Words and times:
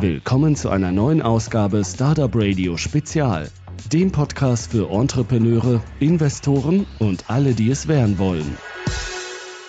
Willkommen 0.00 0.56
zu 0.56 0.68
einer 0.68 0.92
neuen 0.92 1.22
Ausgabe 1.22 1.82
Startup 1.82 2.30
Radio 2.34 2.76
Spezial, 2.76 3.48
dem 3.90 4.12
Podcast 4.12 4.70
für 4.70 4.90
Entrepreneure, 4.90 5.80
Investoren 6.00 6.84
und 7.00 7.30
alle, 7.30 7.54
die 7.54 7.70
es 7.70 7.88
werden 7.88 8.18
wollen. 8.18 8.58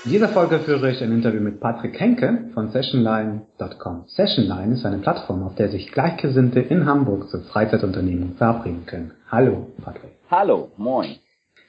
In 0.04 0.12
dieser 0.12 0.28
Folge 0.28 0.60
führe 0.60 0.92
ich 0.92 1.02
ein 1.02 1.14
Interview 1.14 1.40
mit 1.40 1.62
Patrick 1.62 1.98
Henke 1.98 2.50
von 2.54 2.72
Sessionline.com. 2.72 4.04
Sessionline 4.08 4.74
ist 4.74 4.86
eine 4.86 4.98
Plattform, 4.98 5.44
auf 5.44 5.56
der 5.56 5.70
sich 5.70 5.94
Gleichgesinnte 5.94 6.60
in 6.60 6.86
Hamburg 6.86 7.30
zur 7.30 7.44
Freizeitunternehmen 7.44 8.36
verabreden 8.36 8.86
können. 8.86 9.14
Hallo, 9.32 9.68
Patrick. 9.82 10.12
Hallo, 10.30 10.72
moin. 10.76 11.16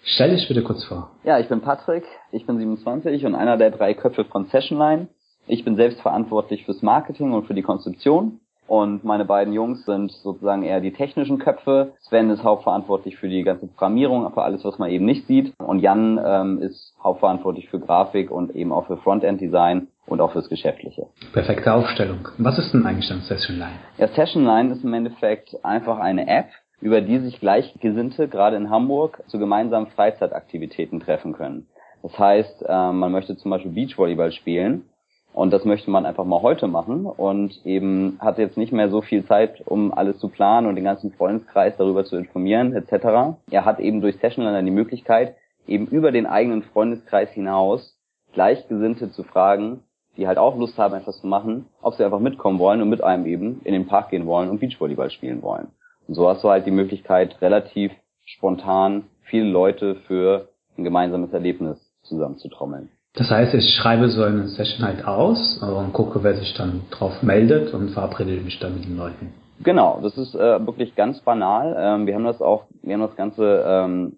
Stell 0.02 0.34
dich 0.34 0.48
bitte 0.48 0.64
kurz 0.64 0.82
vor. 0.82 1.12
Ja, 1.22 1.38
ich 1.38 1.48
bin 1.48 1.60
Patrick, 1.60 2.02
ich 2.32 2.44
bin 2.44 2.58
27 2.58 3.24
und 3.24 3.36
einer 3.36 3.56
der 3.56 3.70
drei 3.70 3.94
Köpfe 3.94 4.24
von 4.24 4.46
Sessionline. 4.46 5.06
Ich 5.46 5.64
bin 5.64 5.76
selbst 5.76 6.00
verantwortlich 6.00 6.64
fürs 6.64 6.82
Marketing 6.82 7.32
und 7.32 7.46
für 7.46 7.54
die 7.54 7.62
Konzeption 7.62 8.40
und 8.68 9.02
meine 9.02 9.24
beiden 9.24 9.54
Jungs 9.54 9.84
sind 9.86 10.12
sozusagen 10.12 10.62
eher 10.62 10.80
die 10.80 10.92
technischen 10.92 11.38
Köpfe. 11.38 11.94
Sven 12.00 12.28
ist 12.28 12.44
hauptverantwortlich 12.44 13.16
für 13.16 13.28
die 13.28 13.42
ganze 13.42 13.66
Programmierung, 13.66 14.30
für 14.32 14.42
alles, 14.42 14.62
was 14.62 14.78
man 14.78 14.90
eben 14.90 15.06
nicht 15.06 15.26
sieht. 15.26 15.54
Und 15.58 15.80
Jan 15.80 16.20
ähm, 16.22 16.58
ist 16.60 16.94
hauptverantwortlich 17.02 17.70
für 17.70 17.80
Grafik 17.80 18.30
und 18.30 18.54
eben 18.54 18.70
auch 18.70 18.86
für 18.86 18.98
Frontend-Design 18.98 19.88
und 20.06 20.20
auch 20.20 20.32
fürs 20.32 20.50
Geschäftliche. 20.50 21.06
Perfekte 21.32 21.72
Aufstellung. 21.72 22.28
Was 22.36 22.58
ist 22.58 22.74
denn 22.74 22.84
eigentlich 22.84 23.08
dann 23.08 23.22
Sessionline? 23.22 23.72
Ja, 23.96 24.08
Sessionline 24.08 24.74
ist 24.74 24.84
im 24.84 24.92
Endeffekt 24.92 25.64
einfach 25.64 25.98
eine 25.98 26.28
App, 26.28 26.48
über 26.82 27.00
die 27.00 27.20
sich 27.20 27.40
Gleichgesinnte 27.40 28.28
gerade 28.28 28.56
in 28.56 28.68
Hamburg 28.68 29.22
zu 29.28 29.38
gemeinsamen 29.38 29.86
Freizeitaktivitäten 29.88 31.00
treffen 31.00 31.32
können. 31.32 31.66
Das 32.02 32.16
heißt, 32.18 32.66
äh, 32.68 32.92
man 32.92 33.10
möchte 33.12 33.34
zum 33.38 33.50
Beispiel 33.50 33.72
Beachvolleyball 33.72 34.32
spielen 34.32 34.84
und 35.32 35.52
das 35.52 35.64
möchte 35.64 35.90
man 35.90 36.06
einfach 36.06 36.24
mal 36.24 36.42
heute 36.42 36.66
machen 36.66 37.06
und 37.06 37.64
eben 37.64 38.18
hat 38.20 38.38
jetzt 38.38 38.56
nicht 38.56 38.72
mehr 38.72 38.90
so 38.90 39.02
viel 39.02 39.24
Zeit, 39.24 39.62
um 39.66 39.92
alles 39.92 40.18
zu 40.18 40.28
planen 40.28 40.66
und 40.66 40.74
den 40.74 40.84
ganzen 40.84 41.12
Freundeskreis 41.12 41.76
darüber 41.76 42.04
zu 42.04 42.16
informieren 42.16 42.74
etc. 42.74 43.38
Er 43.50 43.64
hat 43.64 43.78
eben 43.80 44.00
durch 44.00 44.16
Sessionlander 44.18 44.62
die 44.62 44.70
Möglichkeit, 44.70 45.36
eben 45.66 45.86
über 45.86 46.12
den 46.12 46.26
eigenen 46.26 46.62
Freundeskreis 46.62 47.30
hinaus 47.30 47.96
Gleichgesinnte 48.32 49.10
zu 49.10 49.22
fragen, 49.22 49.84
die 50.16 50.26
halt 50.26 50.38
auch 50.38 50.56
Lust 50.56 50.76
haben, 50.78 50.94
etwas 50.94 51.20
zu 51.20 51.26
machen, 51.26 51.66
ob 51.80 51.94
sie 51.94 52.04
einfach 52.04 52.18
mitkommen 52.18 52.58
wollen 52.58 52.82
und 52.82 52.88
mit 52.88 53.02
einem 53.02 53.26
eben 53.26 53.60
in 53.64 53.72
den 53.72 53.86
Park 53.86 54.10
gehen 54.10 54.26
wollen 54.26 54.50
und 54.50 54.60
Beachvolleyball 54.60 55.10
spielen 55.10 55.42
wollen. 55.42 55.68
Und 56.06 56.14
so 56.14 56.28
hast 56.28 56.42
du 56.42 56.48
halt 56.48 56.66
die 56.66 56.72
Möglichkeit, 56.72 57.40
relativ 57.40 57.92
spontan 58.24 59.04
viele 59.22 59.48
Leute 59.48 59.94
für 60.06 60.48
ein 60.76 60.84
gemeinsames 60.84 61.32
Erlebnis 61.32 61.78
zusammenzutrommeln. 62.02 62.90
Das 63.18 63.32
heißt, 63.32 63.52
ich 63.54 63.74
schreibe 63.74 64.08
so 64.10 64.22
eine 64.22 64.46
Session 64.46 64.86
halt 64.86 65.04
aus 65.04 65.60
und 65.60 65.92
gucke, 65.92 66.22
wer 66.22 66.34
sich 66.34 66.54
dann 66.54 66.82
drauf 66.92 67.20
meldet 67.20 67.74
und 67.74 67.90
verabrede 67.90 68.40
mich 68.40 68.60
dann 68.60 68.74
mit 68.74 68.84
den 68.84 68.96
Leuten. 68.96 69.34
Genau, 69.64 69.98
das 70.00 70.16
ist 70.16 70.36
äh, 70.36 70.64
wirklich 70.64 70.94
ganz 70.94 71.20
banal. 71.22 71.74
Ähm, 71.76 72.06
wir 72.06 72.14
haben 72.14 72.24
das 72.24 72.40
auch, 72.40 72.66
wir 72.80 72.94
haben 72.94 73.00
das 73.00 73.16
ganze 73.16 73.64
ähm, 73.66 74.12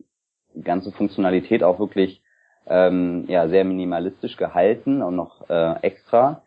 ganze 0.63 0.93
Funktionalität 0.93 1.63
auch 1.63 1.79
wirklich 1.79 2.21
ähm, 2.67 3.25
ja 3.29 3.49
sehr 3.49 3.65
minimalistisch 3.65 4.37
gehalten 4.37 5.01
und 5.01 5.17
noch 5.17 5.49
äh, 5.49 5.81
extra. 5.81 6.43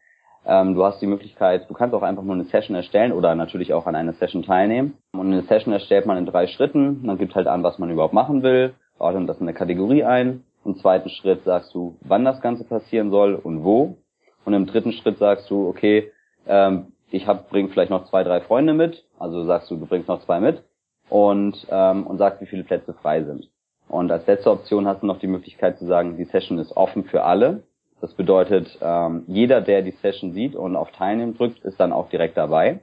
Ähm, 0.45 0.75
du 0.75 0.83
hast 0.83 1.01
die 1.01 1.07
Möglichkeit, 1.07 1.67
du 1.69 1.73
kannst 1.73 1.95
auch 1.95 2.03
einfach 2.03 2.21
nur 2.21 2.35
eine 2.35 2.43
Session 2.43 2.75
erstellen 2.75 3.13
oder 3.13 3.33
natürlich 3.33 3.73
auch 3.73 3.88
an 3.88 3.95
einer 3.95 4.13
Session 4.13 4.43
teilnehmen. 4.43 4.93
Und 5.11 5.31
eine 5.31 5.41
Session 5.41 5.73
erstellt 5.73 6.05
man 6.05 6.17
in 6.17 6.27
drei 6.27 6.45
Schritten. 6.45 7.03
Man 7.03 7.17
gibt 7.17 7.33
halt 7.33 7.47
an, 7.47 7.63
was 7.63 7.79
man 7.79 7.89
überhaupt 7.89 8.13
machen 8.13 8.43
will, 8.43 8.75
ordnet 8.99 9.27
das 9.27 9.38
in 9.39 9.47
eine 9.47 9.57
Kategorie 9.57 10.03
ein 10.03 10.43
im 10.66 10.78
zweiten 10.78 11.09
Schritt 11.09 11.44
sagst 11.44 11.73
du, 11.73 11.97
wann 12.02 12.25
das 12.25 12.42
Ganze 12.42 12.64
passieren 12.64 13.11
soll 13.11 13.36
und 13.36 13.64
wo. 13.64 13.97
Und 14.45 14.53
im 14.53 14.66
dritten 14.66 14.92
Schritt 14.92 15.17
sagst 15.17 15.50
du, 15.50 15.67
okay, 15.67 16.11
ähm, 16.47 16.94
ich 17.11 17.28
hab, 17.28 17.50
bring 17.50 17.69
vielleicht 17.69 17.92
noch 17.92 18.09
zwei, 18.09 18.23
drei 18.23 18.42
Freunde 18.42 18.73
mit. 18.73 19.06
Also 19.19 19.44
sagst 19.45 19.69
du, 19.69 19.75
du 19.75 19.86
bringst 19.86 20.08
noch 20.08 20.23
zwei 20.25 20.39
mit 20.39 20.64
und, 21.09 21.67
ähm, 21.69 22.08
und 22.08 22.17
sagst, 22.17 22.41
wie 22.41 22.45
viele 22.45 22.64
Plätze 22.64 22.94
frei 22.94 23.23
sind. 23.23 23.50
Und 23.88 24.12
als 24.12 24.25
letzte 24.25 24.52
Option 24.52 24.88
hast 24.88 25.03
du 25.03 25.06
noch 25.06 25.19
die 25.19 25.28
Möglichkeit 25.28 25.78
zu 25.78 25.85
sagen, 25.85 26.18
die 26.18 26.25
Session 26.25 26.57
ist 26.57 26.75
offen 26.75 27.03
für 27.03 27.23
alle. 27.23 27.63
Das 28.02 28.13
bedeutet, 28.13 28.78
ähm, 28.81 29.23
jeder, 29.28 29.62
der 29.62 29.81
die 29.81 29.91
Session 29.91 30.34
sieht 30.34 30.56
und 30.56 30.75
auf 30.75 30.91
Teilnehmen 30.91 31.38
drückt, 31.38 31.63
ist 31.63 31.79
dann 31.79 31.94
auch 31.94 32.09
direkt 32.09 32.35
dabei. 32.35 32.79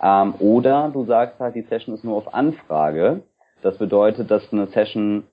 Ähm, 0.00 0.34
oder 0.38 0.90
du 0.92 1.04
sagst 1.04 1.40
halt, 1.40 1.54
die 1.54 1.62
Session 1.62 1.94
ist 1.94 2.04
nur 2.04 2.16
auf 2.16 2.32
Anfrage. 2.32 3.22
Das 3.62 3.76
bedeutet, 3.76 4.30
dass 4.30 4.52
eine 4.52 4.68
Session 4.68 5.24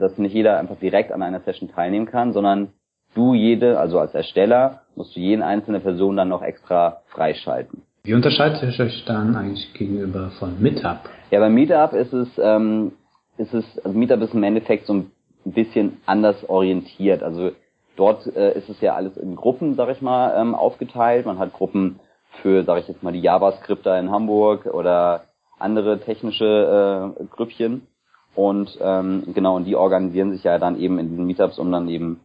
dass 0.00 0.18
nicht 0.18 0.34
jeder 0.34 0.58
einfach 0.58 0.76
direkt 0.76 1.12
an 1.12 1.22
einer 1.22 1.40
Session 1.40 1.70
teilnehmen 1.70 2.06
kann, 2.06 2.32
sondern 2.32 2.72
du 3.14 3.34
jede, 3.34 3.78
also 3.78 3.98
als 3.98 4.14
Ersteller, 4.14 4.82
musst 4.96 5.14
du 5.16 5.20
jeden 5.20 5.42
einzelne 5.42 5.80
Person 5.80 6.16
dann 6.16 6.28
noch 6.28 6.42
extra 6.42 7.02
freischalten. 7.06 7.82
Wie 8.02 8.14
unterscheidet 8.14 8.62
ihr 8.62 8.84
euch 8.84 9.04
dann 9.04 9.36
eigentlich 9.36 9.72
gegenüber 9.74 10.30
von 10.38 10.60
Meetup? 10.60 11.00
Ja, 11.30 11.40
bei 11.40 11.50
Meetup 11.50 11.92
ist 11.92 12.12
es, 12.12 12.28
ähm, 12.38 12.92
ist 13.36 13.52
es, 13.52 13.64
also 13.84 13.96
Meetup 13.96 14.22
ist 14.22 14.34
im 14.34 14.42
Endeffekt 14.42 14.86
so 14.86 14.94
ein 14.94 15.10
bisschen 15.44 15.98
anders 16.06 16.48
orientiert. 16.48 17.22
Also 17.22 17.52
dort 17.96 18.26
äh, 18.34 18.56
ist 18.56 18.68
es 18.68 18.80
ja 18.80 18.94
alles 18.94 19.16
in 19.16 19.36
Gruppen, 19.36 19.74
sag 19.74 19.90
ich 19.90 20.00
mal, 20.00 20.34
ähm, 20.40 20.54
aufgeteilt. 20.54 21.26
Man 21.26 21.38
hat 21.38 21.52
Gruppen 21.52 22.00
für, 22.42 22.64
sag 22.64 22.78
ich 22.78 22.88
jetzt 22.88 23.02
mal, 23.02 23.12
die 23.12 23.20
JavaScripter 23.20 23.98
in 23.98 24.10
Hamburg 24.10 24.66
oder 24.66 25.24
andere 25.58 26.00
technische 26.00 27.14
äh, 27.20 27.24
Grüppchen. 27.24 27.86
Und 28.34 28.78
ähm, 28.80 29.24
genau, 29.34 29.56
und 29.56 29.64
die 29.64 29.76
organisieren 29.76 30.32
sich 30.32 30.44
ja 30.44 30.58
dann 30.58 30.78
eben 30.78 30.98
in 30.98 31.10
diesen 31.10 31.26
Meetups, 31.26 31.58
um 31.58 31.70
dann 31.72 31.88
eben 31.88 32.20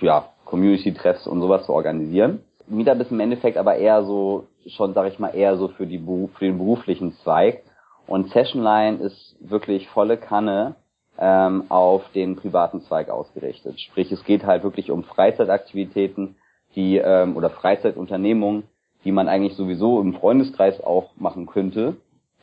ja, 0.00 0.26
Community-Treffs 0.44 1.26
und 1.26 1.40
sowas 1.40 1.66
zu 1.66 1.72
organisieren. 1.72 2.40
Meetup 2.66 3.00
ist 3.00 3.10
im 3.10 3.20
Endeffekt 3.20 3.56
aber 3.56 3.76
eher 3.76 4.04
so, 4.04 4.46
schon 4.66 4.94
sag 4.94 5.12
ich 5.12 5.18
mal, 5.18 5.34
eher 5.34 5.56
so 5.56 5.68
für, 5.68 5.86
die 5.86 5.98
für 5.98 6.44
den 6.44 6.58
beruflichen 6.58 7.12
Zweig. 7.22 7.62
Und 8.06 8.30
Sessionline 8.30 8.98
ist 8.98 9.36
wirklich 9.40 9.88
volle 9.88 10.16
Kanne 10.16 10.76
ähm, 11.18 11.64
auf 11.68 12.02
den 12.14 12.36
privaten 12.36 12.80
Zweig 12.82 13.08
ausgerichtet. 13.10 13.80
Sprich, 13.80 14.10
es 14.12 14.24
geht 14.24 14.44
halt 14.44 14.62
wirklich 14.62 14.90
um 14.90 15.04
Freizeitaktivitäten, 15.04 16.36
die 16.74 16.96
ähm, 16.96 17.36
oder 17.36 17.50
Freizeitunternehmungen, 17.50 18.64
die 19.04 19.12
man 19.12 19.28
eigentlich 19.28 19.54
sowieso 19.54 20.00
im 20.00 20.14
Freundeskreis 20.14 20.82
auch 20.82 21.10
machen 21.16 21.46
könnte, 21.46 21.96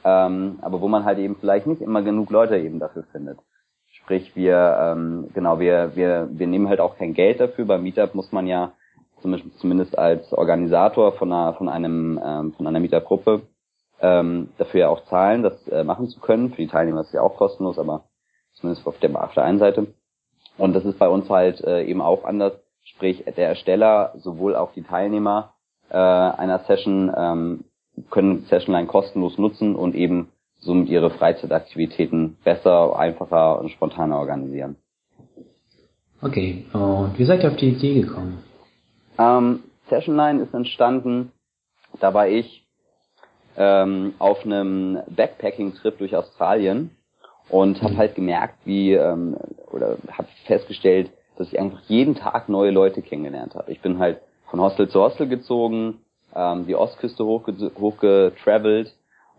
ähm, 0.03 0.59
aber 0.62 0.81
wo 0.81 0.88
man 0.88 1.06
halt 1.06 1.19
eben 1.19 1.35
vielleicht 1.35 1.67
nicht 1.67 1.81
immer 1.81 2.01
genug 2.01 2.29
Leute 2.29 2.57
eben 2.57 2.79
dafür 2.79 3.03
findet. 3.12 3.39
Sprich, 3.91 4.35
wir, 4.35 4.78
ähm, 4.79 5.29
genau, 5.34 5.59
wir, 5.59 5.95
wir, 5.95 6.29
wir 6.31 6.47
nehmen 6.47 6.69
halt 6.69 6.79
auch 6.79 6.97
kein 6.97 7.13
Geld 7.13 7.39
dafür. 7.39 7.66
Beim 7.66 7.84
Meetup 7.84 8.16
muss 8.16 8.31
man 8.31 8.47
ja 8.47 8.72
zumindest, 9.22 9.59
zumindest 9.59 9.97
als 9.97 10.34
Organisator 10.34 11.13
von 11.13 11.31
einer, 11.31 11.53
von 11.53 11.69
einem, 11.69 12.19
ähm, 12.23 12.53
von 12.53 12.67
einer 12.67 12.79
Meetup-Gruppe 12.79 13.41
ähm, 14.01 14.50
dafür 14.57 14.79
ja 14.81 14.90
auch 14.90 15.03
zahlen, 15.06 15.44
das 15.44 15.67
äh, 15.67 15.84
machen 15.84 16.07
zu 16.07 16.19
können. 16.19 16.50
Für 16.50 16.61
die 16.61 16.67
Teilnehmer 16.67 17.01
ist 17.01 17.07
es 17.07 17.13
ja 17.13 17.22
auch 17.22 17.38
kostenlos, 17.38 17.78
aber 17.78 18.06
zumindest 18.53 18.88
auf 18.88 18.97
der, 19.00 19.23
auf 19.23 19.34
der 19.34 19.44
einen 19.44 19.59
Seite. 19.59 19.88
Und 20.57 20.73
das 20.73 20.85
ist 20.85 21.00
bei 21.00 21.07
uns 21.07 21.29
halt 21.29 21.61
äh, 21.61 21.84
eben 21.84 22.01
auch 22.01 22.25
anders. 22.25 22.53
Sprich, 22.84 23.23
der 23.25 23.47
Ersteller, 23.47 24.13
sowohl 24.17 24.56
auch 24.56 24.73
die 24.73 24.84
Teilnehmer 24.84 25.53
äh, 25.90 25.97
einer 25.97 26.59
Session 26.59 27.13
ähm, 27.16 27.66
können 28.09 28.46
Sessionline 28.50 28.88
kostenlos 28.88 29.38
nutzen 29.38 29.75
und 29.75 29.96
eben 29.96 30.29
somit 30.59 30.90
ihre 30.90 31.09
Freizeitaktivitäten 31.09 32.38
besser, 32.44 32.97
einfacher 32.97 33.59
und 33.59 33.69
spontaner 33.72 34.18
organisieren. 34.18 34.75
Okay, 36.22 36.66
und 36.74 37.18
wie 37.18 37.25
seid 37.25 37.44
ihr 37.44 37.50
auf 37.50 37.57
die 37.57 37.69
Idee 37.69 38.02
gekommen? 38.02 38.44
Ähm, 39.18 39.63
Sessionline 39.90 40.44
ist 40.44 40.53
entstanden, 40.53 41.31
da 42.00 42.13
war 42.13 42.28
ich 42.28 42.66
ähm, 43.57 44.13
auf 44.19 44.46
einem 44.46 45.00
Backpacking-Trip 45.09 45.97
durch 45.97 46.16
Australien 46.16 46.91
und 47.50 47.81
habe 47.81 47.94
mhm. 47.94 47.97
halt 47.97 48.16
gemerkt, 48.16 48.56
wie 48.66 48.94
ähm, 48.94 49.35
oder 49.72 49.97
habe 50.12 50.28
festgestellt, 50.46 51.12
dass 51.38 51.47
ich 51.52 51.59
einfach 51.59 51.81
jeden 51.88 52.16
Tag 52.16 52.50
neue 52.50 52.72
Leute 52.72 53.02
kennengelernt 53.02 53.56
habe. 53.56 53.72
Ich 53.72 53.81
bin 53.81 54.00
halt 54.00 54.22
von 54.50 54.62
Hostel 54.62 54.90
zu 54.90 55.02
Hostel 55.02 55.28
gezogen, 55.28 56.00
ähm, 56.35 56.65
die 56.65 56.75
Ostküste 56.75 57.25
hochge 57.25 57.72
hochgetravelt 57.79 58.93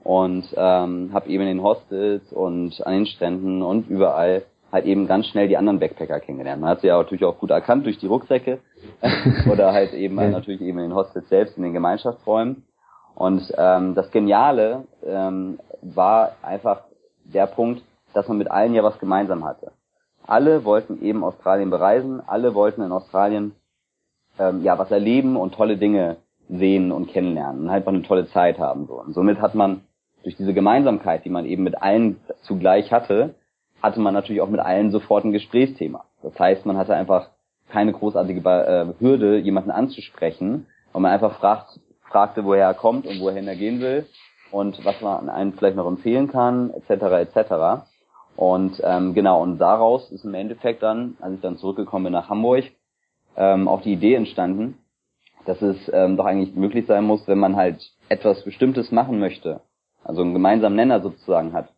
und 0.04 0.44
ähm, 0.56 1.10
habe 1.12 1.28
eben 1.28 1.42
in 1.42 1.58
den 1.58 1.62
Hostels 1.62 2.32
und 2.32 2.84
an 2.86 2.92
den 2.92 3.06
Stränden 3.06 3.62
und 3.62 3.88
überall 3.88 4.42
halt 4.72 4.86
eben 4.86 5.06
ganz 5.06 5.26
schnell 5.26 5.48
die 5.48 5.56
anderen 5.56 5.78
Backpacker 5.78 6.18
kennengelernt. 6.20 6.60
Man 6.60 6.70
hat 6.70 6.80
sie 6.80 6.86
ja 6.86 6.96
natürlich 6.96 7.24
auch 7.24 7.38
gut 7.38 7.50
erkannt 7.50 7.84
durch 7.84 7.98
die 7.98 8.06
Rucksäcke 8.06 8.58
oder 9.50 9.72
halt 9.72 9.92
eben 9.92 10.18
ja. 10.18 10.28
natürlich 10.28 10.62
eben 10.62 10.78
in 10.78 10.88
den 10.90 10.94
Hostels 10.94 11.28
selbst, 11.28 11.56
in 11.56 11.62
den 11.62 11.74
Gemeinschaftsräumen. 11.74 12.64
Und 13.14 13.52
ähm, 13.58 13.94
das 13.94 14.10
Geniale 14.10 14.84
ähm, 15.06 15.60
war 15.82 16.32
einfach 16.42 16.84
der 17.24 17.46
Punkt, 17.46 17.82
dass 18.14 18.26
man 18.28 18.38
mit 18.38 18.50
allen 18.50 18.74
ja 18.74 18.82
was 18.82 18.98
gemeinsam 18.98 19.44
hatte. 19.44 19.72
Alle 20.26 20.64
wollten 20.64 21.02
eben 21.02 21.22
Australien 21.22 21.68
bereisen, 21.70 22.22
alle 22.26 22.54
wollten 22.54 22.82
in 22.82 22.92
Australien 22.92 23.54
ähm, 24.38 24.62
ja 24.62 24.78
was 24.78 24.90
erleben 24.90 25.36
und 25.36 25.54
tolle 25.54 25.76
Dinge 25.76 26.16
sehen 26.58 26.92
und 26.92 27.08
kennenlernen 27.08 27.62
und 27.62 27.66
mal 27.66 27.86
eine 27.86 28.02
tolle 28.02 28.28
Zeit 28.28 28.58
haben. 28.58 28.86
So. 28.86 28.94
Und 29.00 29.14
somit 29.14 29.40
hat 29.40 29.54
man 29.54 29.82
durch 30.22 30.36
diese 30.36 30.54
Gemeinsamkeit, 30.54 31.24
die 31.24 31.30
man 31.30 31.46
eben 31.46 31.64
mit 31.64 31.80
allen 31.80 32.20
zugleich 32.42 32.92
hatte, 32.92 33.34
hatte 33.82 34.00
man 34.00 34.14
natürlich 34.14 34.42
auch 34.42 34.48
mit 34.48 34.60
allen 34.60 34.90
sofort 34.92 35.24
ein 35.24 35.32
Gesprächsthema. 35.32 36.04
Das 36.22 36.38
heißt, 36.38 36.66
man 36.66 36.76
hatte 36.76 36.94
einfach 36.94 37.30
keine 37.68 37.92
großartige 37.92 38.40
äh, 38.40 38.86
Hürde, 39.00 39.38
jemanden 39.38 39.70
anzusprechen, 39.70 40.66
und 40.92 41.02
man 41.02 41.12
einfach 41.12 41.38
fragt, 41.38 41.80
fragte, 42.10 42.44
woher 42.44 42.66
er 42.66 42.74
kommt 42.74 43.06
und 43.06 43.18
wohin 43.20 43.48
er 43.48 43.56
gehen 43.56 43.80
will 43.80 44.06
und 44.50 44.84
was 44.84 45.00
man 45.00 45.30
einem 45.30 45.54
vielleicht 45.54 45.76
noch 45.76 45.86
empfehlen 45.86 46.28
kann, 46.28 46.70
etc. 46.74 47.32
etc. 47.34 47.84
Und 48.36 48.80
ähm, 48.84 49.14
genau, 49.14 49.42
und 49.42 49.58
daraus 49.58 50.10
ist 50.10 50.24
im 50.24 50.34
Endeffekt 50.34 50.82
dann, 50.82 51.16
als 51.20 51.34
ich 51.34 51.40
dann 51.40 51.56
zurückgekommen 51.56 52.04
bin 52.04 52.12
nach 52.12 52.28
Hamburg, 52.28 52.64
ähm, 53.36 53.68
auch 53.68 53.80
die 53.80 53.94
Idee 53.94 54.14
entstanden, 54.14 54.78
dass 55.44 55.60
es 55.62 55.76
ähm, 55.92 56.16
doch 56.16 56.24
eigentlich 56.24 56.54
möglich 56.54 56.86
sein 56.86 57.04
muss, 57.04 57.26
wenn 57.26 57.38
man 57.38 57.56
halt 57.56 57.82
etwas 58.08 58.44
Bestimmtes 58.44 58.92
machen 58.92 59.18
möchte, 59.18 59.60
also 60.04 60.22
einen 60.22 60.34
gemeinsamen 60.34 60.76
Nenner 60.76 61.00
sozusagen 61.00 61.52
hat, 61.52 61.68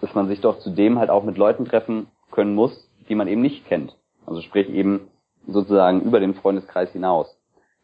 dass 0.00 0.14
man 0.14 0.28
sich 0.28 0.40
doch 0.40 0.58
zudem 0.58 0.98
halt 0.98 1.10
auch 1.10 1.24
mit 1.24 1.36
Leuten 1.36 1.64
treffen 1.64 2.08
können 2.30 2.54
muss, 2.54 2.88
die 3.08 3.14
man 3.14 3.28
eben 3.28 3.42
nicht 3.42 3.66
kennt. 3.66 3.96
Also 4.26 4.40
sprich 4.40 4.68
eben 4.68 5.08
sozusagen 5.46 6.00
über 6.02 6.20
den 6.20 6.34
Freundeskreis 6.34 6.90
hinaus. 6.90 7.38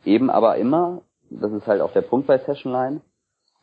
Eben 0.05 0.31
aber 0.31 0.56
immer, 0.56 1.03
das 1.31 1.53
ist 1.53 1.67
halt 1.67 1.81
auch 1.82 1.93
der 1.93 2.03
Punkt 2.03 2.26
bei 2.26 2.38
Sessionline, 2.38 3.03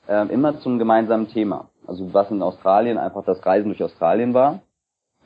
äh, 0.08 0.28
immer 0.28 0.60
zum 0.60 0.80
gemeinsamen 0.80 1.28
Thema. 1.28 1.70
Also 1.86 2.14
was 2.14 2.30
in 2.32 2.42
Australien 2.42 2.98
einfach 2.98 3.26
das 3.26 3.44
Reisen 3.46 3.70
durch 3.70 3.84
Australien 3.84 4.34
war, 4.34 4.62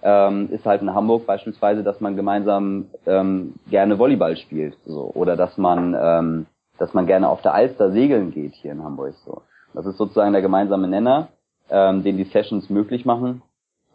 ähm, 0.03 0.49
ist 0.51 0.65
halt 0.65 0.81
in 0.81 0.93
Hamburg 0.93 1.25
beispielsweise, 1.25 1.83
dass 1.83 2.01
man 2.01 2.15
gemeinsam 2.15 2.87
ähm, 3.05 3.55
gerne 3.69 3.99
Volleyball 3.99 4.37
spielt, 4.37 4.77
so 4.85 5.11
oder 5.13 5.35
dass 5.35 5.57
man 5.57 5.95
ähm, 5.99 6.45
dass 6.77 6.93
man 6.95 7.05
gerne 7.05 7.29
auf 7.29 7.43
der 7.43 7.53
Alster 7.53 7.91
segeln 7.91 8.31
geht 8.31 8.55
hier 8.55 8.71
in 8.71 8.83
Hamburg 8.83 9.13
so. 9.23 9.43
Das 9.73 9.85
ist 9.85 9.97
sozusagen 9.97 10.33
der 10.33 10.41
gemeinsame 10.41 10.87
Nenner, 10.87 11.27
ähm, 11.69 12.03
den 12.03 12.17
die 12.17 12.23
Sessions 12.25 12.69
möglich 12.69 13.05
machen 13.05 13.43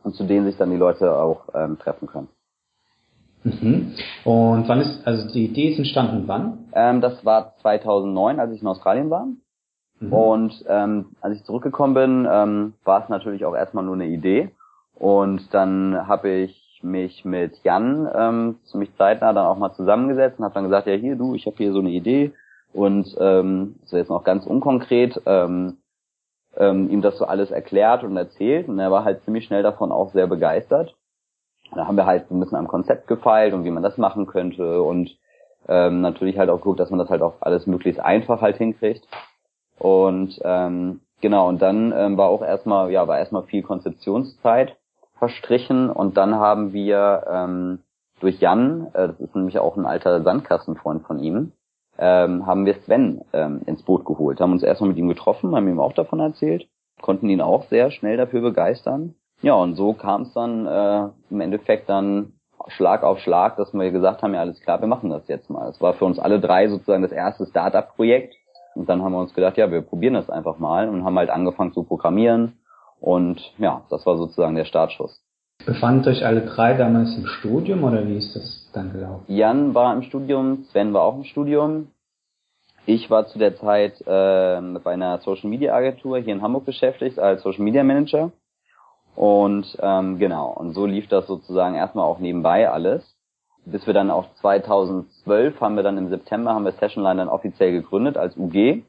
und 0.04 0.14
zu 0.14 0.24
denen 0.24 0.46
sich 0.46 0.56
dann 0.56 0.70
die 0.70 0.76
Leute 0.76 1.12
auch 1.18 1.48
ähm, 1.54 1.78
treffen 1.78 2.06
können. 2.06 2.28
Mhm. 3.42 3.94
Und 4.24 4.68
wann 4.68 4.80
ist, 4.80 5.06
also 5.06 5.32
die 5.32 5.46
Idee 5.46 5.72
ist 5.72 5.78
entstanden 5.78 6.24
wann? 6.26 6.68
Ähm, 6.72 7.00
das 7.00 7.24
war 7.24 7.54
2009, 7.62 8.40
als 8.40 8.52
ich 8.52 8.62
in 8.62 8.68
Australien 8.68 9.10
war. 9.10 9.26
Mhm. 10.00 10.12
Und 10.12 10.64
ähm, 10.68 11.06
als 11.20 11.36
ich 11.36 11.44
zurückgekommen 11.44 11.94
bin, 11.94 12.28
ähm, 12.30 12.74
war 12.84 13.02
es 13.02 13.08
natürlich 13.08 13.44
auch 13.44 13.54
erstmal 13.54 13.84
nur 13.84 13.94
eine 13.94 14.06
Idee. 14.06 14.50
Und 14.98 15.52
dann 15.52 16.08
habe 16.08 16.30
ich 16.30 16.80
mich 16.82 17.24
mit 17.24 17.62
Jan 17.64 18.08
ähm, 18.14 18.58
ziemlich 18.64 18.94
zeitnah 18.96 19.32
dann 19.32 19.46
auch 19.46 19.58
mal 19.58 19.74
zusammengesetzt 19.74 20.38
und 20.38 20.44
habe 20.44 20.54
dann 20.54 20.64
gesagt, 20.64 20.86
ja 20.86 20.94
hier 20.94 21.16
du, 21.16 21.34
ich 21.34 21.46
habe 21.46 21.56
hier 21.56 21.72
so 21.72 21.80
eine 21.80 21.90
Idee 21.90 22.32
und 22.72 23.14
ähm, 23.18 23.76
so 23.84 23.96
jetzt 23.96 24.10
noch 24.10 24.24
ganz 24.24 24.46
unkonkret 24.46 25.20
ähm, 25.26 25.78
ähm, 26.56 26.90
ihm 26.90 27.02
das 27.02 27.18
so 27.18 27.26
alles 27.26 27.50
erklärt 27.50 28.04
und 28.04 28.16
erzählt 28.16 28.68
und 28.68 28.78
er 28.78 28.90
war 28.90 29.04
halt 29.04 29.22
ziemlich 29.24 29.44
schnell 29.44 29.62
davon 29.62 29.92
auch 29.92 30.12
sehr 30.12 30.26
begeistert. 30.26 30.94
Da 31.74 31.86
haben 31.86 31.96
wir 31.96 32.06
halt 32.06 32.30
ein 32.30 32.40
bisschen 32.40 32.58
am 32.58 32.68
Konzept 32.68 33.08
gefeilt 33.08 33.52
und 33.52 33.64
wie 33.64 33.70
man 33.70 33.82
das 33.82 33.98
machen 33.98 34.26
könnte 34.26 34.82
und 34.82 35.18
ähm, 35.68 36.00
natürlich 36.00 36.38
halt 36.38 36.48
auch 36.48 36.58
geguckt, 36.58 36.80
dass 36.80 36.90
man 36.90 36.98
das 36.98 37.10
halt 37.10 37.22
auch 37.22 37.34
alles 37.40 37.66
möglichst 37.66 38.00
einfach 38.00 38.40
halt 38.40 38.56
hinkriegt. 38.56 39.06
Und 39.78 40.40
ähm, 40.44 41.00
genau, 41.20 41.48
und 41.48 41.60
dann 41.60 41.92
ähm, 41.92 42.16
war 42.16 42.28
auch 42.28 42.42
erstmal, 42.42 42.90
ja, 42.90 43.06
war 43.08 43.18
erstmal 43.18 43.42
viel 43.42 43.62
Konzeptionszeit 43.62 44.76
verstrichen 45.18 45.90
und 45.90 46.16
dann 46.16 46.34
haben 46.34 46.72
wir 46.72 47.24
ähm, 47.30 47.78
durch 48.20 48.40
Jan, 48.40 48.88
äh, 48.92 49.08
das 49.08 49.20
ist 49.20 49.34
nämlich 49.34 49.58
auch 49.58 49.76
ein 49.76 49.86
alter 49.86 50.22
Sandkastenfreund 50.22 51.06
von 51.06 51.18
ihm, 51.18 51.52
ähm, 51.98 52.46
haben 52.46 52.66
wir 52.66 52.74
Sven 52.84 53.22
ähm, 53.32 53.62
ins 53.66 53.82
Boot 53.82 54.04
geholt, 54.04 54.40
haben 54.40 54.52
uns 54.52 54.62
erstmal 54.62 54.90
mit 54.90 54.98
ihm 54.98 55.08
getroffen, 55.08 55.54
haben 55.54 55.68
ihm 55.68 55.80
auch 55.80 55.94
davon 55.94 56.20
erzählt, 56.20 56.68
konnten 57.00 57.28
ihn 57.28 57.40
auch 57.40 57.64
sehr 57.68 57.90
schnell 57.90 58.16
dafür 58.16 58.42
begeistern. 58.42 59.14
Ja, 59.42 59.54
und 59.54 59.74
so 59.74 59.92
kam 59.92 60.22
es 60.22 60.32
dann 60.32 60.66
äh, 60.66 61.08
im 61.30 61.40
Endeffekt 61.40 61.88
dann 61.88 62.32
Schlag 62.68 63.02
auf 63.02 63.18
Schlag, 63.20 63.56
dass 63.56 63.72
wir 63.74 63.90
gesagt 63.90 64.22
haben, 64.22 64.34
ja 64.34 64.40
alles 64.40 64.60
klar, 64.60 64.80
wir 64.80 64.88
machen 64.88 65.10
das 65.10 65.28
jetzt 65.28 65.50
mal. 65.50 65.68
Es 65.68 65.80
war 65.80 65.94
für 65.94 66.04
uns 66.04 66.18
alle 66.18 66.40
drei 66.40 66.68
sozusagen 66.68 67.02
das 67.02 67.12
erste 67.12 67.46
Startup-Projekt. 67.46 68.34
Und 68.74 68.88
dann 68.88 69.02
haben 69.02 69.12
wir 69.12 69.20
uns 69.20 69.34
gedacht, 69.34 69.56
ja, 69.56 69.70
wir 69.70 69.82
probieren 69.82 70.14
das 70.14 70.28
einfach 70.28 70.58
mal 70.58 70.88
und 70.88 71.04
haben 71.04 71.16
halt 71.16 71.30
angefangen 71.30 71.72
zu 71.72 71.82
programmieren. 71.84 72.58
Und 73.00 73.40
ja, 73.58 73.82
das 73.90 74.06
war 74.06 74.16
sozusagen 74.16 74.54
der 74.56 74.64
Startschuss. 74.64 75.20
Befand 75.64 76.06
euch 76.06 76.24
alle 76.24 76.42
drei 76.42 76.74
damals 76.74 77.16
im 77.16 77.26
Studium 77.26 77.84
oder 77.84 78.06
wie 78.06 78.16
ist 78.18 78.36
das 78.36 78.70
dann 78.72 78.92
gelaufen? 78.92 79.24
Jan 79.26 79.74
war 79.74 79.92
im 79.94 80.02
Studium, 80.02 80.64
Sven 80.70 80.92
war 80.92 81.02
auch 81.02 81.16
im 81.16 81.24
Studium. 81.24 81.88
Ich 82.84 83.10
war 83.10 83.26
zu 83.26 83.38
der 83.38 83.56
Zeit 83.56 84.00
äh, 84.02 84.60
bei 84.84 84.92
einer 84.92 85.18
Social 85.18 85.50
Media 85.50 85.74
Agentur 85.74 86.18
hier 86.18 86.34
in 86.34 86.42
Hamburg 86.42 86.66
beschäftigt 86.66 87.18
als 87.18 87.42
Social 87.42 87.64
Media 87.64 87.82
Manager. 87.82 88.30
Und 89.16 89.76
ähm, 89.80 90.18
genau, 90.18 90.50
und 90.52 90.74
so 90.74 90.86
lief 90.86 91.08
das 91.08 91.26
sozusagen 91.26 91.74
erstmal 91.74 92.04
auch 92.04 92.20
nebenbei 92.20 92.70
alles. 92.70 93.02
Bis 93.64 93.84
wir 93.86 93.94
dann 93.94 94.12
auch 94.12 94.26
2012 94.40 95.60
haben 95.60 95.74
wir 95.74 95.82
dann 95.82 95.98
im 95.98 96.10
September 96.10 96.54
haben 96.54 96.64
wir 96.64 96.72
Sessionline 96.72 97.16
dann 97.16 97.28
offiziell 97.28 97.72
gegründet 97.72 98.16
als 98.16 98.36
UG. 98.36 98.84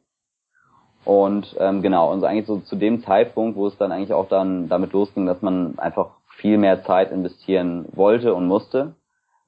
Und 1.08 1.56
ähm, 1.58 1.82
genau, 1.82 2.12
und 2.12 2.22
eigentlich 2.26 2.48
so 2.48 2.58
zu 2.58 2.76
dem 2.76 3.02
Zeitpunkt, 3.02 3.56
wo 3.56 3.68
es 3.68 3.78
dann 3.78 3.94
eigentlich 3.94 4.12
auch 4.12 4.28
dann 4.28 4.68
damit 4.68 4.92
losging, 4.92 5.26
dass 5.26 5.42
man 5.42 5.80
einfach 5.80 6.10
viel 6.36 6.58
mehr 6.58 6.84
Zeit 6.84 7.14
investieren 7.14 7.86
wollte 7.94 8.34
und 8.34 8.46
musste, 8.46 8.94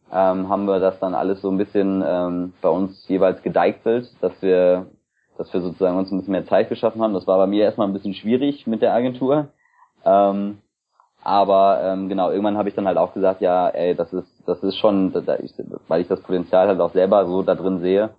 ähm, 0.09 0.47
haben 0.47 0.67
wir 0.67 0.79
das 0.79 0.97
dann 1.01 1.13
alles 1.13 1.41
so 1.41 1.51
ein 1.51 1.57
bisschen 1.57 2.01
ähm, 2.07 2.53
bei 2.61 2.69
uns 2.69 3.05
jeweils 3.09 3.43
gedeichselt, 3.43 4.09
dass 4.21 4.31
wir, 4.41 4.85
dass 5.37 5.51
wir 5.53 5.59
sozusagen 5.59 5.97
uns 5.97 6.09
ein 6.09 6.19
bisschen 6.19 6.31
mehr 6.31 6.45
Zeit 6.45 6.69
geschaffen 6.69 7.01
haben. 7.01 7.13
Das 7.13 7.27
war 7.27 7.37
bei 7.37 7.47
mir 7.47 7.65
erstmal 7.65 7.87
ein 7.89 7.93
bisschen 7.93 8.13
schwierig 8.13 8.65
mit 8.65 8.81
der 8.81 8.93
Agentur. 8.93 9.49
Ähm, 10.05 10.59
aber 11.25 11.81
ähm, 11.83 12.07
genau, 12.07 12.29
irgendwann 12.29 12.57
habe 12.57 12.69
ich 12.69 12.75
dann 12.75 12.87
halt 12.87 12.97
auch 12.97 13.13
gesagt, 13.13 13.41
ja, 13.41 13.67
ey, 13.67 13.95
das 13.95 14.13
ist, 14.13 14.31
das 14.45 14.63
ist 14.63 14.77
schon, 14.77 15.13
weil 15.89 16.01
ich 16.01 16.07
das 16.07 16.21
Potenzial 16.21 16.69
halt 16.69 16.79
auch 16.79 16.93
selber 16.93 17.25
so 17.25 17.43
da 17.43 17.55
drin 17.55 17.81
sehe, 17.81 18.11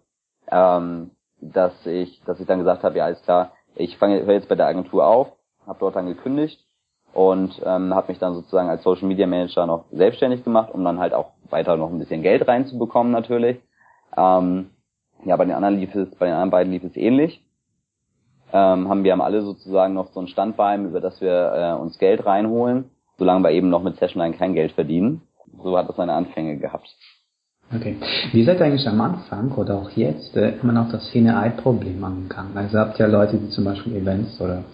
ähm, 0.50 1.12
dass 1.40 1.86
ich, 1.86 2.22
dass 2.24 2.40
ich 2.40 2.46
dann 2.46 2.58
gesagt 2.58 2.82
habe, 2.82 2.98
ja, 2.98 3.04
alles 3.06 3.22
klar, 3.22 3.52
ich 3.74 3.96
fange 3.98 4.24
höre 4.24 4.34
jetzt 4.34 4.48
bei 4.48 4.54
der 4.54 4.66
Agentur 4.66 5.06
auf, 5.06 5.28
habe 5.66 5.78
dort 5.80 5.96
dann 5.96 6.06
gekündigt 6.06 6.64
und 7.12 7.60
ähm, 7.64 7.94
habe 7.94 8.08
mich 8.08 8.18
dann 8.18 8.34
sozusagen 8.34 8.68
als 8.68 8.82
Social 8.82 9.08
Media 9.08 9.26
Manager 9.26 9.66
noch 9.66 9.84
selbstständig 9.90 10.44
gemacht, 10.44 10.70
um 10.72 10.84
dann 10.84 10.98
halt 10.98 11.14
auch 11.14 11.32
weiter 11.48 11.76
noch 11.76 11.90
ein 11.90 11.98
bisschen 11.98 12.22
Geld 12.22 12.46
reinzubekommen 12.46 13.12
natürlich. 13.12 13.60
Ähm, 14.16 14.70
ja, 15.24 15.36
bei 15.36 15.44
den 15.44 15.54
anderen 15.54 15.78
lief 15.78 15.94
es, 15.94 16.14
bei 16.16 16.26
den 16.26 16.34
anderen 16.34 16.50
beiden 16.50 16.72
lief 16.72 16.84
es 16.84 16.96
ähnlich 16.96 17.44
ähm, 18.52 18.88
haben 18.88 19.04
wir 19.04 19.12
haben 19.12 19.20
alle 19.20 19.42
sozusagen 19.42 19.94
noch 19.94 20.12
so 20.12 20.20
ein 20.20 20.28
Standbein, 20.28 20.86
über 20.86 21.00
das 21.00 21.20
wir 21.20 21.52
äh, 21.54 21.80
uns 21.80 21.98
Geld 21.98 22.26
reinholen, 22.26 22.90
solange 23.18 23.44
wir 23.44 23.52
eben 23.52 23.68
noch 23.68 23.82
mit 23.82 23.96
Sessionline 23.96 24.36
kein 24.36 24.54
Geld 24.54 24.72
verdienen. 24.72 25.22
So 25.62 25.76
hat 25.76 25.88
das 25.88 25.96
seine 25.96 26.14
Anfänge 26.14 26.58
gehabt. 26.58 26.88
Okay. 27.74 27.96
Wie 28.32 28.42
seid 28.42 28.58
ihr 28.58 28.66
eigentlich 28.66 28.88
am 28.88 29.00
Anfang 29.00 29.52
oder 29.52 29.76
auch 29.76 29.90
jetzt 29.90 30.36
äh, 30.36 30.54
immer 30.60 30.72
noch 30.72 30.90
das 30.90 31.14
Henne-Ei-Problem 31.14 32.02
angegangen? 32.02 32.56
Also 32.56 32.78
habt 32.78 32.98
ihr 32.98 33.06
Leute, 33.06 33.36
die 33.36 33.48
zum 33.50 33.64
Beispiel 33.64 33.94
Events 33.94 34.40
oder 34.40 34.64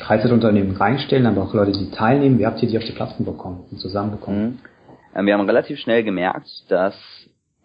Freizeitunternehmen 0.00 0.76
reinstellen, 0.76 1.26
aber 1.26 1.44
auch 1.44 1.54
Leute, 1.54 1.72
die 1.72 1.90
teilnehmen. 1.90 2.38
Wie 2.38 2.46
habt 2.46 2.62
ihr 2.62 2.68
die 2.68 2.76
auf 2.76 2.84
die 2.84 2.92
Plattform 2.92 3.24
bekommen 3.24 3.64
und 3.70 3.78
zusammenbekommen? 3.78 4.42
Mhm. 4.42 4.58
Ähm, 5.14 5.26
wir 5.26 5.34
haben 5.34 5.46
relativ 5.46 5.78
schnell 5.78 6.04
gemerkt, 6.04 6.48
dass 6.68 6.94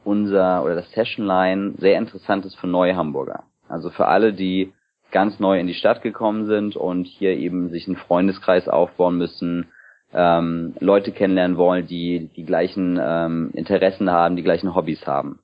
unser 0.06 0.64
oder 0.64 0.76
das 0.76 0.90
Sessionline 0.92 1.74
sehr 1.78 1.98
interessant 1.98 2.46
ist 2.46 2.56
für 2.56 2.68
neue 2.68 2.96
Hamburger. 2.96 3.44
Also 3.68 3.90
für 3.90 4.08
alle, 4.08 4.32
die 4.32 4.72
ganz 5.12 5.40
neu 5.40 5.60
in 5.60 5.68
die 5.68 5.74
Stadt 5.74 6.02
gekommen 6.02 6.46
sind 6.46 6.78
und 6.78 7.06
hier 7.06 7.32
eben 7.32 7.70
sich 7.70 7.88
einen 7.88 7.98
Freundeskreis 7.98 8.70
aufbauen 8.70 9.18
müssen, 9.18 9.68
ähm, 10.14 10.76
Leute 10.80 11.12
kennenlernen 11.12 11.58
wollen, 11.58 11.88
die 11.88 12.30
die 12.36 12.46
gleichen 12.46 13.00
ähm, 13.02 13.52
Interessen 13.54 14.10
haben, 14.10 14.36
die 14.36 14.44
gleichen 14.44 14.74
Hobbys 14.74 15.06
haben. 15.06 15.40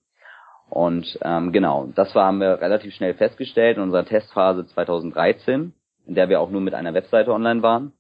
Und 0.70 1.20
ähm, 1.22 1.52
genau, 1.52 1.90
das 1.94 2.16
haben 2.16 2.40
wir 2.40 2.60
relativ 2.60 2.94
schnell 2.96 3.14
festgestellt 3.14 3.78
in 3.78 3.84
unserer 3.84 4.06
Testphase 4.06 4.66
2013, 4.66 5.74
in 6.08 6.16
der 6.16 6.30
wir 6.30 6.42
auch 6.42 6.50
nur 6.50 6.62
mit 6.62 6.74
einer 6.74 6.94
Webseite 6.94 7.32
online 7.32 7.62
waren 7.62 7.94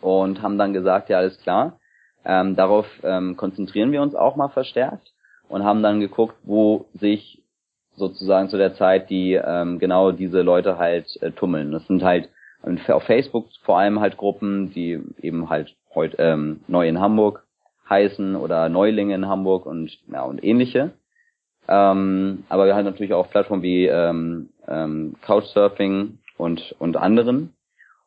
und 0.00 0.42
haben 0.42 0.58
dann 0.58 0.72
gesagt, 0.72 1.08
ja 1.08 1.18
alles 1.18 1.40
klar, 1.42 1.80
ähm, 2.24 2.54
darauf 2.56 2.86
ähm, 3.02 3.36
konzentrieren 3.36 3.90
wir 3.90 4.02
uns 4.02 4.14
auch 4.14 4.36
mal 4.36 4.48
verstärkt 4.48 5.12
und 5.48 5.64
haben 5.64 5.82
dann 5.82 6.00
geguckt, 6.00 6.36
wo 6.44 6.86
sich 6.94 7.42
sozusagen 7.96 8.48
zu 8.48 8.58
der 8.58 8.74
Zeit, 8.74 9.10
die 9.10 9.32
ähm, 9.32 9.78
genau 9.78 10.12
diese 10.12 10.42
Leute 10.42 10.78
halt 10.78 11.20
äh, 11.20 11.32
tummeln. 11.32 11.72
Das 11.72 11.86
sind 11.86 12.04
halt 12.04 12.28
auf 12.88 13.04
Facebook 13.04 13.46
vor 13.62 13.78
allem 13.78 14.00
halt 14.00 14.16
Gruppen, 14.16 14.72
die 14.72 15.00
eben 15.20 15.48
halt 15.48 15.74
heute 15.94 16.16
ähm, 16.18 16.60
neu 16.66 16.88
in 16.88 17.00
Hamburg 17.00 17.44
heißen 17.88 18.36
oder 18.36 18.68
Neulinge 18.68 19.14
in 19.14 19.28
Hamburg 19.28 19.66
und 19.66 19.98
ja 20.12 20.22
und 20.22 20.42
ähnliche. 20.44 20.92
Ähm, 21.68 22.44
aber 22.48 22.66
wir 22.66 22.74
haben 22.74 22.84
natürlich 22.84 23.12
auch 23.12 23.30
Plattformen 23.30 23.62
wie 23.62 23.86
ähm, 23.86 24.50
ähm, 24.66 25.16
Couchsurfing 25.22 26.18
und 26.36 26.74
und 26.78 26.96
anderen 26.96 27.54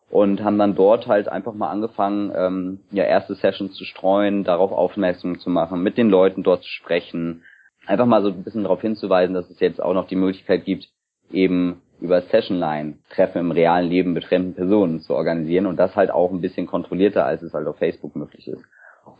und 0.10 0.44
haben 0.44 0.58
dann 0.58 0.76
dort 0.76 1.08
halt 1.08 1.30
einfach 1.30 1.54
mal 1.54 1.70
angefangen, 1.70 2.32
ähm, 2.36 2.80
ja 2.92 3.06
erste 3.06 3.36
Sessions 3.36 3.76
zu 3.76 3.86
streuen, 3.86 4.44
darauf 4.44 4.72
aufmerksam 4.72 5.40
zu 5.40 5.50
machen, 5.50 5.82
mit 5.82 5.98
den 5.98 6.10
Leuten 6.10 6.44
dort 6.44 6.64
zu 6.64 6.70
sprechen, 6.70 7.44
einfach 7.86 8.06
mal 8.06 8.22
so 8.22 8.30
ein 8.30 8.44
bisschen 8.44 8.64
darauf 8.64 8.82
hinzuweisen, 8.82 9.34
dass 9.34 9.50
es 9.50 9.60
jetzt 9.60 9.82
auch 9.82 9.94
noch 9.94 10.08
die 10.08 10.16
Möglichkeit 10.16 10.66
gibt, 10.66 10.90
eben 11.32 11.82
über 12.02 12.22
Sessionline 12.24 12.96
Treffen 13.10 13.40
im 13.40 13.52
realen 13.52 13.88
Leben 13.88 14.14
mit 14.14 14.26
fremden 14.26 14.56
Personen 14.56 15.02
zu 15.02 15.14
organisieren 15.14 15.68
und 15.68 15.78
das 15.78 15.96
halt 15.96 16.12
auch 16.12 16.32
ein 16.32 16.42
bisschen 16.42 16.68
kontrollierter, 16.68 17.26
als 17.26 17.42
es 17.42 17.54
halt 17.54 17.68
auf 17.68 17.78
Facebook 17.78 18.16
möglich 18.16 18.48
ist. 18.48 18.64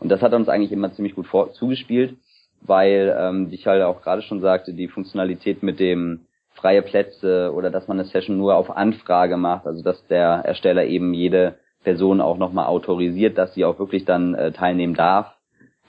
Und 0.00 0.10
das 0.10 0.20
hat 0.20 0.32
uns 0.32 0.48
eigentlich 0.48 0.72
immer 0.72 0.92
ziemlich 0.92 1.14
gut 1.14 1.26
vor 1.26 1.52
zugespielt, 1.52 2.16
weil, 2.60 3.16
ähm, 3.18 3.50
wie 3.50 3.54
ich 3.54 3.66
halt 3.66 3.82
auch 3.82 4.02
gerade 4.02 4.22
schon 4.22 4.40
sagte, 4.40 4.74
die 4.74 4.88
Funktionalität 4.88 5.62
mit 5.62 5.80
dem 5.80 6.26
freie 6.54 6.82
Plätze 6.82 7.52
oder 7.54 7.70
dass 7.70 7.88
man 7.88 7.98
eine 7.98 8.08
Session 8.08 8.36
nur 8.36 8.56
auf 8.56 8.70
Anfrage 8.70 9.36
macht, 9.36 9.66
also 9.66 9.82
dass 9.82 10.06
der 10.08 10.42
Ersteller 10.44 10.84
eben 10.84 11.14
jede 11.14 11.56
Person 11.82 12.20
auch 12.20 12.36
nochmal 12.36 12.66
autorisiert, 12.66 13.38
dass 13.38 13.54
sie 13.54 13.64
auch 13.64 13.78
wirklich 13.78 14.04
dann 14.04 14.34
äh, 14.34 14.52
teilnehmen 14.52 14.94
darf. 14.94 15.34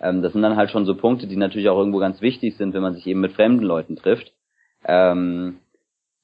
Ähm, 0.02 0.22
das 0.22 0.34
sind 0.34 0.42
dann 0.42 0.56
halt 0.56 0.72
schon 0.72 0.86
so 0.86 0.96
Punkte, 0.96 1.28
die 1.28 1.36
natürlich 1.36 1.70
auch 1.70 1.78
irgendwo 1.78 2.00
ganz 2.00 2.22
wichtig 2.22 2.58
sind, 2.58 2.74
wenn 2.74 2.82
man 2.82 2.94
sich 2.94 3.06
eben 3.08 3.20
mit 3.20 3.34
fremden 3.34 3.64
Leuten 3.64 3.96
trifft. 3.96 4.32
Ähm, 4.86 5.58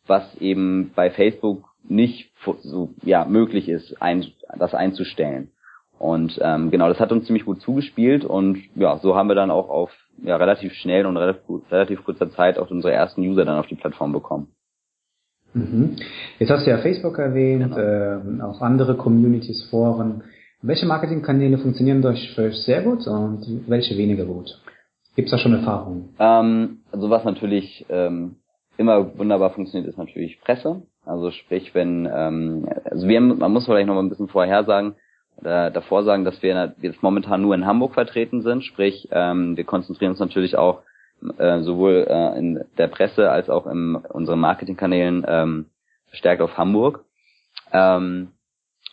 was 0.10 0.36
eben 0.42 0.92
bei 0.96 1.12
Facebook 1.12 1.64
nicht 1.88 2.32
so 2.64 2.90
ja 3.04 3.26
möglich 3.26 3.70
ist, 3.70 4.02
ein, 4.02 4.26
das 4.58 4.74
einzustellen. 4.74 5.52
Und 5.98 6.40
ähm, 6.42 6.72
genau, 6.72 6.88
das 6.88 7.00
hat 7.00 7.12
uns 7.12 7.26
ziemlich 7.26 7.46
gut 7.46 7.62
zugespielt 7.62 8.24
und 8.24 8.58
ja, 8.76 8.98
so 9.00 9.16
haben 9.16 9.28
wir 9.28 9.36
dann 9.36 9.52
auch 9.52 9.70
auf 9.70 9.92
ja, 10.24 10.38
relativ 10.38 10.74
schnell 10.74 11.06
und 11.06 11.18
relativ, 11.18 11.44
relativ 11.70 12.04
kurzer 12.06 12.32
Zeit 12.32 12.58
auch 12.58 12.72
unsere 12.72 12.94
ersten 12.94 13.22
User 13.22 13.44
dann 13.44 13.60
auf 13.60 13.68
die 13.68 13.76
Plattform 13.76 14.14
bekommen. 14.14 14.48
Mhm. 15.54 15.98
Jetzt 16.38 16.52
hast 16.52 16.66
du 16.66 16.72
ja 16.72 16.78
Facebook 16.78 17.18
erwähnt, 17.18 17.76
genau. 17.76 17.78
äh, 17.78 18.42
auch 18.44 18.62
andere 18.62 18.96
Communities, 18.96 19.68
Foren. 19.70 20.24
Welche 20.62 20.86
Marketingkanäle 20.86 21.58
funktionieren 21.58 22.02
durch 22.02 22.34
für 22.34 22.44
euch 22.44 22.58
sehr 22.64 22.82
gut 22.82 23.06
und 23.08 23.64
welche 23.68 23.98
weniger 23.98 24.26
gut? 24.26 24.62
Gibt 25.16 25.28
es 25.28 25.32
da 25.32 25.38
schon 25.38 25.54
Erfahrungen? 25.54 26.16
Ähm, 26.20 26.80
also 26.92 27.10
was 27.10 27.26
natürlich 27.26 27.86
ähm, 27.90 28.36
immer 28.80 29.18
wunderbar 29.18 29.52
funktioniert, 29.52 29.90
ist 29.90 29.98
natürlich 29.98 30.40
Presse. 30.40 30.82
Also 31.06 31.32
sprich, 31.32 31.76
wenn, 31.76 32.10
ähm, 32.12 32.70
also 32.86 33.08
wir, 33.08 33.20
man 33.20 33.52
muss 33.52 33.66
vielleicht 33.66 33.88
noch 33.88 33.96
mal 33.96 34.04
ein 34.04 34.10
bisschen 34.10 34.30
vorher 34.30 34.64
sagen, 34.64 34.96
äh, 35.44 35.70
davor 35.72 36.04
sagen, 36.04 36.24
dass 36.24 36.42
wir 36.42 36.74
jetzt 36.82 37.04
momentan 37.04 37.42
nur 37.42 37.56
in 37.56 37.66
Hamburg 37.66 37.94
vertreten 37.94 38.42
sind. 38.42 38.64
Sprich, 38.64 39.10
ähm, 39.12 39.58
wir 39.58 39.66
konzentrieren 39.66 40.12
uns 40.12 40.20
natürlich 40.20 40.58
auch 40.58 40.84
äh, 41.38 41.60
sowohl 41.60 42.08
äh, 42.10 42.40
in 42.40 42.64
der 42.78 42.88
Presse 42.88 43.30
als 43.30 43.50
auch 43.50 43.68
in 43.68 43.96
unseren 43.96 44.40
Marketingkanälen 44.40 45.26
ähm, 45.28 45.66
verstärkt 46.08 46.42
auf 46.42 46.58
Hamburg 46.58 47.04
ähm, 47.74 48.32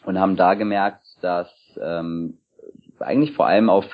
und 0.05 0.19
haben 0.19 0.37
da 0.37 0.55
gemerkt, 0.55 1.05
dass 1.21 1.49
ähm, 1.81 2.39
eigentlich 2.99 3.35
vor 3.37 3.47
allem 3.47 3.71
auf 3.71 3.85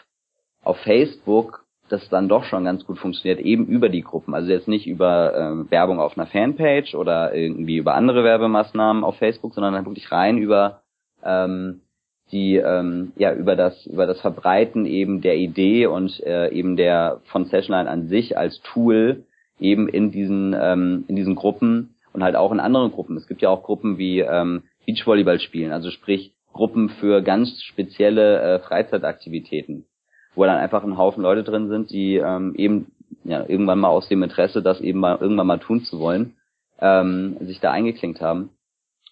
auf 0.64 0.78
Facebook 0.78 1.62
das 1.89 2.09
dann 2.09 2.29
doch 2.29 2.45
schon 2.45 2.65
ganz 2.65 2.85
gut 2.87 2.99
funktioniert, 2.99 3.41
eben 3.41 3.67
über 3.67 3.89
die 3.89 4.03
Gruppen. 4.03 4.35
Also 4.35 4.51
jetzt 4.51 4.69
nicht 4.69 4.87
über 4.87 5.35
ähm, 5.37 5.71
Werbung 5.71 6.01
auf 6.01 6.17
einer 6.17 6.27
Fanpage 6.27 6.95
oder 6.95 7.35
irgendwie 7.35 7.77
über 7.77 7.95
andere 7.95 8.25
Werbemaßnahmen 8.25 9.05
auf 9.05 9.17
Facebook, 9.17 9.55
sondern 9.55 9.75
dann 9.75 9.85
wirklich 9.85 10.11
rein 10.11 10.39
über 10.39 10.83
ähm, 11.23 11.83
die 12.31 12.57
ähm, 12.57 13.12
ja 13.17 13.35
über 13.35 13.57
das 13.57 13.87
über 13.87 14.07
das 14.07 14.21
Verbreiten 14.21 14.87
eben 14.87 15.21
der 15.21 15.37
Idee 15.37 15.87
und 15.87 16.21
äh, 16.21 16.49
eben 16.51 16.77
der 16.77 17.21
von 17.25 17.45
Sessionline 17.45 17.91
an 17.91 18.09
sich 18.09 18.39
als 18.39 18.61
Tool 18.62 19.25
eben 19.61 19.89
in 19.89 20.11
diesen 20.11 20.57
ähm, 20.59 21.05
in 21.09 21.17
diesen 21.17 21.35
Gruppen 21.35 21.95
und 22.12 22.23
halt 22.23 22.37
auch 22.37 22.53
in 22.53 22.61
anderen 22.61 22.91
Gruppen. 22.93 23.17
Es 23.17 23.27
gibt 23.27 23.43
ja 23.43 23.51
auch 23.51 23.62
Gruppen 23.62 23.99
wie 23.99 24.21
ähm, 24.21 24.62
Beachvolleyball 24.87 25.41
spielen, 25.41 25.73
also 25.73 25.91
sprich 25.91 26.33
Gruppen 26.53 26.91
für 27.01 27.23
ganz 27.23 27.62
spezielle 27.62 28.41
äh, 28.41 28.59
Freizeitaktivitäten, 28.61 29.87
wo 30.35 30.45
dann 30.45 30.59
einfach 30.59 30.83
ein 30.83 30.99
Haufen 30.99 31.23
Leute 31.23 31.43
drin 31.43 31.69
sind, 31.69 31.91
die 31.91 32.17
ähm, 32.17 32.55
eben 32.57 32.93
ja 33.25 33.45
irgendwann 33.47 33.81
mal 33.81 33.89
aus 33.89 34.09
dem 34.09 34.23
Interesse, 34.23 34.62
das 34.62 34.81
eben 34.81 35.01
mal 35.01 35.19
irgendwann 35.21 35.47
mal 35.47 35.59
tun 35.59 35.85
zu 35.85 35.99
wollen, 35.99 36.35
ähm, 36.81 37.37
sich 37.41 37.61
da 37.61 37.71
eingeklinkt 37.71 38.21
haben. 38.21 38.51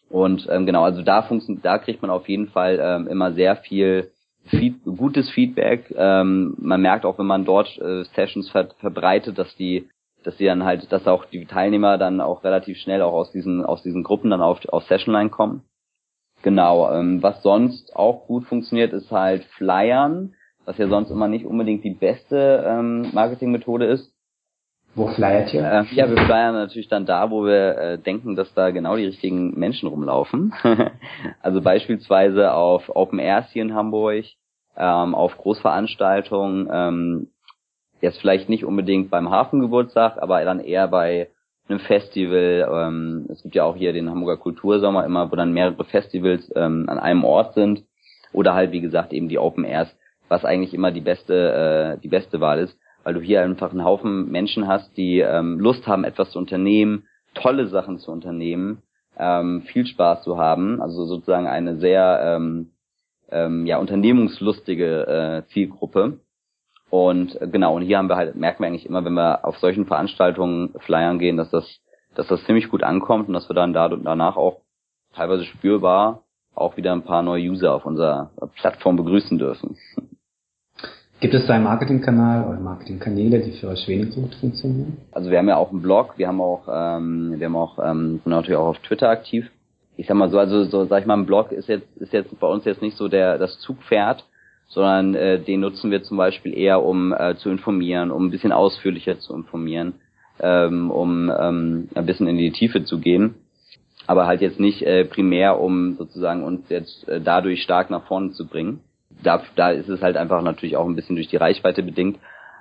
Und 0.09 0.49
ähm, 0.51 0.67
genau, 0.67 0.83
also 0.83 1.03
da 1.03 1.23
funktioniert, 1.23 1.65
da 1.65 1.79
kriegt 1.79 2.03
man 2.03 2.11
auf 2.11 2.29
jeden 2.29 2.49
Fall 2.49 2.81
ähm, 2.83 3.07
immer 3.07 3.33
sehr 3.33 3.57
viel 3.57 4.11
Feed 4.47 4.83
gutes 4.85 5.31
Feedback. 5.31 5.95
Ähm, 5.97 6.57
man 6.59 6.81
merkt 6.81 7.05
auch, 7.05 7.19
wenn 7.19 7.27
man 7.27 7.45
dort 7.45 7.79
äh, 7.79 8.05
Sessions 8.17 8.51
ver 8.51 8.71
verbreitet, 8.79 9.39
dass 9.39 9.55
die, 9.57 9.89
dass 10.25 10.37
die 10.37 10.47
dann 10.47 10.65
halt, 10.65 10.91
dass 10.91 11.07
auch 11.07 11.27
die 11.27 11.45
Teilnehmer 11.45 11.99
dann 11.99 12.21
auch 12.21 12.43
relativ 12.43 12.79
schnell 12.79 13.03
auch 13.03 13.13
aus 13.13 13.31
diesen 13.31 13.65
aus 13.65 13.83
diesen 13.83 14.03
Gruppen 14.03 14.31
dann 14.31 14.41
auf 14.41 14.67
auf 14.71 14.85
Sessionline 14.85 15.31
kommen. 15.31 15.63
Genau. 16.43 16.93
Ähm, 16.93 17.23
was 17.23 17.43
sonst 17.43 17.95
auch 17.95 18.27
gut 18.27 18.45
funktioniert, 18.47 18.93
ist 18.93 19.13
halt 19.13 19.45
Flyern, 19.57 20.35
was 20.65 20.79
ja 20.79 20.89
sonst 20.89 21.11
immer 21.11 21.29
nicht 21.29 21.45
unbedingt 21.45 21.85
die 21.85 21.95
beste 21.95 22.65
ähm, 22.67 23.11
Marketingmethode 23.13 23.87
ist. 23.87 24.13
Wo 24.95 25.07
flyert 25.07 25.55
ihr? 25.55 25.63
Äh, 25.63 25.85
ja, 25.95 26.09
wir 26.09 26.17
flyern 26.17 26.55
natürlich 26.55 26.89
dann 26.89 27.07
da, 27.07 27.31
wo 27.31 27.45
wir 27.45 27.79
äh, 27.79 27.99
denken, 27.99 28.35
dass 28.35 28.53
da 28.55 28.71
genau 28.71 28.97
die 28.97 29.07
richtigen 29.07 29.59
Menschen 29.59 29.89
rumlaufen. 29.89 30.53
also 31.43 31.61
beispielsweise 31.61 32.53
auf 32.53 32.91
Open 32.95 33.21
Airs 33.21 33.51
hier 33.53 33.63
in 33.63 33.75
Hamburg, 33.75 34.25
ähm, 34.77 35.15
auf 35.15 35.37
Großveranstaltungen, 35.37 36.69
ähm, 36.73 37.29
jetzt 38.01 38.21
vielleicht 38.21 38.49
nicht 38.49 38.65
unbedingt 38.65 39.11
beim 39.11 39.31
Hafengeburtstag, 39.31 40.21
aber 40.21 40.45
dann 40.45 40.59
eher 40.61 40.89
bei 40.89 41.29
einem 41.69 41.81
Festival. 41.81 42.69
Ähm, 42.73 43.27
es 43.31 43.43
gibt 43.43 43.55
ja 43.55 43.65
auch 43.65 43.77
hier 43.77 43.93
den 43.93 44.11
Hamburger 44.11 44.41
Kultursommer 44.41 45.05
immer, 45.05 45.31
wo 45.31 45.37
dann 45.37 45.53
mehrere 45.53 45.85
Festivals 45.85 46.51
ähm, 46.57 46.87
an 46.89 46.99
einem 46.99 47.25
Ort 47.25 47.55
sind. 47.55 47.85
Oder 48.33 48.55
halt, 48.55 48.73
wie 48.73 48.81
gesagt, 48.81 49.13
eben 49.13 49.29
die 49.29 49.39
Open 49.39 49.65
Airs, 49.65 49.89
was 50.31 50.47
eigentlich 50.47 50.73
immer 50.73 50.91
die 50.91 51.03
beste, 51.03 51.97
äh, 51.99 52.01
die 52.01 52.09
beste 52.09 52.41
Wahl 52.41 52.61
ist 52.61 52.79
weil 53.05 53.15
du 53.15 53.21
hier 53.21 53.43
einfach 53.43 53.71
einen 53.71 53.85
Haufen 53.85 54.31
Menschen 54.31 54.67
hast, 54.67 54.97
die 54.97 55.21
ähm, 55.21 55.59
Lust 55.59 55.87
haben, 55.87 56.05
etwas 56.05 56.31
zu 56.33 56.39
unternehmen, 56.39 57.07
tolle 57.35 57.69
Sachen 57.69 57.99
zu 57.99 58.11
unternehmen, 58.11 58.83
ähm, 59.19 59.63
viel 59.63 59.87
Spaß 59.87 60.23
zu 60.23 60.39
haben, 60.39 60.81
also 60.81 61.05
sozusagen 61.07 61.47
eine 61.47 61.77
sehr 61.77 62.21
ähm, 62.23 62.71
ähm, 63.31 63.67
ja 63.67 63.79
unternehmungslustige 63.79 65.07
äh, 65.47 65.53
Zielgruppe. 65.53 66.21
Und 66.91 67.41
äh, 67.41 67.49
genau, 67.49 67.77
und 67.77 67.83
hier 67.83 67.99
haben 67.99 68.09
wir 68.09 68.17
halt, 68.17 68.35
merken 68.35 68.63
wir 68.63 68.67
eigentlich 68.67 68.87
immer, 68.87 69.05
wenn 69.05 69.15
wir 69.15 69.45
auf 69.45 69.59
solchen 69.59 69.87
Veranstaltungen 69.87 70.75
flyern 70.81 71.19
gehen, 71.19 71.37
dass 71.37 71.51
das, 71.51 71.81
dass 72.15 72.27
das 72.27 72.45
ziemlich 72.45 72.69
gut 72.69 72.83
ankommt 72.83 73.29
und 73.29 73.35
dass 73.35 73.49
wir 73.49 73.55
dann 73.55 73.73
da, 73.73 73.89
danach 73.89 74.37
auch 74.37 74.61
teilweise 75.15 75.45
spürbar 75.45 76.23
auch 76.55 76.77
wieder 76.77 76.93
ein 76.93 77.05
paar 77.05 77.23
neue 77.23 77.49
User 77.49 77.73
auf 77.73 77.87
unserer 77.87 78.31
Plattform 78.57 78.97
begrüßen 78.97 79.39
dürfen. 79.39 79.77
Gibt 81.21 81.35
es 81.35 81.47
da 81.47 81.55
einen 81.55 81.65
Marketingkanal 81.65 82.49
oder 82.49 82.59
Marketingkanäle, 82.61 83.41
die 83.41 83.53
für 83.53 83.69
euch 83.69 83.87
wenig 83.87 84.15
gut 84.15 84.35
funktionieren? 84.37 84.97
Also 85.13 85.31
wir 85.31 85.37
haben 85.37 85.49
ja 85.49 85.57
auch 85.59 85.71
einen 85.71 85.83
Blog, 85.83 86.15
wir 86.17 86.27
haben 86.27 86.41
auch, 86.41 86.63
ähm, 86.67 87.35
wir 87.37 87.47
haben 87.47 87.57
auch 87.57 87.79
ähm, 87.79 88.21
natürlich 88.25 88.57
auch 88.57 88.69
auf 88.69 88.79
Twitter 88.79 89.11
aktiv. 89.11 89.51
Ich 89.99 90.07
sag 90.07 90.17
mal 90.17 90.31
so, 90.31 90.39
also 90.39 90.65
so 90.65 90.87
sag 90.87 91.03
ich 91.03 91.07
mal, 91.07 91.19
ein 91.19 91.27
Blog 91.27 91.53
ist 91.53 91.69
jetzt 91.69 91.95
ist 91.99 92.15
jetzt 92.15 92.39
bei 92.41 92.47
uns 92.47 92.65
jetzt 92.65 92.81
nicht 92.81 92.97
so 92.97 93.09
der 93.09 93.37
das 93.37 93.59
Zugpferd, 93.61 94.25
sondern 94.69 95.15
äh, 95.15 95.39
den 95.39 95.61
nutzen 95.61 95.91
wir 95.91 96.03
zum 96.03 96.17
Beispiel 96.17 96.57
eher, 96.57 96.83
um 96.83 97.13
äh, 97.13 97.37
zu 97.37 97.51
informieren, 97.51 98.11
um 98.11 98.27
ein 98.27 98.31
bisschen 98.31 98.53
ausführlicher 98.53 99.19
zu 99.19 99.35
informieren, 99.35 99.97
ähm, 100.41 100.91
um 100.91 101.31
ähm, 101.39 101.89
ein 101.95 102.07
bisschen 102.07 102.29
in 102.29 102.39
die 102.39 102.51
Tiefe 102.51 102.85
zu 102.85 102.99
gehen, 102.99 103.35
aber 104.07 104.27
halt 104.27 104.41
jetzt 104.41 104.59
nicht 104.59 104.81
äh, 104.85 105.05
primär, 105.05 105.61
um 105.61 105.97
sozusagen 105.97 106.45
uns 106.45 106.67
jetzt 106.71 107.07
äh, 107.09 107.21
dadurch 107.21 107.63
stark 107.63 107.91
nach 107.91 108.07
vorne 108.07 108.31
zu 108.31 108.47
bringen 108.47 108.81
da, 109.23 109.43
da 109.57 109.71
ist 109.71 109.89
es 109.89 110.03
halt 110.03 110.17
einfach 110.17 110.43
natürlich 110.43 110.77
auch 110.77 110.87
ein 110.87 110.97
bisschen 110.97 111.17
durch 111.17 111.29
die 111.29 111.37
Reichweite 111.37 111.83
bedingt 111.83 112.19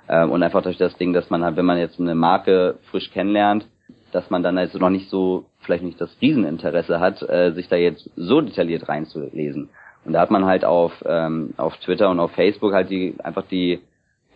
ähm, 0.08 0.30
und 0.30 0.42
einfach 0.42 0.62
durch 0.62 0.78
das 0.78 0.96
Ding, 0.96 1.12
dass 1.12 1.30
man 1.30 1.44
halt, 1.44 1.56
wenn 1.56 1.64
man 1.64 1.78
jetzt 1.78 2.00
eine 2.00 2.14
Marke 2.14 2.78
frisch 2.90 3.10
kennenlernt, 3.10 3.66
dass 4.12 4.28
man 4.30 4.42
dann 4.42 4.58
also 4.58 4.78
noch 4.78 4.90
nicht 4.90 5.08
so, 5.08 5.46
vielleicht 5.60 5.84
nicht 5.84 6.00
das 6.00 6.16
Rieseninteresse 6.20 7.00
hat, 7.00 7.22
äh, 7.22 7.52
sich 7.52 7.68
da 7.68 7.76
jetzt 7.76 8.10
so 8.16 8.40
detailliert 8.40 8.88
reinzulesen. 8.88 9.68
Und 10.04 10.12
da 10.12 10.20
hat 10.20 10.30
man 10.30 10.46
halt 10.46 10.64
auf, 10.64 10.92
ähm, 11.06 11.54
auf 11.56 11.76
Twitter 11.78 12.10
und 12.10 12.20
auf 12.20 12.32
Facebook 12.32 12.72
halt 12.72 12.90
die, 12.90 13.14
einfach 13.22 13.44
die, 13.50 13.80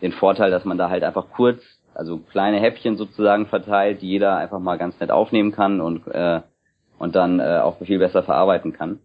den 0.02 0.12
Vorteil, 0.12 0.50
dass 0.50 0.64
man 0.64 0.78
da 0.78 0.90
halt 0.90 1.02
einfach 1.02 1.26
kurz, 1.35 1.61
also 1.95 2.19
kleine 2.19 2.61
Häppchen 2.61 2.97
sozusagen 2.97 3.47
verteilt, 3.47 4.02
die 4.02 4.09
jeder 4.09 4.37
einfach 4.37 4.59
mal 4.59 4.78
ganz 4.78 4.99
nett 5.00 5.11
aufnehmen 5.11 5.52
kann 5.52 5.81
und, 5.81 6.07
äh, 6.09 6.40
und 6.99 7.16
dann 7.16 7.40
äh, 7.40 7.61
auch 7.62 7.78
viel 7.78 7.99
besser 7.99 8.23
verarbeiten 8.23 8.73
kann. 8.73 9.00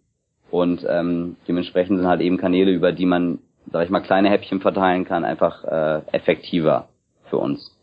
Und 0.50 0.84
ähm, 0.88 1.36
dementsprechend 1.46 1.98
sind 1.98 2.08
halt 2.08 2.20
eben 2.20 2.36
Kanäle, 2.36 2.72
über 2.72 2.92
die 2.92 3.06
man, 3.06 3.38
sag 3.72 3.84
ich 3.84 3.90
mal, 3.90 4.00
kleine 4.00 4.30
Häppchen 4.30 4.60
verteilen 4.60 5.04
kann, 5.04 5.24
einfach 5.24 5.64
äh, 5.64 6.00
effektiver 6.12 6.88
für 7.28 7.38
uns. 7.38 7.76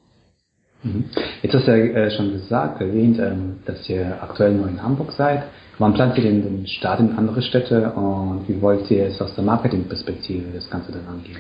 Mhm. 0.84 1.06
Jetzt 1.42 1.56
hast 1.56 1.68
du 1.68 1.72
ja 1.72 1.78
äh, 1.78 2.12
schon 2.12 2.34
gesagt, 2.34 2.82
erwähnt, 2.82 3.20
ähm, 3.20 3.60
dass 3.66 3.90
ihr 3.90 4.18
aktuell 4.22 4.54
nur 4.54 4.68
in 4.68 4.82
Hamburg 4.82 5.12
seid. 5.14 5.44
Wann 5.80 5.94
plant 5.94 6.18
ihr 6.18 6.24
denn 6.24 6.42
den 6.42 6.68
Start 6.68 7.00
in 7.00 7.18
andere 7.18 7.42
Städte 7.42 7.92
und 7.92 8.48
wie 8.48 8.62
wollt 8.62 8.90
ihr 8.90 9.06
es 9.06 9.22
aus 9.22 9.36
der 9.36 9.44
Marketingperspektive 9.44 10.52
das 10.54 10.70
Ganze 10.70 10.92
dann 10.92 11.08
angehen? 11.08 11.38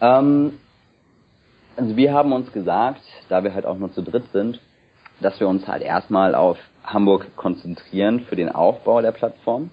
Ähm, 0.00 0.52
also 1.76 1.96
wir 1.96 2.12
haben 2.12 2.32
uns 2.32 2.52
gesagt, 2.52 3.00
da 3.28 3.42
wir 3.42 3.54
halt 3.54 3.64
auch 3.64 3.78
nur 3.78 3.92
zu 3.92 4.02
dritt 4.02 4.24
sind, 4.32 4.60
dass 5.20 5.40
wir 5.40 5.48
uns 5.48 5.66
halt 5.66 5.82
erstmal 5.82 6.34
auf 6.34 6.58
Hamburg 6.84 7.36
konzentrieren 7.36 8.20
für 8.20 8.36
den 8.36 8.50
Aufbau 8.50 9.00
der 9.00 9.12
Plattform 9.12 9.70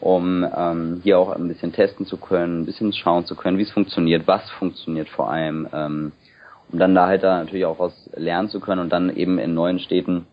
um 0.00 0.46
ähm, 0.56 1.00
hier 1.02 1.18
auch 1.18 1.30
ein 1.30 1.48
bisschen 1.48 1.72
testen 1.72 2.06
zu 2.06 2.16
können, 2.16 2.62
ein 2.62 2.66
bisschen 2.66 2.92
schauen 2.92 3.26
zu 3.26 3.36
können, 3.36 3.58
wie 3.58 3.62
es 3.62 3.70
funktioniert, 3.70 4.26
was 4.26 4.48
funktioniert 4.50 5.08
vor 5.08 5.30
allem, 5.30 5.68
ähm, 5.72 6.12
um 6.72 6.78
dann 6.78 6.94
da 6.94 7.06
halt 7.06 7.22
da 7.22 7.38
natürlich 7.38 7.66
auch 7.66 7.78
was 7.78 8.10
lernen 8.14 8.48
zu 8.48 8.60
können 8.60 8.80
und 8.80 8.90
dann 8.90 9.14
eben 9.14 9.38
in 9.38 9.54
neuen 9.54 9.78
Städten 9.78 10.26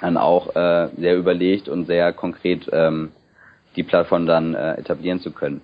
dann 0.00 0.16
auch 0.16 0.54
äh, 0.54 0.88
sehr 0.96 1.16
überlegt 1.16 1.68
und 1.68 1.86
sehr 1.86 2.12
konkret 2.12 2.68
ähm, 2.72 3.10
die 3.76 3.82
Plattform 3.82 4.26
dann 4.26 4.54
äh, 4.54 4.74
etablieren 4.74 5.20
zu 5.20 5.32
können. 5.32 5.60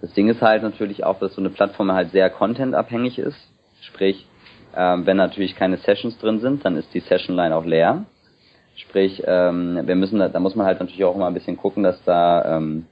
Das 0.00 0.12
Ding 0.14 0.28
ist 0.28 0.40
halt 0.40 0.62
natürlich 0.62 1.04
auch, 1.04 1.18
dass 1.18 1.34
so 1.34 1.40
eine 1.40 1.50
Plattform 1.50 1.92
halt 1.92 2.10
sehr 2.10 2.30
contentabhängig 2.30 3.18
ist. 3.18 3.38
Sprich, 3.82 4.26
ähm, 4.76 5.06
wenn 5.06 5.16
natürlich 5.16 5.56
keine 5.56 5.76
Sessions 5.78 6.18
drin 6.18 6.40
sind, 6.40 6.64
dann 6.64 6.76
ist 6.76 6.92
die 6.94 7.00
Session 7.00 7.36
Line 7.36 7.54
auch 7.54 7.64
leer. 7.64 8.04
Sprich, 8.80 9.22
ähm, 9.26 9.80
wir 9.84 9.94
müssen, 9.94 10.18
da, 10.18 10.28
da 10.28 10.40
muss 10.40 10.54
man 10.56 10.66
halt 10.66 10.80
natürlich 10.80 11.04
auch 11.04 11.14
immer 11.14 11.26
ein 11.26 11.34
bisschen 11.34 11.56
gucken, 11.56 11.82
dass 11.82 12.02
da, 12.04 12.56
ähm, 12.56 12.86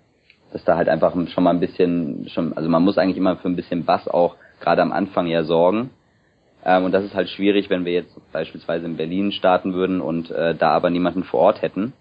dass 0.52 0.62
da 0.64 0.76
halt 0.76 0.88
einfach 0.88 1.14
schon 1.28 1.44
mal 1.44 1.50
ein 1.50 1.60
bisschen, 1.60 2.28
schon, 2.28 2.52
also 2.56 2.68
man 2.68 2.82
muss 2.82 2.98
eigentlich 2.98 3.16
immer 3.16 3.36
für 3.36 3.48
ein 3.48 3.56
bisschen 3.56 3.84
Bass 3.84 4.06
auch 4.06 4.36
gerade 4.60 4.82
am 4.82 4.92
Anfang 4.92 5.26
ja 5.26 5.44
sorgen. 5.44 5.90
Ähm, 6.64 6.84
und 6.84 6.92
das 6.92 7.04
ist 7.04 7.14
halt 7.14 7.30
schwierig, 7.30 7.70
wenn 7.70 7.84
wir 7.84 7.92
jetzt 7.92 8.14
beispielsweise 8.32 8.84
in 8.84 8.96
Berlin 8.96 9.32
starten 9.32 9.72
würden 9.72 10.00
und 10.00 10.30
äh, 10.30 10.54
da 10.54 10.70
aber 10.70 10.90
niemanden 10.90 11.24
vor 11.24 11.40
Ort 11.40 11.62
hätten, 11.62 11.94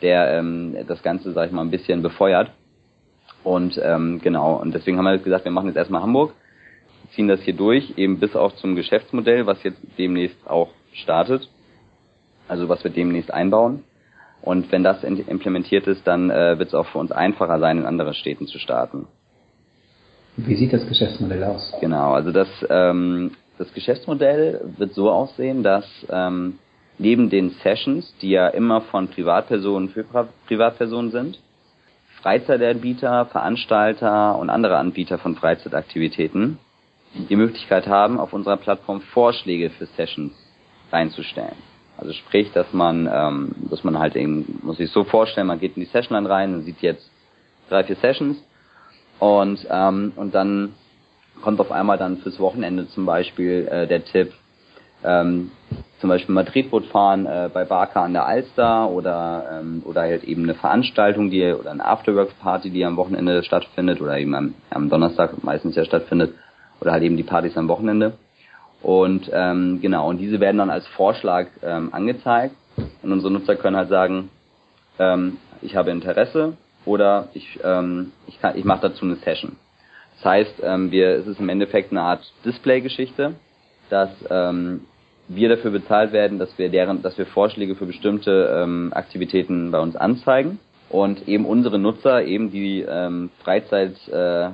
der 0.00 0.38
ähm, 0.38 0.76
das 0.86 1.02
Ganze, 1.02 1.32
sag 1.32 1.46
ich 1.48 1.52
mal, 1.52 1.62
ein 1.62 1.70
bisschen 1.70 2.02
befeuert. 2.02 2.50
Und 3.42 3.80
ähm, 3.82 4.20
genau, 4.22 4.54
und 4.54 4.74
deswegen 4.74 4.96
haben 4.96 5.06
wir 5.06 5.18
gesagt, 5.18 5.44
wir 5.44 5.52
machen 5.52 5.66
jetzt 5.66 5.76
erstmal 5.76 6.02
Hamburg, 6.02 6.34
ziehen 7.14 7.28
das 7.28 7.40
hier 7.42 7.54
durch, 7.54 7.94
eben 7.96 8.20
bis 8.20 8.36
auch 8.36 8.54
zum 8.56 8.76
Geschäftsmodell, 8.76 9.46
was 9.46 9.62
jetzt 9.64 9.80
demnächst 9.98 10.38
auch 10.48 10.68
startet 10.92 11.48
also 12.48 12.68
was 12.68 12.84
wir 12.84 12.90
demnächst 12.90 13.32
einbauen. 13.32 13.84
Und 14.42 14.70
wenn 14.72 14.82
das 14.82 15.02
implementiert 15.02 15.86
ist, 15.86 16.06
dann 16.06 16.30
äh, 16.30 16.58
wird 16.58 16.68
es 16.68 16.74
auch 16.74 16.86
für 16.86 16.98
uns 16.98 17.12
einfacher 17.12 17.58
sein, 17.58 17.78
in 17.78 17.86
andere 17.86 18.12
Städten 18.12 18.46
zu 18.46 18.58
starten. 18.58 19.06
Wie 20.36 20.54
sieht 20.54 20.72
das 20.72 20.86
Geschäftsmodell 20.86 21.44
aus? 21.44 21.72
Genau, 21.80 22.12
also 22.12 22.30
das, 22.30 22.48
ähm, 22.68 23.32
das 23.56 23.72
Geschäftsmodell 23.72 24.60
wird 24.76 24.92
so 24.92 25.10
aussehen, 25.10 25.62
dass 25.62 25.86
ähm, 26.10 26.58
neben 26.98 27.30
den 27.30 27.50
Sessions, 27.62 28.14
die 28.20 28.30
ja 28.30 28.48
immer 28.48 28.82
von 28.82 29.08
Privatpersonen 29.08 29.88
für 29.90 30.04
Privatpersonen 30.46 31.10
sind, 31.10 31.38
Freizeitanbieter, 32.20 33.26
Veranstalter 33.26 34.38
und 34.38 34.50
andere 34.50 34.76
Anbieter 34.78 35.18
von 35.18 35.36
Freizeitaktivitäten 35.36 36.58
die 37.14 37.36
Möglichkeit 37.36 37.86
haben, 37.86 38.18
auf 38.18 38.32
unserer 38.32 38.56
Plattform 38.56 39.00
Vorschläge 39.00 39.70
für 39.70 39.86
Sessions 39.86 40.32
reinzustellen. 40.90 41.73
Also 41.96 42.12
sprich, 42.12 42.50
dass 42.52 42.72
man, 42.72 43.08
ähm, 43.12 43.54
dass 43.70 43.84
man 43.84 43.98
halt 43.98 44.16
eben, 44.16 44.60
muss 44.62 44.78
sich 44.78 44.90
so 44.90 45.04
vorstellen, 45.04 45.46
man 45.46 45.60
geht 45.60 45.76
in 45.76 45.82
die 45.82 45.90
Session 45.90 46.26
rein 46.26 46.54
und 46.54 46.62
sieht 46.64 46.80
jetzt 46.80 47.08
drei, 47.68 47.84
vier 47.84 47.96
Sessions 47.96 48.36
und, 49.18 49.66
ähm, 49.70 50.12
und 50.16 50.34
dann 50.34 50.74
kommt 51.42 51.60
auf 51.60 51.70
einmal 51.70 51.98
dann 51.98 52.18
fürs 52.18 52.38
Wochenende 52.40 52.88
zum 52.88 53.06
Beispiel 53.06 53.68
äh, 53.70 53.86
der 53.86 54.04
Tipp, 54.04 54.32
ähm, 55.04 55.50
zum 56.00 56.10
Beispiel 56.10 56.34
Madrid-Boot 56.34 56.86
fahren 56.86 57.26
äh, 57.26 57.48
bei 57.52 57.64
Barca 57.64 58.04
an 58.04 58.12
der 58.12 58.26
Alster 58.26 58.90
oder 58.90 59.60
ähm, 59.60 59.82
oder 59.84 60.02
halt 60.02 60.24
eben 60.24 60.42
eine 60.42 60.54
Veranstaltung, 60.54 61.30
die 61.30 61.52
oder 61.52 61.70
eine 61.70 61.84
Afterworks-Party, 61.84 62.70
die 62.70 62.84
am 62.84 62.96
Wochenende 62.96 63.42
stattfindet 63.42 64.00
oder 64.00 64.18
eben 64.18 64.34
am, 64.34 64.54
am 64.70 64.90
Donnerstag 64.90 65.42
meistens 65.42 65.76
ja 65.76 65.84
stattfindet 65.84 66.34
oder 66.80 66.92
halt 66.92 67.02
eben 67.02 67.16
die 67.16 67.22
Partys 67.22 67.56
am 67.56 67.68
Wochenende. 67.68 68.14
Und 68.84 69.30
ähm, 69.32 69.78
genau, 69.80 70.10
und 70.10 70.18
diese 70.18 70.40
werden 70.40 70.58
dann 70.58 70.68
als 70.68 70.86
Vorschlag 70.88 71.46
ähm, 71.62 71.88
angezeigt. 71.92 72.54
Und 73.02 73.12
unsere 73.12 73.32
Nutzer 73.32 73.56
können 73.56 73.76
halt 73.76 73.88
sagen, 73.88 74.28
ähm, 74.98 75.38
ich 75.62 75.74
habe 75.74 75.90
Interesse 75.90 76.52
oder 76.84 77.28
ich, 77.32 77.58
ähm, 77.64 78.12
ich, 78.26 78.38
kann, 78.42 78.58
ich 78.58 78.64
mache 78.64 78.82
dazu 78.82 79.06
eine 79.06 79.16
Session. 79.16 79.56
Das 80.16 80.26
heißt, 80.26 80.54
ähm, 80.62 80.90
wir, 80.90 81.16
es 81.16 81.26
ist 81.26 81.40
im 81.40 81.48
Endeffekt 81.48 81.92
eine 81.92 82.02
Art 82.02 82.30
Display-Geschichte, 82.44 83.34
dass 83.88 84.10
ähm, 84.28 84.82
wir 85.28 85.48
dafür 85.48 85.70
bezahlt 85.70 86.12
werden, 86.12 86.38
dass 86.38 86.56
wir 86.58 86.68
deren, 86.68 87.00
dass 87.00 87.16
wir 87.16 87.24
Vorschläge 87.24 87.76
für 87.76 87.86
bestimmte 87.86 88.54
ähm, 88.54 88.92
Aktivitäten 88.94 89.70
bei 89.70 89.80
uns 89.80 89.96
anzeigen 89.96 90.58
und 90.90 91.26
eben 91.26 91.46
unsere 91.46 91.78
Nutzer, 91.78 92.22
eben 92.24 92.50
die 92.50 92.84
ähm, 92.86 93.30
Freizeit 93.42 93.96
äh, 94.08 94.50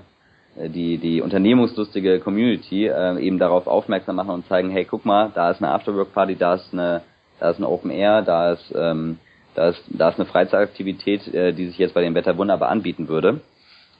die, 0.68 0.98
die 0.98 1.22
unternehmungslustige 1.22 2.20
Community 2.20 2.86
äh, 2.86 3.18
eben 3.18 3.38
darauf 3.38 3.66
aufmerksam 3.66 4.16
machen 4.16 4.30
und 4.30 4.46
zeigen, 4.46 4.70
hey, 4.70 4.84
guck 4.84 5.04
mal, 5.04 5.30
da 5.34 5.50
ist 5.50 5.62
eine 5.62 5.72
Afterwork-Party, 5.72 6.36
da 6.36 6.54
ist 6.54 6.72
eine, 6.72 7.02
da 7.38 7.50
ist 7.50 7.58
eine 7.58 7.68
Open 7.68 7.90
Air, 7.90 8.22
da 8.22 8.52
ist, 8.52 8.74
ähm, 8.76 9.18
da 9.54 9.70
ist, 9.70 9.82
da 9.88 10.10
ist 10.10 10.18
eine 10.18 10.26
Freizeitaktivität, 10.26 11.32
äh, 11.32 11.52
die 11.52 11.66
sich 11.66 11.78
jetzt 11.78 11.94
bei 11.94 12.02
dem 12.02 12.14
Wetter 12.14 12.36
wunderbar 12.36 12.68
anbieten 12.68 13.08
würde. 13.08 13.40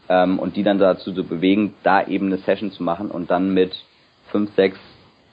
Ähm, 0.08 0.38
und 0.38 0.56
die 0.56 0.62
dann 0.62 0.78
dazu 0.78 1.12
zu 1.12 1.24
bewegen, 1.24 1.74
da 1.82 2.06
eben 2.06 2.26
eine 2.26 2.38
Session 2.38 2.72
zu 2.72 2.82
machen 2.82 3.10
und 3.10 3.30
dann 3.30 3.54
mit 3.54 3.76
fünf, 4.30 4.54
sechs 4.54 4.78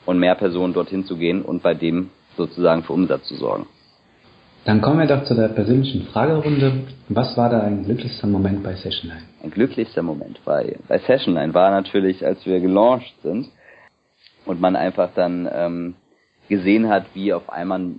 und 0.06 0.20
mehr 0.20 0.36
Personen 0.36 0.74
dorthin 0.74 1.06
zu 1.06 1.18
gehen 1.18 1.42
und 1.42 1.64
bei 1.64 1.74
dem 1.74 2.10
sozusagen 2.36 2.84
für 2.84 2.94
Umsatz 2.94 3.28
zu 3.28 3.36
sorgen. 3.36 3.68
Dann 4.68 4.82
kommen 4.82 5.00
wir 5.00 5.08
doch 5.08 5.24
zu 5.24 5.34
der 5.34 5.48
persönlichen 5.48 6.08
Fragerunde. 6.08 6.88
Was 7.08 7.38
war 7.38 7.50
da 7.50 7.62
ein 7.62 7.86
glücklichster 7.86 8.28
Moment 8.28 8.64
bei 8.64 8.76
Sessionline? 8.76 9.22
Ein 9.42 9.52
glücklichster 9.52 10.04
Moment 10.04 10.42
bei, 10.44 10.76
bei 10.90 10.98
Sessionline 10.98 11.54
war 11.54 11.72
natürlich, 11.72 12.26
als 12.26 12.46
wir 12.46 12.60
gelauncht 12.60 13.14
sind 13.24 13.48
und 14.46 14.60
man 14.60 14.76
einfach 14.76 15.12
dann 15.16 15.50
ähm, 15.50 15.96
gesehen 16.50 16.90
hat, 16.90 17.06
wie 17.14 17.32
auf 17.32 17.50
einmal 17.50 17.92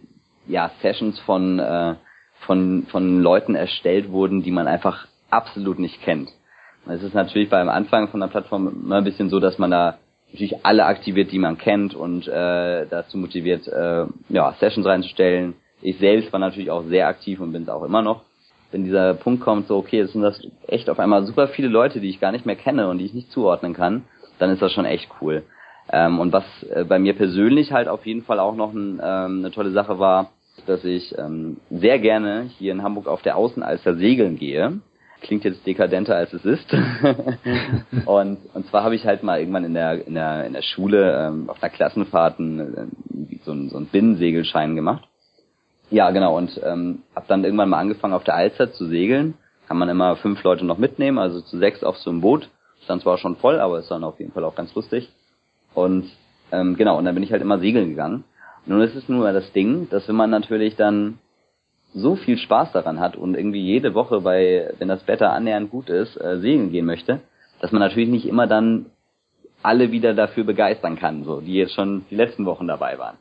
ja 0.46 0.70
Sessions 0.83 1.18
von 1.20 1.59
äh, 1.59 1.94
von 2.40 2.87
von 2.90 3.22
Leuten 3.22 3.54
erstellt 3.54 4.12
wurden, 4.12 4.42
die 4.42 4.50
man 4.50 4.68
einfach 4.68 5.07
absolut 5.31 5.78
nicht 5.78 6.02
kennt. 6.02 6.28
Es 6.87 7.02
ist 7.02 7.14
natürlich 7.14 7.48
beim 7.48 7.70
Anfang 7.70 8.09
von 8.09 8.20
der 8.20 8.26
Plattform 8.26 8.68
immer 8.68 8.96
ein 8.96 9.04
bisschen 9.04 9.31
so, 9.31 9.40
dass 9.40 9.57
man 9.57 9.70
da 9.70 9.96
natürlich 10.26 10.66
alle 10.66 10.85
aktiviert, 10.85 11.33
die 11.33 11.38
man 11.38 11.57
kennt 11.57 11.94
und 11.94 12.28
äh, 12.28 12.85
dazu 12.90 13.16
motiviert, 13.16 13.66
äh, 13.68 14.04
ja, 14.28 14.52
Sessions 14.61 14.87
reinzustellen, 14.87 15.54
ich 15.80 15.98
selbst 15.98 16.32
war 16.32 16.40
natürlich 16.40 16.70
auch 16.70 16.84
sehr 16.84 17.08
aktiv 17.08 17.40
und 17.40 17.52
bin 17.52 17.62
es 17.62 17.68
auch 17.68 17.84
immer 17.84 18.02
noch. 18.02 18.22
Wenn 18.70 18.84
dieser 18.84 19.14
Punkt 19.14 19.42
kommt, 19.42 19.66
so 19.66 19.76
okay, 19.76 20.00
es 20.00 20.12
sind 20.12 20.22
das 20.22 20.40
echt 20.66 20.90
auf 20.90 20.98
einmal 20.98 21.24
super 21.24 21.48
viele 21.48 21.68
Leute, 21.68 22.00
die 22.00 22.10
ich 22.10 22.20
gar 22.20 22.32
nicht 22.32 22.44
mehr 22.44 22.56
kenne 22.56 22.88
und 22.88 22.98
die 22.98 23.06
ich 23.06 23.14
nicht 23.14 23.30
zuordnen 23.32 23.72
kann, 23.72 24.04
dann 24.38 24.50
ist 24.50 24.60
das 24.60 24.72
schon 24.72 24.84
echt 24.84 25.08
cool. 25.20 25.44
Ähm, 25.90 26.20
und 26.20 26.32
was 26.32 26.44
äh, 26.64 26.84
bei 26.84 26.98
mir 26.98 27.14
persönlich 27.14 27.72
halt 27.72 27.88
auf 27.88 28.04
jeden 28.06 28.22
Fall 28.22 28.40
auch 28.40 28.54
noch 28.54 28.72
ein, 28.72 29.00
ähm, 29.02 29.38
eine 29.38 29.50
tolle 29.50 29.70
Sache 29.70 29.98
war, 29.98 30.30
dass 30.66 30.84
ich 30.84 31.16
ähm, 31.16 31.58
sehr 31.70 31.98
gerne 31.98 32.50
hier 32.58 32.72
in 32.72 32.82
Hamburg 32.82 33.06
auf 33.06 33.22
der 33.22 33.36
Außenalster 33.36 33.94
segeln 33.94 34.36
gehe. 34.36 34.80
Klingt 35.20 35.44
jetzt 35.44 35.66
dekadenter 35.66 36.14
als 36.14 36.32
es 36.32 36.44
ist. 36.44 36.72
und, 38.06 38.38
und 38.54 38.66
zwar 38.66 38.84
habe 38.84 38.94
ich 38.94 39.04
halt 39.04 39.22
mal 39.22 39.40
irgendwann 39.40 39.64
in 39.64 39.74
der, 39.74 40.06
in 40.06 40.14
der, 40.14 40.44
in 40.44 40.52
der 40.52 40.62
Schule 40.62 41.26
ähm, 41.26 41.48
auf 41.48 41.62
einer 41.62 41.72
Klassenfahrt 41.72 42.38
ein, 42.38 42.60
äh, 42.60 42.86
so, 43.44 43.52
ein, 43.52 43.70
so 43.70 43.78
einen 43.78 43.86
Binnensegelschein 43.86 44.76
gemacht. 44.76 45.07
Ja, 45.90 46.11
genau. 46.11 46.37
Und 46.37 46.61
ähm, 46.64 47.03
habe 47.14 47.27
dann 47.29 47.44
irgendwann 47.44 47.70
mal 47.70 47.79
angefangen, 47.79 48.14
auf 48.14 48.24
der 48.24 48.35
Alster 48.35 48.72
zu 48.72 48.87
segeln. 48.87 49.35
Kann 49.66 49.79
man 49.79 49.88
immer 49.88 50.16
fünf 50.16 50.42
Leute 50.42 50.64
noch 50.64 50.79
mitnehmen, 50.79 51.18
also 51.18 51.40
zu 51.40 51.59
sechs 51.59 51.83
auf 51.85 51.96
so 51.98 52.11
einem 52.11 52.20
Boot. 52.20 52.48
Ist 52.81 52.88
dann 52.88 53.01
zwar 53.01 53.18
schon 53.18 53.37
voll, 53.37 53.61
aber 53.61 53.79
ist 53.79 53.90
dann 53.90 54.05
auf 54.05 54.18
jeden 54.18 54.33
Fall 54.33 54.44
auch 54.44 54.55
ganz 54.55 54.74
lustig. 54.74 55.11
Und 55.74 56.11
ähm, 56.53 56.77
genau, 56.77 56.98
und 56.98 57.05
dann 57.05 57.14
bin 57.14 57.24
ich 57.24 57.33
halt 57.33 57.42
immer 57.42 57.59
segeln 57.59 57.90
gegangen. 57.90 58.24
Nun 58.66 58.81
ist 58.81 58.94
es 58.94 59.09
nur 59.09 59.31
das 59.33 59.53
Ding, 59.53 59.88
dass 59.90 60.09
wenn 60.09 60.16
man 60.16 60.31
natürlich 60.31 60.77
dann 60.77 61.18
so 61.94 62.16
viel 62.16 62.37
Spaß 62.37 62.72
daran 62.72 63.01
hat 63.01 63.16
und 63.16 63.35
irgendwie 63.35 63.62
jede 63.62 63.94
Woche 63.94 64.20
bei, 64.20 64.74
wenn 64.79 64.88
das 64.88 65.07
Wetter 65.09 65.33
annähernd 65.33 65.70
gut 65.70 65.88
ist, 65.88 66.16
äh, 66.16 66.38
segeln 66.38 66.70
gehen 66.70 66.85
möchte, 66.85 67.20
dass 67.61 67.72
man 67.72 67.81
natürlich 67.81 68.09
nicht 68.09 68.27
immer 68.27 68.46
dann 68.46 68.87
alle 69.62 69.90
wieder 69.90 70.14
dafür 70.14 70.44
begeistern 70.44 70.98
kann, 70.98 71.24
so 71.24 71.40
die 71.40 71.55
jetzt 71.55 71.74
schon 71.74 72.05
die 72.11 72.14
letzten 72.14 72.44
Wochen 72.46 72.66
dabei 72.66 72.98
waren. 72.98 73.16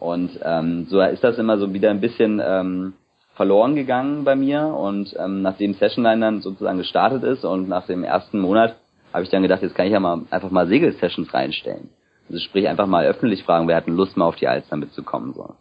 Und 0.00 0.40
ähm, 0.42 0.86
so 0.88 1.00
ist 1.00 1.22
das 1.22 1.38
immer 1.38 1.58
so 1.58 1.72
wieder 1.72 1.90
ein 1.90 2.00
bisschen 2.00 2.42
ähm, 2.44 2.94
verloren 3.34 3.76
gegangen 3.76 4.24
bei 4.24 4.34
mir. 4.34 4.66
Und 4.66 5.14
ähm, 5.18 5.42
nachdem 5.42 5.74
Sessionline 5.74 6.20
dann 6.20 6.40
sozusagen 6.40 6.78
gestartet 6.78 7.22
ist 7.22 7.44
und 7.44 7.68
nach 7.68 7.86
dem 7.86 8.02
ersten 8.02 8.40
Monat 8.40 8.76
habe 9.12 9.24
ich 9.24 9.30
dann 9.30 9.42
gedacht, 9.42 9.62
jetzt 9.62 9.74
kann 9.74 9.86
ich 9.86 9.92
ja 9.92 10.00
mal 10.00 10.22
einfach 10.30 10.50
mal 10.50 10.66
Segelsessions 10.68 11.32
reinstellen. 11.34 11.90
Also 12.28 12.40
sprich 12.40 12.68
einfach 12.68 12.86
mal 12.86 13.06
öffentlich 13.06 13.42
fragen, 13.44 13.68
wer 13.68 13.76
hat 13.76 13.86
denn 13.86 13.96
Lust 13.96 14.16
mal 14.16 14.26
auf 14.26 14.36
die 14.36 14.48
Alster 14.48 14.76
mitzukommen. 14.76 15.34
So. 15.34 15.54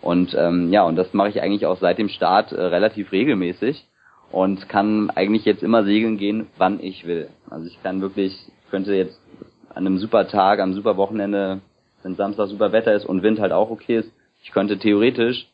Und 0.00 0.34
ähm, 0.34 0.72
ja, 0.72 0.82
und 0.82 0.96
das 0.96 1.12
mache 1.14 1.28
ich 1.28 1.42
eigentlich 1.42 1.66
auch 1.66 1.78
seit 1.78 1.98
dem 1.98 2.08
Start 2.08 2.52
äh, 2.52 2.60
relativ 2.60 3.12
regelmäßig 3.12 3.86
und 4.32 4.68
kann 4.68 5.10
eigentlich 5.10 5.44
jetzt 5.44 5.62
immer 5.62 5.84
segeln 5.84 6.16
gehen, 6.16 6.48
wann 6.58 6.80
ich 6.80 7.06
will. 7.06 7.28
Also 7.50 7.66
ich 7.66 7.80
kann 7.82 8.00
wirklich, 8.00 8.36
könnte 8.70 8.94
jetzt 8.94 9.20
an 9.68 9.86
einem 9.86 9.98
super 9.98 10.26
Tag, 10.26 10.58
am 10.58 10.74
super 10.74 10.96
Wochenende 10.96 11.60
wenn 12.06 12.14
Samstag 12.14 12.46
super 12.46 12.70
Wetter 12.70 12.94
ist 12.94 13.04
und 13.04 13.24
Wind 13.24 13.40
halt 13.40 13.52
auch 13.52 13.68
okay 13.70 13.96
ist, 13.96 14.12
ich 14.44 14.52
könnte 14.52 14.78
theoretisch 14.78 15.48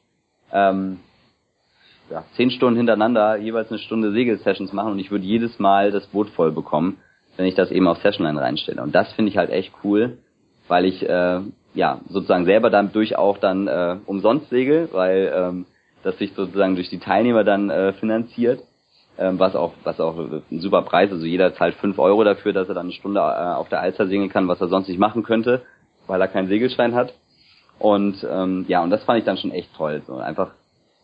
ähm, 0.52 0.98
ja, 2.10 2.24
zehn 2.36 2.50
Stunden 2.50 2.76
hintereinander 2.76 3.36
jeweils 3.36 3.70
eine 3.70 3.78
Stunde 3.78 4.12
Segelsessions 4.12 4.74
machen 4.74 4.92
und 4.92 4.98
ich 4.98 5.10
würde 5.10 5.24
jedes 5.24 5.58
Mal 5.58 5.90
das 5.90 6.06
Boot 6.08 6.28
voll 6.30 6.52
bekommen, 6.52 6.98
wenn 7.38 7.46
ich 7.46 7.54
das 7.54 7.70
eben 7.70 7.88
auf 7.88 7.98
Sessionline 7.98 8.38
reinstelle. 8.38 8.82
Und 8.82 8.94
das 8.94 9.10
finde 9.14 9.30
ich 9.30 9.38
halt 9.38 9.48
echt 9.48 9.72
cool, 9.82 10.18
weil 10.68 10.84
ich 10.84 11.02
äh, 11.08 11.40
ja 11.72 12.00
sozusagen 12.10 12.44
selber 12.44 12.68
dadurch 12.68 13.16
auch 13.16 13.38
dann 13.38 13.66
äh, 13.66 13.96
umsonst 14.04 14.50
segel, 14.50 14.90
weil 14.92 15.32
ähm, 15.34 15.64
das 16.02 16.18
sich 16.18 16.34
sozusagen 16.34 16.74
durch 16.74 16.90
die 16.90 16.98
Teilnehmer 16.98 17.44
dann 17.44 17.70
äh, 17.70 17.94
finanziert, 17.94 18.60
ähm, 19.16 19.38
was 19.38 19.56
auch 19.56 19.72
was 19.84 20.00
auch 20.00 20.18
ein 20.18 20.60
super 20.60 20.82
Preis, 20.82 21.10
also 21.10 21.24
jeder 21.24 21.54
zahlt 21.54 21.76
fünf 21.76 21.98
Euro 21.98 22.24
dafür, 22.24 22.52
dass 22.52 22.68
er 22.68 22.74
dann 22.74 22.86
eine 22.86 22.92
Stunde 22.92 23.20
äh, 23.20 23.54
auf 23.54 23.70
der 23.70 23.80
Alster 23.80 24.06
segeln 24.06 24.28
kann, 24.28 24.48
was 24.48 24.60
er 24.60 24.68
sonst 24.68 24.88
nicht 24.88 25.00
machen 25.00 25.22
könnte 25.22 25.62
weil 26.06 26.20
er 26.20 26.28
keinen 26.28 26.48
Segelschein 26.48 26.94
hat. 26.94 27.12
Und 27.78 28.26
ähm, 28.30 28.64
ja, 28.68 28.82
und 28.82 28.90
das 28.90 29.02
fand 29.04 29.18
ich 29.18 29.24
dann 29.24 29.38
schon 29.38 29.50
echt 29.50 29.74
toll. 29.76 30.02
So 30.06 30.16
einfach, 30.16 30.52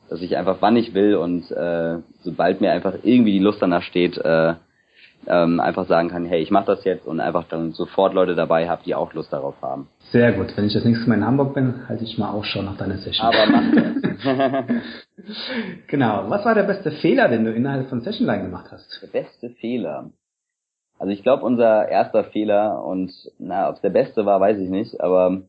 dass 0.08 0.20
ich 0.22 0.36
einfach 0.36 0.58
wann 0.60 0.76
ich 0.76 0.94
will 0.94 1.16
und 1.16 1.50
äh, 1.50 1.98
sobald 2.22 2.60
mir 2.60 2.72
einfach 2.72 2.94
irgendwie 3.02 3.32
die 3.32 3.38
Lust 3.38 3.60
danach 3.60 3.82
steht, 3.82 4.16
äh, 4.18 4.54
ähm, 5.26 5.60
einfach 5.60 5.86
sagen 5.86 6.08
kann, 6.08 6.24
hey, 6.24 6.40
ich 6.40 6.50
mache 6.50 6.66
das 6.66 6.84
jetzt 6.84 7.06
und 7.06 7.20
einfach 7.20 7.44
dann 7.48 7.72
sofort 7.72 8.14
Leute 8.14 8.34
dabei 8.34 8.68
habe, 8.68 8.82
die 8.84 8.94
auch 8.94 9.12
Lust 9.12 9.32
darauf 9.32 9.60
haben. 9.60 9.88
Sehr 10.10 10.32
gut. 10.32 10.56
Wenn 10.56 10.66
ich 10.66 10.72
das 10.72 10.84
nächste 10.84 11.08
Mal 11.08 11.16
in 11.16 11.26
Hamburg 11.26 11.54
bin, 11.54 11.88
halte 11.88 12.04
ich 12.04 12.16
mal 12.16 12.30
Ausschau 12.30 12.62
nach 12.62 12.76
deiner 12.76 12.98
Session. 12.98 13.26
Aber 13.26 13.46
mach 13.50 13.74
das. 13.74 14.64
genau. 15.88 16.30
Was 16.30 16.44
war 16.44 16.54
der 16.54 16.62
beste 16.62 16.92
Fehler, 16.92 17.28
den 17.28 17.44
du 17.44 17.52
innerhalb 17.52 17.88
von 17.88 18.00
Sessionline 18.00 18.44
gemacht 18.44 18.66
hast? 18.70 19.00
Der 19.02 19.08
beste 19.08 19.50
Fehler. 19.50 20.10
Also 20.98 21.12
ich 21.12 21.22
glaube, 21.22 21.44
unser 21.44 21.88
erster 21.88 22.24
Fehler 22.24 22.84
und 22.84 23.12
na, 23.38 23.68
ob 23.68 23.76
es 23.76 23.80
der 23.82 23.90
beste 23.90 24.26
war, 24.26 24.40
weiß 24.40 24.58
ich 24.58 24.68
nicht, 24.68 25.00
aber 25.00 25.42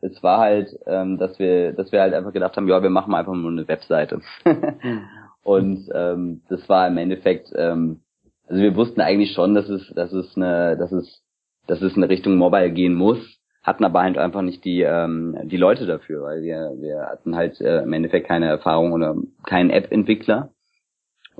es 0.00 0.22
war 0.22 0.38
halt, 0.38 0.68
ähm, 0.86 1.18
dass 1.18 1.38
wir, 1.38 1.72
dass 1.72 1.92
wir 1.92 2.00
halt 2.00 2.14
einfach 2.14 2.32
gedacht 2.32 2.56
haben, 2.56 2.68
ja, 2.68 2.82
wir 2.82 2.90
machen 2.90 3.14
einfach 3.14 3.34
nur 3.34 3.50
eine 3.50 3.68
Webseite. 3.68 4.20
und 5.42 5.88
ähm, 5.94 6.42
das 6.48 6.68
war 6.68 6.88
im 6.88 6.96
Endeffekt, 6.96 7.52
ähm, 7.54 8.00
also 8.48 8.62
wir 8.62 8.74
wussten 8.74 9.00
eigentlich 9.00 9.32
schon, 9.32 9.54
dass 9.54 9.68
es, 9.68 9.92
dass 9.94 10.12
es 10.12 10.36
eine, 10.36 10.76
dass 10.76 10.90
es, 10.92 11.22
dass 11.66 11.82
es 11.82 11.96
in 11.96 12.02
Richtung 12.02 12.36
Mobile 12.36 12.70
gehen 12.70 12.94
muss, 12.94 13.18
hatten 13.62 13.84
aber 13.84 14.02
halt 14.02 14.18
einfach 14.18 14.42
nicht 14.42 14.64
die, 14.64 14.82
ähm, 14.82 15.38
die 15.44 15.58
Leute 15.58 15.86
dafür, 15.86 16.22
weil 16.22 16.42
wir, 16.42 16.72
wir 16.78 17.02
hatten 17.02 17.36
halt 17.36 17.60
äh, 17.60 17.82
im 17.82 17.92
Endeffekt 17.92 18.26
keine 18.26 18.48
Erfahrung 18.48 18.92
oder 18.92 19.14
keinen 19.44 19.70
App-Entwickler. 19.70 20.50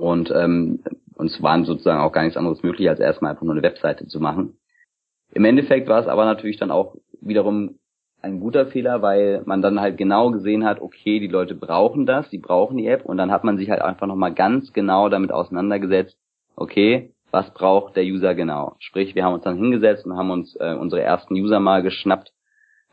Und 0.01 0.31
ähm, 0.35 0.79
uns 1.15 1.43
waren 1.43 1.63
sozusagen 1.63 2.01
auch 2.01 2.11
gar 2.11 2.23
nichts 2.23 2.35
anderes 2.35 2.63
möglich, 2.63 2.89
als 2.89 2.99
erstmal 2.99 3.31
einfach 3.31 3.43
nur 3.43 3.53
eine 3.53 3.61
Webseite 3.61 4.07
zu 4.07 4.19
machen. 4.19 4.57
Im 5.31 5.45
Endeffekt 5.45 5.87
war 5.87 5.99
es 5.99 6.07
aber 6.07 6.25
natürlich 6.25 6.57
dann 6.57 6.71
auch 6.71 6.95
wiederum 7.21 7.75
ein 8.23 8.39
guter 8.39 8.65
Fehler, 8.65 9.03
weil 9.03 9.43
man 9.45 9.61
dann 9.61 9.79
halt 9.79 9.97
genau 9.97 10.31
gesehen 10.31 10.65
hat, 10.65 10.81
okay, 10.81 11.19
die 11.19 11.27
Leute 11.27 11.53
brauchen 11.53 12.07
das, 12.07 12.27
die 12.31 12.39
brauchen 12.39 12.77
die 12.77 12.87
App 12.87 13.05
und 13.05 13.17
dann 13.17 13.31
hat 13.31 13.43
man 13.43 13.57
sich 13.57 13.69
halt 13.69 13.83
einfach 13.83 14.07
nochmal 14.07 14.33
ganz 14.33 14.73
genau 14.73 15.07
damit 15.07 15.31
auseinandergesetzt, 15.31 16.17
okay, 16.55 17.11
was 17.29 17.53
braucht 17.53 17.95
der 17.95 18.03
User 18.03 18.33
genau? 18.33 18.75
Sprich, 18.79 19.13
wir 19.13 19.23
haben 19.23 19.35
uns 19.35 19.43
dann 19.43 19.57
hingesetzt 19.57 20.05
und 20.07 20.17
haben 20.17 20.31
uns 20.31 20.55
äh, 20.59 20.73
unsere 20.73 21.03
ersten 21.03 21.35
User 21.35 21.59
mal 21.59 21.83
geschnappt. 21.83 22.33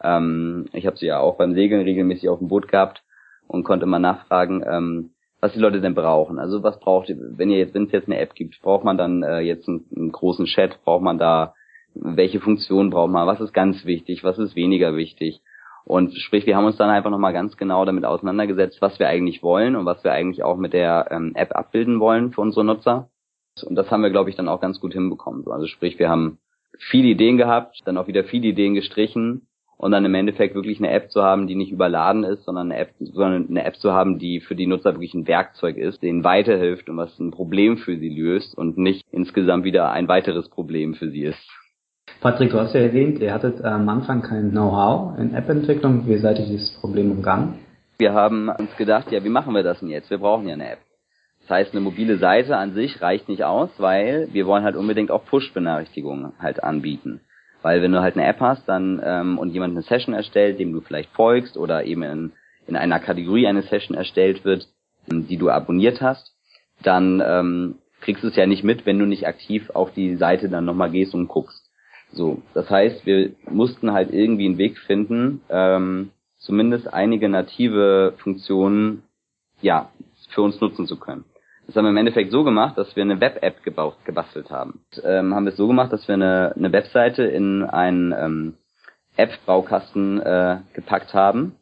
Ähm, 0.02 0.66
ich 0.74 0.86
habe 0.86 0.98
sie 0.98 1.06
ja 1.06 1.20
auch 1.20 1.38
beim 1.38 1.54
Segeln 1.54 1.82
regelmäßig 1.82 2.28
auf 2.28 2.38
dem 2.38 2.48
Boot 2.48 2.68
gehabt 2.68 3.02
und 3.46 3.64
konnte 3.64 3.86
mal 3.86 3.98
nachfragen, 3.98 4.62
ähm, 4.68 5.10
was 5.40 5.52
die 5.52 5.60
Leute 5.60 5.80
denn 5.80 5.94
brauchen. 5.94 6.38
Also 6.38 6.62
was 6.62 6.78
braucht 6.80 7.08
ihr, 7.08 7.16
wenn 7.18 7.50
ihr 7.50 7.58
jetzt, 7.58 7.74
wenn 7.74 7.84
es 7.84 7.92
jetzt 7.92 8.08
eine 8.08 8.18
App 8.18 8.34
gibt, 8.34 8.60
braucht 8.62 8.84
man 8.84 8.98
dann 8.98 9.22
äh, 9.22 9.40
jetzt 9.40 9.68
einen, 9.68 9.84
einen 9.94 10.12
großen 10.12 10.46
Chat, 10.46 10.82
braucht 10.84 11.02
man 11.02 11.18
da, 11.18 11.54
welche 11.94 12.40
Funktion 12.40 12.90
braucht 12.90 13.10
man, 13.10 13.26
was 13.26 13.40
ist 13.40 13.52
ganz 13.52 13.84
wichtig, 13.84 14.24
was 14.24 14.38
ist 14.38 14.56
weniger 14.56 14.96
wichtig. 14.96 15.40
Und 15.84 16.14
sprich, 16.18 16.44
wir 16.44 16.56
haben 16.56 16.66
uns 16.66 16.76
dann 16.76 16.90
einfach 16.90 17.10
nochmal 17.10 17.32
ganz 17.32 17.56
genau 17.56 17.84
damit 17.84 18.04
auseinandergesetzt, 18.04 18.82
was 18.82 18.98
wir 18.98 19.08
eigentlich 19.08 19.42
wollen 19.42 19.74
und 19.74 19.86
was 19.86 20.04
wir 20.04 20.12
eigentlich 20.12 20.44
auch 20.44 20.56
mit 20.56 20.74
der 20.74 21.06
ähm, 21.10 21.32
App 21.34 21.56
abbilden 21.56 21.98
wollen 21.98 22.32
für 22.32 22.42
unsere 22.42 22.64
Nutzer. 22.64 23.08
Und 23.64 23.74
das 23.74 23.90
haben 23.90 24.02
wir, 24.02 24.10
glaube 24.10 24.28
ich, 24.28 24.36
dann 24.36 24.48
auch 24.48 24.60
ganz 24.60 24.80
gut 24.80 24.92
hinbekommen. 24.92 25.44
Also 25.50 25.66
sprich, 25.66 25.98
wir 25.98 26.10
haben 26.10 26.38
viele 26.78 27.08
Ideen 27.08 27.38
gehabt, 27.38 27.80
dann 27.86 27.96
auch 27.96 28.06
wieder 28.06 28.24
viele 28.24 28.48
Ideen 28.48 28.74
gestrichen 28.74 29.47
und 29.78 29.92
dann 29.92 30.04
im 30.04 30.14
Endeffekt 30.14 30.54
wirklich 30.54 30.78
eine 30.78 30.90
App 30.90 31.10
zu 31.10 31.22
haben, 31.22 31.46
die 31.46 31.54
nicht 31.54 31.72
überladen 31.72 32.24
ist, 32.24 32.44
sondern 32.44 32.70
eine 32.70 32.80
App, 32.80 32.90
sondern 32.98 33.48
eine 33.48 33.64
App 33.64 33.76
zu 33.76 33.92
haben, 33.92 34.18
die 34.18 34.40
für 34.40 34.56
die 34.56 34.66
Nutzer 34.66 34.92
wirklich 34.92 35.14
ein 35.14 35.26
Werkzeug 35.26 35.76
ist, 35.76 36.02
denen 36.02 36.24
weiterhilft 36.24 36.90
und 36.90 36.96
was 36.96 37.18
ein 37.18 37.30
Problem 37.30 37.78
für 37.78 37.96
sie 37.96 38.10
löst 38.10 38.58
und 38.58 38.76
nicht 38.76 39.06
insgesamt 39.12 39.64
wieder 39.64 39.90
ein 39.92 40.08
weiteres 40.08 40.48
Problem 40.48 40.94
für 40.94 41.10
sie 41.10 41.22
ist. 41.22 41.48
Patrick, 42.20 42.50
du 42.50 42.58
hast 42.58 42.74
ja 42.74 42.80
erwähnt, 42.80 43.20
ihr 43.20 43.32
hattet 43.32 43.62
am 43.64 43.88
Anfang 43.88 44.22
kein 44.22 44.50
Know-how 44.50 45.16
in 45.18 45.32
App-Entwicklung. 45.34 46.08
Wie 46.08 46.18
seid 46.18 46.40
ihr 46.40 46.46
dieses 46.46 46.72
Problem 46.80 47.12
umgangen? 47.12 47.54
Wir 47.98 48.12
haben 48.12 48.48
uns 48.48 48.76
gedacht, 48.76 49.12
ja, 49.12 49.22
wie 49.22 49.28
machen 49.28 49.54
wir 49.54 49.62
das 49.62 49.78
denn 49.78 49.90
jetzt? 49.90 50.10
Wir 50.10 50.18
brauchen 50.18 50.48
ja 50.48 50.54
eine 50.54 50.72
App. 50.72 50.78
Das 51.42 51.50
heißt, 51.50 51.72
eine 51.72 51.80
mobile 51.80 52.18
Seite 52.18 52.56
an 52.56 52.74
sich 52.74 53.00
reicht 53.00 53.28
nicht 53.28 53.44
aus, 53.44 53.70
weil 53.78 54.28
wir 54.32 54.46
wollen 54.46 54.64
halt 54.64 54.76
unbedingt 54.76 55.12
auch 55.12 55.24
Push-Benachrichtigungen 55.26 56.32
halt 56.40 56.62
anbieten. 56.64 57.20
Weil 57.62 57.82
wenn 57.82 57.92
du 57.92 58.00
halt 58.00 58.16
eine 58.16 58.26
App 58.26 58.40
hast 58.40 58.68
dann 58.68 59.00
ähm, 59.04 59.38
und 59.38 59.52
jemand 59.52 59.72
eine 59.72 59.82
Session 59.82 60.14
erstellt, 60.14 60.58
dem 60.58 60.72
du 60.72 60.80
vielleicht 60.80 61.10
folgst 61.10 61.56
oder 61.56 61.84
eben 61.84 62.02
in, 62.02 62.32
in 62.66 62.76
einer 62.76 63.00
Kategorie 63.00 63.46
eine 63.46 63.62
Session 63.62 63.96
erstellt 63.96 64.44
wird, 64.44 64.68
die 65.06 65.36
du 65.36 65.50
abonniert 65.50 66.00
hast, 66.00 66.34
dann 66.82 67.22
ähm, 67.24 67.74
kriegst 68.00 68.22
du 68.22 68.28
es 68.28 68.36
ja 68.36 68.46
nicht 68.46 68.62
mit, 68.62 68.86
wenn 68.86 68.98
du 68.98 69.06
nicht 69.06 69.26
aktiv 69.26 69.70
auf 69.70 69.92
die 69.92 70.16
Seite 70.16 70.48
dann 70.48 70.64
nochmal 70.64 70.90
gehst 70.90 71.14
und 71.14 71.28
guckst. 71.28 71.68
So, 72.12 72.42
das 72.54 72.70
heißt, 72.70 73.04
wir 73.06 73.32
mussten 73.50 73.92
halt 73.92 74.12
irgendwie 74.12 74.46
einen 74.46 74.58
Weg 74.58 74.78
finden, 74.78 75.42
ähm, 75.50 76.10
zumindest 76.38 76.92
einige 76.92 77.28
native 77.28 78.14
Funktionen 78.18 79.02
ja 79.60 79.90
für 80.30 80.42
uns 80.42 80.60
nutzen 80.60 80.86
zu 80.86 80.98
können. 80.98 81.24
Das 81.68 81.76
haben 81.76 81.84
wir 81.84 81.90
im 81.90 81.98
Endeffekt 81.98 82.30
so 82.30 82.44
gemacht, 82.44 82.78
dass 82.78 82.96
wir 82.96 83.02
eine 83.02 83.20
Web-App 83.20 83.62
gebastelt 83.62 84.50
haben. 84.50 84.80
Ähm, 85.04 85.34
haben 85.34 85.44
wir 85.44 85.52
es 85.52 85.58
so 85.58 85.66
gemacht, 85.68 85.92
dass 85.92 86.08
wir 86.08 86.14
eine, 86.14 86.54
eine 86.56 86.72
Webseite 86.72 87.24
in 87.24 87.62
einen 87.62 88.12
ähm, 88.12 88.54
App-Baukasten 89.18 90.18
äh, 90.18 90.60
gepackt 90.72 91.12
haben. 91.12 91.56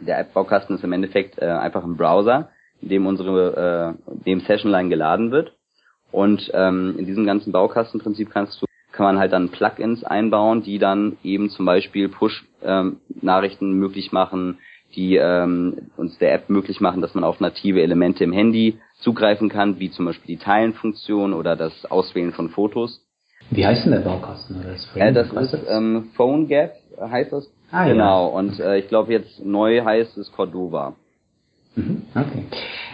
Der 0.00 0.18
App-Baukasten 0.18 0.74
ist 0.74 0.82
im 0.82 0.92
Endeffekt 0.92 1.38
äh, 1.38 1.46
einfach 1.46 1.84
ein 1.84 1.96
Browser, 1.96 2.48
in 2.82 2.88
dem 2.88 3.06
unsere, 3.06 3.94
äh, 4.10 4.24
dem 4.24 4.40
Sessionline 4.40 4.88
geladen 4.88 5.30
wird. 5.30 5.52
Und 6.10 6.50
ähm, 6.52 6.96
in 6.98 7.06
diesem 7.06 7.24
ganzen 7.24 7.52
Baukastenprinzip 7.52 8.30
kannst 8.30 8.60
du 8.60 8.66
kann 8.90 9.06
man 9.06 9.18
halt 9.18 9.32
dann 9.32 9.50
Plugins 9.50 10.02
einbauen, 10.02 10.62
die 10.62 10.78
dann 10.78 11.18
eben 11.22 11.50
zum 11.50 11.66
Beispiel 11.66 12.08
Push-Nachrichten 12.08 13.70
ähm, 13.70 13.78
möglich 13.78 14.10
machen, 14.10 14.58
die 14.94 15.16
ähm, 15.16 15.90
uns 15.96 16.16
der 16.18 16.34
App 16.34 16.48
möglich 16.48 16.80
machen, 16.80 17.02
dass 17.02 17.14
man 17.14 17.24
auf 17.24 17.40
native 17.40 17.82
Elemente 17.82 18.24
im 18.24 18.32
Handy 18.32 18.78
zugreifen 19.00 19.48
kann, 19.48 19.78
wie 19.78 19.90
zum 19.90 20.06
Beispiel 20.06 20.36
die 20.36 20.42
Teilen-Funktion 20.42 21.34
oder 21.34 21.56
das 21.56 21.84
Auswählen 21.86 22.32
von 22.32 22.50
Fotos. 22.50 23.02
Wie 23.50 23.66
heißt 23.66 23.84
denn 23.84 23.92
der 23.92 24.00
Baukasten? 24.00 24.60
Oder 24.60 24.72
das, 24.72 24.88
ja, 24.94 25.10
das 25.10 25.32
ist 25.32 25.58
ähm, 25.68 26.10
PhoneGap, 26.14 26.72
heißt 26.98 27.32
das. 27.32 27.50
Ah, 27.70 27.86
genau, 27.86 28.28
ja. 28.28 28.34
und 28.38 28.60
äh, 28.60 28.78
ich 28.78 28.88
glaube 28.88 29.12
jetzt 29.12 29.44
neu 29.44 29.84
heißt 29.84 30.16
es 30.16 30.32
Cordova. 30.32 30.94
Mhm, 31.74 32.02
okay. 32.14 32.44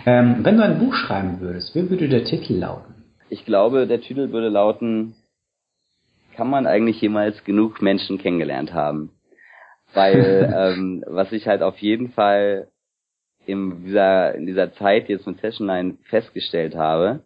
Ähm, 0.06 0.38
wenn 0.42 0.56
du 0.56 0.64
ein 0.64 0.78
Buch 0.78 0.94
schreiben 0.94 1.40
würdest, 1.40 1.74
wie 1.74 1.88
würde 1.88 2.08
der 2.08 2.24
Titel 2.24 2.54
lauten? 2.54 2.94
Ich 3.28 3.44
glaube, 3.44 3.86
der 3.86 4.00
Titel 4.00 4.32
würde 4.32 4.48
lauten, 4.48 5.14
kann 6.36 6.50
man 6.50 6.66
eigentlich 6.66 7.00
jemals 7.00 7.44
genug 7.44 7.80
Menschen 7.80 8.18
kennengelernt 8.18 8.74
haben? 8.74 9.10
Weil 9.94 10.52
ähm, 10.76 11.04
was 11.06 11.32
ich 11.32 11.46
halt 11.46 11.62
auf 11.62 11.78
jeden 11.78 12.10
Fall 12.10 12.68
in 13.46 13.84
dieser, 13.84 14.34
in 14.34 14.46
dieser 14.46 14.72
Zeit 14.74 15.08
jetzt 15.08 15.26
mit 15.26 15.40
Session 15.40 15.66
9 15.66 15.98
festgestellt 16.04 16.76
habe, 16.76 17.20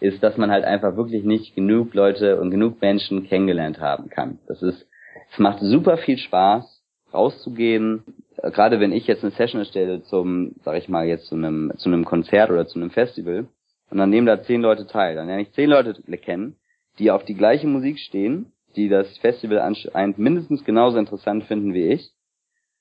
ist, 0.00 0.22
dass 0.22 0.36
man 0.36 0.50
halt 0.50 0.64
einfach 0.64 0.96
wirklich 0.96 1.24
nicht 1.24 1.54
genug 1.54 1.94
Leute 1.94 2.40
und 2.40 2.50
genug 2.50 2.80
Menschen 2.80 3.26
kennengelernt 3.26 3.80
haben 3.80 4.08
kann. 4.08 4.38
Das 4.46 4.62
ist, 4.62 4.86
es 5.32 5.38
macht 5.38 5.60
super 5.60 5.98
viel 5.98 6.18
Spaß, 6.18 6.82
rauszugehen. 7.12 8.02
Gerade 8.42 8.80
wenn 8.80 8.92
ich 8.92 9.06
jetzt 9.06 9.22
eine 9.22 9.32
Session 9.32 9.60
erstelle 9.60 10.02
zum, 10.02 10.56
sag 10.64 10.76
ich 10.76 10.88
mal, 10.88 11.06
jetzt 11.06 11.26
zu 11.26 11.36
einem, 11.36 11.72
zu 11.76 11.88
einem 11.88 12.04
Konzert 12.04 12.50
oder 12.50 12.66
zu 12.66 12.78
einem 12.78 12.90
Festival, 12.90 13.46
und 13.90 13.98
dann 13.98 14.10
nehmen 14.10 14.26
da 14.26 14.42
zehn 14.42 14.60
Leute 14.60 14.86
teil. 14.86 15.14
Dann 15.14 15.28
lerne 15.28 15.42
ich 15.42 15.52
zehn 15.52 15.70
Leute 15.70 15.94
kennen, 16.18 16.56
die 16.98 17.10
auf 17.10 17.24
die 17.24 17.34
gleiche 17.34 17.66
Musik 17.66 17.98
stehen, 18.00 18.52
die 18.76 18.88
das 18.88 19.16
Festival 19.18 19.60
anscheinend 19.60 20.18
mindestens 20.18 20.64
genauso 20.64 20.98
interessant 20.98 21.44
finden 21.44 21.74
wie 21.74 21.88
ich. 21.88 22.12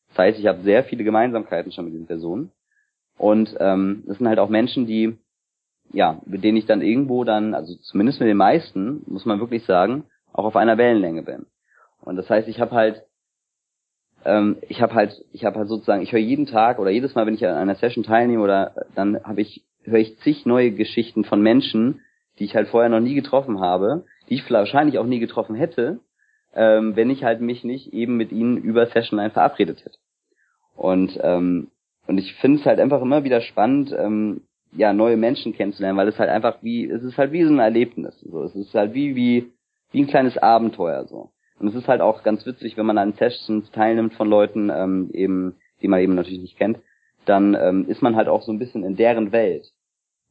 Das 0.10 0.20
heißt, 0.20 0.40
ich 0.40 0.48
habe 0.48 0.62
sehr 0.62 0.84
viele 0.84 1.04
Gemeinsamkeiten 1.04 1.72
schon 1.72 1.86
mit 1.86 1.94
diesen 1.94 2.08
Personen. 2.08 2.52
Und 3.18 3.56
ähm, 3.60 4.04
das 4.08 4.18
sind 4.18 4.28
halt 4.28 4.40
auch 4.40 4.50
Menschen, 4.50 4.86
die, 4.86 5.18
ja, 5.92 6.22
mit 6.26 6.44
denen 6.44 6.58
ich 6.58 6.66
dann 6.66 6.82
irgendwo 6.82 7.24
dann, 7.24 7.54
also 7.54 7.76
zumindest 7.76 8.20
mit 8.20 8.30
den 8.30 8.38
meisten, 8.38 9.04
muss 9.06 9.26
man 9.26 9.40
wirklich 9.40 9.66
sagen, 9.66 10.06
auch 10.32 10.46
auf 10.46 10.56
einer 10.56 10.78
Wellenlänge 10.78 11.24
bin. 11.24 11.46
Und 12.02 12.16
das 12.16 12.30
heißt, 12.30 12.48
ich 12.48 12.60
habe 12.60 12.72
halt, 12.72 13.04
ähm, 14.26 14.58
ich 14.68 14.82
habe 14.82 14.94
halt, 14.94 15.24
ich 15.32 15.46
habe 15.46 15.60
halt 15.60 15.70
sozusagen, 15.70 16.02
ich 16.02 16.12
höre 16.12 16.20
jeden 16.20 16.48
Tag 16.48 16.80
oder 16.80 16.90
jedes 16.90 17.16
Mal, 17.16 17.26
wenn 17.26 17.36
ich 17.36 17.46
an 17.46 17.56
einer 17.56 17.76
Session 17.76 18.04
teilnehme 18.04 18.44
oder 18.44 18.74
dann 18.96 19.24
habe 19.24 19.42
ich, 19.42 19.64
höre 19.84 20.00
ich 20.00 20.18
zig 20.20 20.46
neue 20.46 20.72
Geschichten 20.72 21.24
von 21.24 21.42
Menschen, 21.42 22.02
die 22.40 22.46
ich 22.46 22.56
halt 22.56 22.68
vorher 22.70 22.90
noch 22.90 23.00
nie 23.00 23.16
getroffen 23.16 23.60
habe, 23.60 24.06
die 24.30 24.36
ich 24.36 24.50
wahrscheinlich 24.52 24.98
auch 24.98 25.06
nie 25.06 25.20
getroffen 25.20 25.56
hätte, 25.56 26.00
ähm, 26.54 26.96
wenn 26.96 27.10
ich 27.10 27.24
halt 27.24 27.42
mich 27.42 27.64
nicht 27.64 27.94
eben 27.94 28.18
mit 28.18 28.32
ihnen 28.32 28.58
über 28.58 28.86
Session 28.88 29.18
Line 29.18 29.32
verabredet 29.32 29.84
hätte. 29.84 29.98
Und 30.76 31.20
ähm, 31.22 31.70
und 32.06 32.18
ich 32.18 32.34
finde 32.36 32.60
es 32.60 32.66
halt 32.66 32.80
einfach 32.80 33.02
immer 33.02 33.24
wieder 33.24 33.42
spannend, 33.42 33.96
ähm, 33.98 34.42
ja 34.76 34.94
neue 34.94 35.18
Menschen 35.18 35.54
kennenzulernen, 35.54 35.98
weil 35.98 36.08
es 36.08 36.20
halt 36.20 36.30
einfach 36.30 36.58
wie 36.62 36.90
es 36.90 37.04
ist 37.04 37.18
halt 37.18 37.32
wie 37.32 37.44
so 37.44 37.50
ein 37.50 37.60
Erlebnis. 37.60 38.20
So, 38.22 38.44
es 38.44 38.56
ist 38.56 38.74
halt 38.74 38.94
wie 38.94 39.16
wie 39.16 39.52
wie 39.92 40.02
ein 40.02 40.08
kleines 40.08 40.38
Abenteuer 40.38 41.06
so. 41.06 41.30
Und 41.60 41.68
es 41.68 41.76
ist 41.76 41.88
halt 41.88 42.02
auch 42.02 42.24
ganz 42.24 42.46
witzig, 42.46 42.78
wenn 42.78 42.86
man 42.86 42.98
an 42.98 43.14
Sessions 43.14 43.72
teilnimmt 43.72 44.16
von 44.16 44.28
Leuten, 44.28 44.70
ähm, 44.70 45.10
eben 45.14 45.56
die 45.82 45.88
man 45.88 46.00
eben 46.00 46.16
natürlich 46.16 46.42
nicht 46.42 46.58
kennt, 46.58 46.80
dann 47.26 47.56
ähm, 47.56 47.86
ist 47.88 48.02
man 48.02 48.16
halt 48.16 48.28
auch 48.28 48.42
so 48.42 48.52
ein 48.52 48.60
bisschen 48.60 48.84
in 48.84 48.96
deren 48.96 49.32
Welt. 49.32 49.72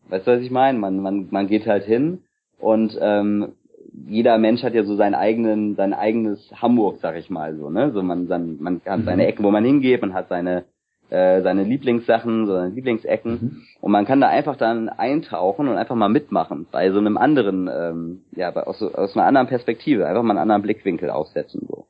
Weißt 0.09 0.27
du, 0.27 0.33
was 0.33 0.43
ich 0.43 0.51
meine? 0.51 0.79
Man, 0.79 1.01
man, 1.01 1.29
man 1.31 1.47
geht 1.47 1.67
halt 1.67 1.85
hin 1.85 2.25
und 2.59 2.99
ähm, 3.01 3.53
jeder 3.93 4.39
Mensch 4.39 4.63
hat 4.63 4.75
ja 4.75 4.85
so 4.85 4.97
seinen 4.97 5.15
eigenen, 5.15 5.77
sein 5.77 5.95
eigenes 5.95 6.51
Hamburg, 6.61 6.99
sag 7.01 7.17
ich 7.17 7.31
mal 7.31 7.57
so, 7.57 7.71
ne? 7.71 7.93
So 7.93 8.03
man, 8.03 8.27
man, 8.27 8.57
man 8.61 8.81
hat 8.87 9.05
seine 9.05 9.23
mhm. 9.23 9.29
Ecken, 9.29 9.45
wo 9.45 9.51
man 9.51 9.65
hingeht, 9.65 10.01
man 10.01 10.15
hat 10.15 10.29
seine 10.29 10.65
äh, 11.11 11.43
seine 11.43 11.65
Lieblingssachen, 11.65 12.47
so 12.47 12.55
seine 12.55 12.75
Lieblingsecken 12.75 13.33
mhm. 13.33 13.63
und 13.83 13.93
man 13.93 14.07
kann 14.07 14.23
da 14.23 14.29
einfach 14.29 14.57
dann 14.57 14.89
eintauchen 14.89 15.69
und 15.69 15.77
einfach 15.77 15.95
mal 15.95 16.09
mitmachen 16.09 16.67
bei 16.71 16.91
so 16.91 16.99
einem 16.99 17.19
anderen, 17.19 17.69
ähm, 17.69 18.25
ja, 18.35 18.51
bei, 18.51 18.63
aus, 18.63 18.81
aus 18.83 19.15
einer 19.15 19.27
anderen 19.27 19.47
Perspektive, 19.47 20.07
einfach 20.07 20.23
mal 20.23 20.31
einen 20.31 20.41
anderen 20.41 20.63
Blickwinkel 20.63 21.11
aufsetzen 21.11 21.67
so. 21.69 21.87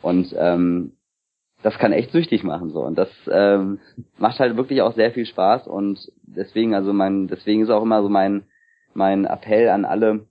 Und 0.00 0.34
ähm, 0.38 0.92
das 1.62 1.76
kann 1.78 1.92
echt 1.92 2.12
süchtig 2.12 2.44
machen 2.44 2.70
so 2.70 2.80
und 2.80 2.96
das 2.96 3.10
ähm, 3.30 3.80
macht 4.18 4.38
halt 4.38 4.56
wirklich 4.56 4.82
auch 4.82 4.94
sehr 4.94 5.10
viel 5.10 5.26
Spaß 5.26 5.66
und 5.66 6.10
deswegen 6.22 6.74
also 6.74 6.92
mein 6.92 7.26
deswegen 7.28 7.62
ist 7.62 7.70
auch 7.70 7.82
immer 7.82 8.02
so 8.02 8.08
mein 8.08 8.44
mein 8.94 9.24
Appell 9.24 9.68
an 9.68 9.84
alle 9.84 10.26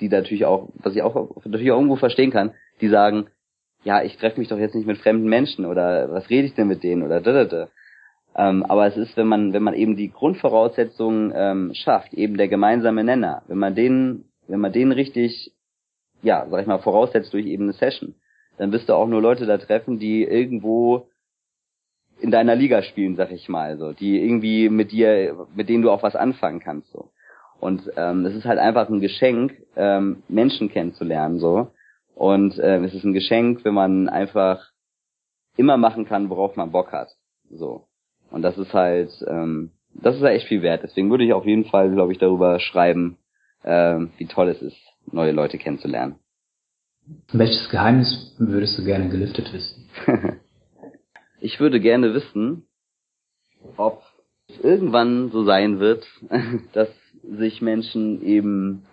die 0.00 0.08
natürlich 0.08 0.44
auch 0.44 0.68
was 0.74 0.94
ich 0.94 1.02
auch 1.02 1.36
natürlich 1.44 1.70
auch 1.70 1.76
irgendwo 1.76 1.96
verstehen 1.96 2.30
kann 2.30 2.52
die 2.80 2.88
sagen 2.88 3.26
ja 3.84 4.02
ich 4.02 4.16
treffe 4.16 4.38
mich 4.38 4.48
doch 4.48 4.58
jetzt 4.58 4.74
nicht 4.74 4.86
mit 4.86 4.98
fremden 4.98 5.28
Menschen 5.28 5.66
oder 5.66 6.10
was 6.10 6.28
rede 6.30 6.46
ich 6.46 6.54
denn 6.54 6.68
mit 6.68 6.82
denen 6.82 7.02
oder 7.02 7.20
da 7.20 7.32
da 7.32 7.44
da 7.44 7.68
ähm, 8.36 8.64
aber 8.64 8.86
es 8.86 8.96
ist 8.96 9.16
wenn 9.16 9.26
man 9.26 9.52
wenn 9.52 9.62
man 9.62 9.74
eben 9.74 9.96
die 9.96 10.10
Grundvoraussetzungen 10.10 11.32
ähm, 11.34 11.72
schafft 11.74 12.14
eben 12.14 12.36
der 12.36 12.48
gemeinsame 12.48 13.04
Nenner 13.04 13.42
wenn 13.48 13.58
man 13.58 13.74
den 13.74 14.24
wenn 14.46 14.60
man 14.60 14.72
den 14.72 14.92
richtig 14.92 15.52
ja 16.22 16.46
sag 16.50 16.60
ich 16.60 16.66
mal 16.66 16.78
voraussetzt 16.78 17.32
durch 17.32 17.46
eben 17.46 17.64
eine 17.64 17.72
Session 17.72 18.14
dann 18.58 18.72
wirst 18.72 18.88
du 18.88 18.94
auch 18.94 19.06
nur 19.06 19.22
Leute 19.22 19.46
da 19.46 19.56
treffen, 19.56 19.98
die 19.98 20.24
irgendwo 20.24 21.08
in 22.20 22.30
deiner 22.30 22.56
Liga 22.56 22.82
spielen, 22.82 23.16
sag 23.16 23.30
ich 23.30 23.48
mal, 23.48 23.78
so, 23.78 23.92
die 23.92 24.20
irgendwie 24.20 24.68
mit 24.68 24.90
dir, 24.90 25.46
mit 25.54 25.68
denen 25.68 25.82
du 25.82 25.90
auch 25.90 26.02
was 26.02 26.16
anfangen 26.16 26.60
kannst, 26.60 26.90
so. 26.90 27.10
Und 27.60 27.90
ähm, 27.96 28.24
es 28.26 28.34
ist 28.34 28.44
halt 28.44 28.58
einfach 28.58 28.88
ein 28.88 29.00
Geschenk, 29.00 29.54
ähm, 29.76 30.22
Menschen 30.28 30.70
kennenzulernen, 30.70 31.38
so. 31.38 31.72
Und 32.14 32.58
ähm, 32.62 32.84
es 32.84 32.94
ist 32.94 33.04
ein 33.04 33.12
Geschenk, 33.12 33.64
wenn 33.64 33.74
man 33.74 34.08
einfach 34.08 34.70
immer 35.56 35.76
machen 35.76 36.04
kann, 36.04 36.30
worauf 36.30 36.56
man 36.56 36.70
Bock 36.70 36.92
hat, 36.92 37.08
so. 37.50 37.86
Und 38.30 38.42
das 38.42 38.58
ist 38.58 38.72
halt, 38.74 39.10
ähm, 39.26 39.72
das 39.94 40.16
ist 40.16 40.22
ja 40.22 40.28
echt 40.28 40.46
viel 40.46 40.62
wert. 40.62 40.82
Deswegen 40.82 41.10
würde 41.10 41.24
ich 41.24 41.32
auf 41.32 41.46
jeden 41.46 41.64
Fall, 41.64 41.90
glaube 41.90 42.12
ich, 42.12 42.18
darüber 42.18 42.60
schreiben, 42.60 43.18
ähm, 43.64 44.10
wie 44.18 44.26
toll 44.26 44.48
es 44.48 44.62
ist, 44.62 44.78
neue 45.10 45.32
Leute 45.32 45.58
kennenzulernen. 45.58 46.16
Welches 47.32 47.68
Geheimnis 47.70 48.34
würdest 48.38 48.78
du 48.78 48.84
gerne 48.84 49.08
gelüftet 49.08 49.52
wissen? 49.52 49.88
ich 51.40 51.58
würde 51.58 51.80
gerne 51.80 52.12
wissen, 52.14 52.66
ob 53.76 54.02
es 54.48 54.60
irgendwann 54.60 55.30
so 55.30 55.44
sein 55.44 55.80
wird, 55.80 56.06
dass 56.72 56.88
sich 57.22 57.62
Menschen 57.62 58.22
eben 58.22 58.84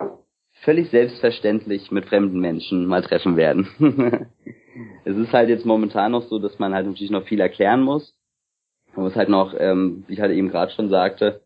völlig 0.62 0.90
selbstverständlich 0.90 1.92
mit 1.92 2.06
fremden 2.06 2.40
Menschen 2.40 2.86
mal 2.86 3.04
treffen 3.04 3.38
werden. 3.38 3.68
es 5.06 5.16
ist 5.16 5.34
halt 5.34 5.50
jetzt 5.50 5.66
momentan 5.66 6.12
noch 6.12 6.24
so, 6.24 6.40
dass 6.40 6.58
man 6.60 6.74
halt 6.74 6.88
natürlich 6.88 7.12
noch 7.12 7.26
viel 7.26 7.40
erklären 7.40 7.82
muss. 7.82 8.14
Man 8.96 9.06
muss 9.06 9.16
halt 9.16 9.30
noch, 9.30 9.54
ähm, 9.58 10.06
wie 10.08 10.14
ich 10.14 10.22
halt 10.22 10.32
eben 10.32 10.50
gerade 10.50 10.72
schon 10.72 10.90
sagte, 10.90 11.42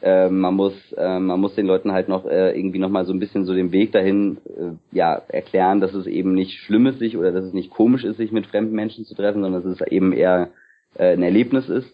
äh, 0.00 0.28
man 0.28 0.54
muss 0.54 0.74
äh, 0.94 1.18
man 1.20 1.38
muss 1.38 1.54
den 1.54 1.66
Leuten 1.66 1.92
halt 1.92 2.08
noch 2.08 2.24
äh, 2.24 2.58
irgendwie 2.58 2.80
noch 2.80 2.88
mal 2.88 3.04
so 3.04 3.12
ein 3.12 3.20
bisschen 3.20 3.44
so 3.44 3.54
den 3.54 3.70
Weg 3.70 3.92
dahin 3.92 4.38
äh, 4.46 4.72
ja 4.96 5.14
erklären, 5.28 5.80
dass 5.80 5.94
es 5.94 6.06
eben 6.06 6.34
nicht 6.34 6.58
schlimm 6.60 6.86
ist 6.86 6.98
sich 6.98 7.16
oder 7.16 7.30
dass 7.30 7.44
es 7.44 7.52
nicht 7.52 7.70
komisch 7.70 8.02
ist, 8.02 8.16
sich 8.16 8.32
mit 8.32 8.46
fremden 8.46 8.74
Menschen 8.74 9.04
zu 9.04 9.14
treffen, 9.14 9.42
sondern 9.42 9.62
dass 9.62 9.80
es 9.80 9.86
eben 9.86 10.12
eher 10.12 10.50
äh, 10.94 11.12
ein 11.12 11.22
Erlebnis 11.22 11.68
ist. 11.68 11.88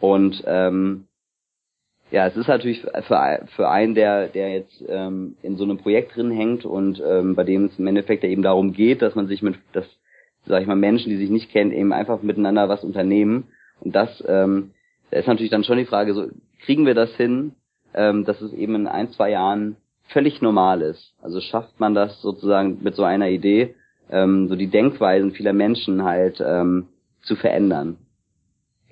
Und 0.00 0.42
ähm, 0.46 1.06
ja, 2.12 2.26
es 2.26 2.36
ist 2.36 2.46
natürlich 2.46 2.82
für, 2.82 3.46
für 3.56 3.68
einen, 3.70 3.94
der, 3.94 4.28
der 4.28 4.52
jetzt 4.52 4.84
ähm, 4.86 5.36
in 5.42 5.56
so 5.56 5.64
einem 5.64 5.78
Projekt 5.78 6.14
drin 6.14 6.30
hängt 6.30 6.66
und 6.66 7.02
ähm, 7.04 7.34
bei 7.34 7.42
dem 7.42 7.64
es 7.64 7.78
im 7.78 7.86
Endeffekt 7.86 8.22
ja 8.22 8.28
eben 8.28 8.42
darum 8.42 8.74
geht, 8.74 9.00
dass 9.00 9.14
man 9.14 9.28
sich 9.28 9.40
mit, 9.40 9.56
dass, 9.72 9.86
sag 10.44 10.60
ich 10.60 10.68
mal, 10.68 10.76
Menschen, 10.76 11.08
die 11.08 11.16
sich 11.16 11.30
nicht 11.30 11.50
kennen, 11.50 11.72
eben 11.72 11.94
einfach 11.94 12.20
miteinander 12.22 12.68
was 12.68 12.84
unternehmen. 12.84 13.48
Und 13.80 13.96
das, 13.96 14.22
ähm, 14.28 14.72
da 15.10 15.20
ist 15.20 15.26
natürlich 15.26 15.50
dann 15.50 15.64
schon 15.64 15.78
die 15.78 15.86
Frage, 15.86 16.12
so, 16.12 16.26
kriegen 16.66 16.84
wir 16.84 16.94
das 16.94 17.10
hin, 17.16 17.52
ähm, 17.94 18.26
dass 18.26 18.42
es 18.42 18.52
eben 18.52 18.74
in 18.74 18.88
ein, 18.88 19.10
zwei 19.12 19.30
Jahren 19.30 19.76
völlig 20.08 20.42
normal 20.42 20.82
ist. 20.82 21.14
Also 21.22 21.40
schafft 21.40 21.80
man 21.80 21.94
das 21.94 22.20
sozusagen 22.20 22.78
mit 22.82 22.94
so 22.94 23.04
einer 23.04 23.30
Idee, 23.30 23.74
ähm, 24.10 24.48
so 24.48 24.56
die 24.56 24.66
Denkweisen 24.66 25.32
vieler 25.32 25.54
Menschen 25.54 26.04
halt 26.04 26.42
ähm, 26.46 26.88
zu 27.22 27.36
verändern. 27.36 27.96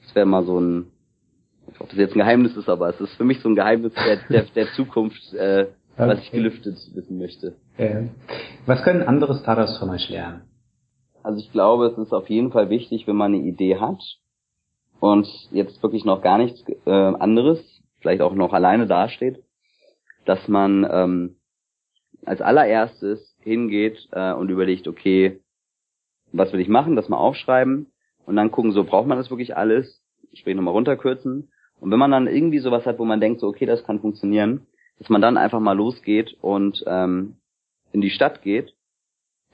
Das 0.02 0.14
wäre 0.14 0.26
mal 0.26 0.44
so 0.44 0.58
ein, 0.58 0.86
ob 1.80 1.88
das 1.88 1.98
jetzt 1.98 2.14
ein 2.14 2.18
Geheimnis 2.18 2.56
ist, 2.56 2.68
aber 2.68 2.88
es 2.88 3.00
ist 3.00 3.14
für 3.14 3.24
mich 3.24 3.40
so 3.40 3.48
ein 3.48 3.56
Geheimnis 3.56 3.92
der, 3.94 4.18
der, 4.28 4.42
der 4.54 4.72
Zukunft, 4.74 5.34
äh, 5.34 5.66
was 5.96 6.20
ich 6.20 6.30
gelüftet 6.30 6.76
wissen 6.94 7.18
möchte. 7.18 7.56
Ja. 7.76 8.04
Was 8.66 8.82
können 8.82 9.02
andere 9.02 9.38
Startups 9.38 9.78
von 9.78 9.90
euch 9.90 10.08
lernen? 10.08 10.42
Also 11.22 11.38
ich 11.38 11.52
glaube, 11.52 11.86
es 11.86 11.98
ist 11.98 12.12
auf 12.12 12.30
jeden 12.30 12.52
Fall 12.52 12.70
wichtig, 12.70 13.06
wenn 13.06 13.16
man 13.16 13.34
eine 13.34 13.42
Idee 13.42 13.76
hat, 13.76 14.00
und 15.00 15.26
jetzt 15.50 15.82
wirklich 15.82 16.04
noch 16.04 16.22
gar 16.22 16.38
nichts 16.38 16.62
äh, 16.86 16.90
anderes, 16.90 17.58
vielleicht 18.00 18.20
auch 18.20 18.34
noch 18.34 18.52
alleine 18.52 18.86
dasteht, 18.86 19.42
dass 20.26 20.46
man 20.46 20.86
ähm, 20.90 21.36
als 22.24 22.42
allererstes 22.42 23.34
hingeht 23.40 24.08
äh, 24.12 24.34
und 24.34 24.50
überlegt, 24.50 24.86
okay, 24.86 25.40
was 26.32 26.52
will 26.52 26.60
ich 26.60 26.68
machen, 26.68 26.96
das 26.96 27.08
mal 27.08 27.16
aufschreiben 27.16 27.90
und 28.26 28.36
dann 28.36 28.50
gucken, 28.50 28.72
so 28.72 28.84
braucht 28.84 29.08
man 29.08 29.18
das 29.18 29.30
wirklich 29.30 29.56
alles, 29.56 30.04
sprich 30.34 30.54
nochmal 30.54 30.74
runterkürzen. 30.74 31.50
Und 31.80 31.90
wenn 31.90 31.98
man 31.98 32.10
dann 32.10 32.26
irgendwie 32.26 32.58
sowas 32.58 32.86
hat, 32.86 32.98
wo 32.98 33.04
man 33.04 33.20
denkt, 33.20 33.40
so 33.40 33.48
okay, 33.48 33.66
das 33.66 33.84
kann 33.84 34.00
funktionieren, 34.00 34.66
dass 34.98 35.08
man 35.08 35.22
dann 35.22 35.36
einfach 35.36 35.60
mal 35.60 35.76
losgeht 35.76 36.36
und 36.40 36.84
ähm, 36.86 37.36
in 37.92 38.00
die 38.00 38.10
Stadt 38.10 38.42
geht 38.42 38.74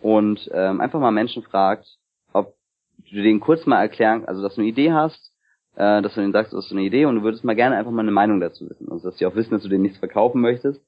und 0.02 0.50
ähm, 0.52 0.80
einfach 0.80 1.00
mal 1.00 1.12
Menschen 1.12 1.42
fragt, 1.42 1.86
ob 2.32 2.54
du 3.10 3.22
denen 3.22 3.40
kurz 3.40 3.64
mal 3.66 3.80
erklären, 3.80 4.24
also 4.26 4.42
dass 4.42 4.56
du 4.56 4.60
eine 4.60 4.70
Idee 4.70 4.92
hast 4.92 5.32
äh, 5.76 6.02
dass 6.02 6.14
du 6.14 6.20
denen 6.20 6.32
sagst, 6.32 6.52
du 6.52 6.56
hast 6.56 6.72
eine 6.72 6.82
Idee 6.82 7.04
und 7.04 7.16
du 7.16 7.22
würdest 7.22 7.44
mal 7.44 7.54
gerne 7.54 7.76
einfach 7.76 7.92
mal 7.92 8.02
eine 8.02 8.10
Meinung 8.10 8.40
dazu 8.40 8.68
wissen. 8.68 8.90
Also 8.90 9.08
dass 9.08 9.18
die 9.18 9.26
auch 9.26 9.34
wissen, 9.36 9.52
dass 9.52 9.62
du 9.62 9.68
denen 9.68 9.82
nichts 9.82 9.98
verkaufen 9.98 10.40
möchtest. 10.40 10.80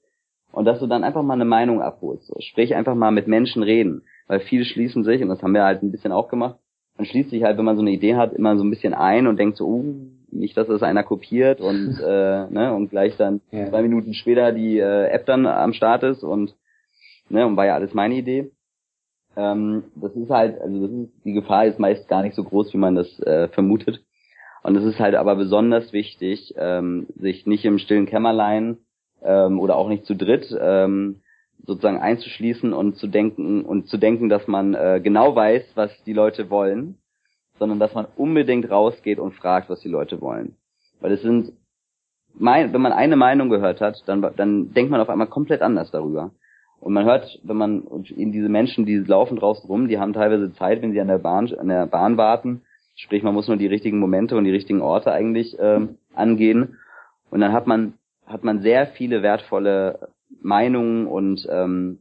Und 0.51 0.64
dass 0.64 0.81
du 0.81 0.87
dann 0.87 1.05
einfach 1.05 1.22
mal 1.22 1.35
eine 1.35 1.44
Meinung 1.44 1.83
abholst. 1.83 2.27
So. 2.27 2.35
Sprich 2.40 2.74
einfach 2.74 2.94
mal 2.94 3.11
mit 3.11 3.29
Menschen 3.29 3.62
reden. 3.62 4.03
Weil 4.29 4.40
viele 4.40 4.64
schließen 4.64 5.05
sich, 5.05 5.22
und 5.22 5.29
das 5.29 5.42
haben 5.42 5.53
wir 5.53 5.64
halt 5.64 5.83
ein 5.83 5.92
bisschen 5.92 6.11
auch 6.11 6.29
gemacht, 6.29 6.59
man 6.96 7.07
schließt 7.07 7.31
sich 7.31 7.42
halt, 7.42 7.59
wenn 7.59 7.66
man 7.66 7.77
so 7.77 7.83
eine 7.83 7.92
Idee 7.92 8.16
hat, 8.16 8.33
immer 8.33 8.57
so 8.57 8.64
ein 8.64 8.70
bisschen 8.70 8.94
ein 8.94 9.27
und 9.27 9.37
denkt 9.38 9.59
so, 9.59 9.66
uh, 9.66 9.94
nicht, 10.31 10.57
dass 10.57 10.69
das 10.69 10.83
einer 10.83 11.03
kopiert 11.03 11.61
und 11.61 11.99
äh, 12.05 12.47
ne, 12.51 12.75
und 12.75 12.91
gleich 12.91 13.17
dann 13.17 13.41
ja. 13.51 13.69
zwei 13.69 13.83
Minuten 13.83 14.14
später 14.14 14.53
die 14.53 14.79
äh, 14.79 15.07
App 15.07 15.27
dann 15.27 15.47
am 15.47 15.73
Start 15.73 16.03
ist 16.03 16.23
und 16.23 16.55
ne, 17.29 17.47
und 17.47 17.57
war 17.57 17.67
ja 17.67 17.75
alles 17.75 17.95
meine 17.95 18.14
Idee. 18.14 18.51
Ähm, 19.37 19.85
das 19.95 20.14
ist 20.17 20.31
halt, 20.31 20.61
also 20.61 20.81
das 20.87 20.91
ist, 20.91 21.25
die 21.25 21.33
Gefahr 21.33 21.67
ist 21.67 21.79
meist 21.79 22.09
gar 22.09 22.23
nicht 22.23 22.35
so 22.35 22.45
groß, 22.45 22.73
wie 22.75 22.79
man 22.79 22.95
das 22.95 23.21
äh, 23.21 23.49
vermutet. 23.49 24.03
Und 24.62 24.77
es 24.77 24.85
ist 24.85 24.99
halt 24.99 25.14
aber 25.14 25.37
besonders 25.37 25.93
wichtig, 25.93 26.55
ähm, 26.59 27.07
sich 27.17 27.47
nicht 27.47 27.64
im 27.64 27.79
stillen 27.79 28.07
Kämmerlein 28.07 28.79
ähm, 29.23 29.61
oder 29.61 29.77
auch 29.77 29.88
nicht 29.88 30.05
zu 30.05 30.14
dritt 30.14 30.55
ähm, 30.61 31.21
sozusagen 31.64 32.01
einzuschließen 32.01 32.73
und 32.73 32.97
zu 32.97 33.07
denken 33.07 33.64
und 33.64 33.88
zu 33.88 33.99
denken, 33.99 34.29
dass 34.29 34.47
man 34.49 34.75
äh, 34.75 35.01
genau 35.03 35.35
weiß, 35.35 35.73
was 35.75 35.91
die 36.05 36.12
Leute 36.12 36.51
wollen, 36.51 36.99
sondern 37.59 37.79
dass 37.79 37.94
man 37.94 38.07
unbedingt 38.16 38.71
rausgeht 38.71 39.18
und 39.18 39.35
fragt, 39.35 39.71
was 39.71 39.81
die 39.81 39.88
Leute 39.88 40.21
wollen. 40.21 40.57
Weil 41.01 41.12
es 41.12 41.23
sind, 41.23 41.53
mein, 42.35 42.73
wenn 42.73 42.81
man 42.81 42.92
eine 42.92 43.16
Meinung 43.16 43.49
gehört 43.49 43.81
hat, 43.81 44.03
dann, 44.07 44.23
dann 44.37 44.73
denkt 44.73 44.90
man 44.90 45.01
auf 45.01 45.09
einmal 45.09 45.27
komplett 45.27 45.62
anders 45.62 45.90
darüber. 45.90 46.31
Und 46.81 46.92
man 46.92 47.05
hört, 47.05 47.40
wenn 47.42 47.57
man 47.57 47.85
in 48.16 48.31
diese 48.31 48.49
Menschen, 48.49 48.87
die 48.87 48.99
laufen 48.99 49.37
draußen 49.37 49.68
rum, 49.68 49.88
die 49.88 49.99
haben 49.99 50.12
teilweise 50.12 50.53
Zeit, 50.55 50.81
wenn 50.81 50.92
sie 50.92 51.01
an 51.01 51.09
der 51.09 51.18
Bahn, 51.18 51.53
an 51.59 51.68
der 51.68 51.87
Bahn 51.87 52.16
warten, 52.16 52.62
Sprich, 53.01 53.23
man 53.23 53.33
muss 53.33 53.47
nur 53.47 53.57
die 53.57 53.68
richtigen 53.68 54.01
Momente 54.01 54.37
und 54.37 54.42
die 54.42 54.51
richtigen 54.51 54.81
Orte 54.81 55.12
eigentlich 55.12 55.57
ähm, 55.61 55.99
angehen. 56.14 56.79
Und 57.31 57.40
dann 57.40 57.53
hat 57.53 57.68
man 57.68 57.94
hat 58.27 58.42
man 58.42 58.61
sehr 58.61 58.88
viele 58.88 59.23
wertvolle 59.23 60.09
Meinungen 60.42 61.07
und 61.07 61.47
ähm, 61.49 62.01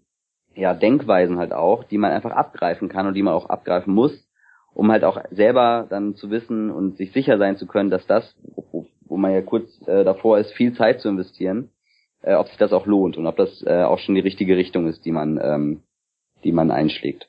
ja 0.56 0.74
Denkweisen 0.74 1.38
halt 1.38 1.54
auch, 1.54 1.84
die 1.84 2.00
man 2.00 2.12
einfach 2.12 2.32
abgreifen 2.32 2.90
kann 2.90 3.06
und 3.06 3.14
die 3.14 3.22
man 3.22 3.36
auch 3.36 3.48
abgreifen 3.48 3.94
muss, 3.94 4.27
um 4.78 4.92
halt 4.92 5.04
auch 5.04 5.20
selber 5.32 5.88
dann 5.90 6.16
zu 6.16 6.30
wissen 6.30 6.70
und 6.70 6.98
sich 6.98 7.12
sicher 7.12 7.38
sein 7.38 7.58
zu 7.58 7.66
können, 7.66 7.90
dass 7.90 8.06
das, 8.06 8.36
wo, 8.72 8.86
wo 9.08 9.18
man 9.18 9.34
ja 9.34 9.42
kurz 9.42 9.68
äh, 9.88 10.04
davor 10.04 10.38
ist, 10.38 10.52
viel 10.54 10.74
Zeit 10.74 11.02
zu 11.02 11.10
investieren, 11.10 11.70
äh, 12.22 12.36
ob 12.36 12.48
sich 12.48 12.58
das 12.58 12.74
auch 12.74 12.86
lohnt 12.86 13.18
und 13.18 13.26
ob 13.26 13.38
das 13.38 13.64
äh, 13.66 13.84
auch 13.84 14.00
schon 14.00 14.16
die 14.16 14.22
richtige 14.22 14.56
Richtung 14.56 14.88
ist, 14.88 15.04
die 15.06 15.12
man 15.12 15.40
ähm, 15.42 15.82
die 16.44 16.52
man 16.52 16.72
einschlägt. 16.72 17.28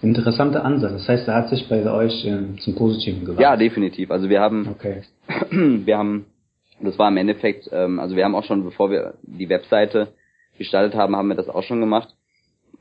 Interessanter 0.00 0.64
Ansatz. 0.64 0.92
Das 0.92 1.08
heißt, 1.08 1.28
er 1.28 1.34
hat 1.34 1.48
sich 1.48 1.68
bei 1.68 1.88
euch 1.90 2.24
äh, 2.24 2.56
zum 2.60 2.74
Positiven 2.74 3.20
gewandelt. 3.20 3.40
Ja, 3.40 3.56
definitiv. 3.56 4.10
Also 4.10 4.28
wir 4.28 4.40
haben, 4.40 4.68
okay. 4.68 5.02
wir 5.50 5.98
haben, 5.98 6.26
das 6.80 6.98
war 6.98 7.08
im 7.08 7.16
Endeffekt, 7.18 7.68
ähm, 7.70 8.00
also 8.00 8.16
wir 8.16 8.24
haben 8.24 8.34
auch 8.34 8.44
schon, 8.44 8.64
bevor 8.64 8.90
wir 8.90 9.14
die 9.22 9.48
Webseite 9.48 10.08
gestaltet 10.58 10.96
haben, 10.96 11.16
haben 11.16 11.28
wir 11.28 11.34
das 11.34 11.48
auch 11.48 11.62
schon 11.62 11.80
gemacht. 11.80 12.14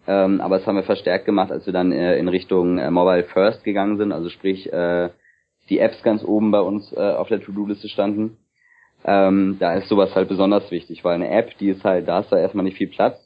Ähm, 0.08 0.42
aber 0.42 0.58
das 0.58 0.68
haben 0.68 0.76
wir 0.76 0.84
verstärkt 0.84 1.26
gemacht, 1.26 1.52
als 1.52 1.66
wir 1.66 1.74
dann 1.74 1.92
äh, 1.92 2.18
in 2.18 2.28
Richtung 2.28 2.78
äh, 2.78 2.90
Mobile 2.90 3.24
First 3.26 3.64
gegangen 3.64 3.98
sind, 3.98 4.12
also 4.12 4.30
sprich 4.30 4.72
äh, 4.74 5.10
die 5.70 5.80
Apps 5.80 6.02
ganz 6.04 6.24
oben 6.24 6.52
bei 6.52 6.60
uns 6.60 6.92
äh, 6.94 7.00
auf 7.00 7.28
der 7.28 7.42
To-Do-Liste 7.42 7.88
standen. 7.88 8.38
Ähm, 9.06 9.58
da 9.60 9.74
ist 9.76 9.90
sowas 9.90 10.14
halt 10.16 10.28
besonders 10.28 10.70
wichtig, 10.72 11.04
weil 11.04 11.16
eine 11.16 11.30
App, 11.30 11.58
die 11.60 11.70
ist 11.70 11.84
halt, 11.84 12.08
da 12.08 12.18
hast 12.18 12.32
du 12.32 12.36
erstmal 12.36 12.66
nicht 12.66 12.78
viel 12.78 12.88
Platz 12.88 13.18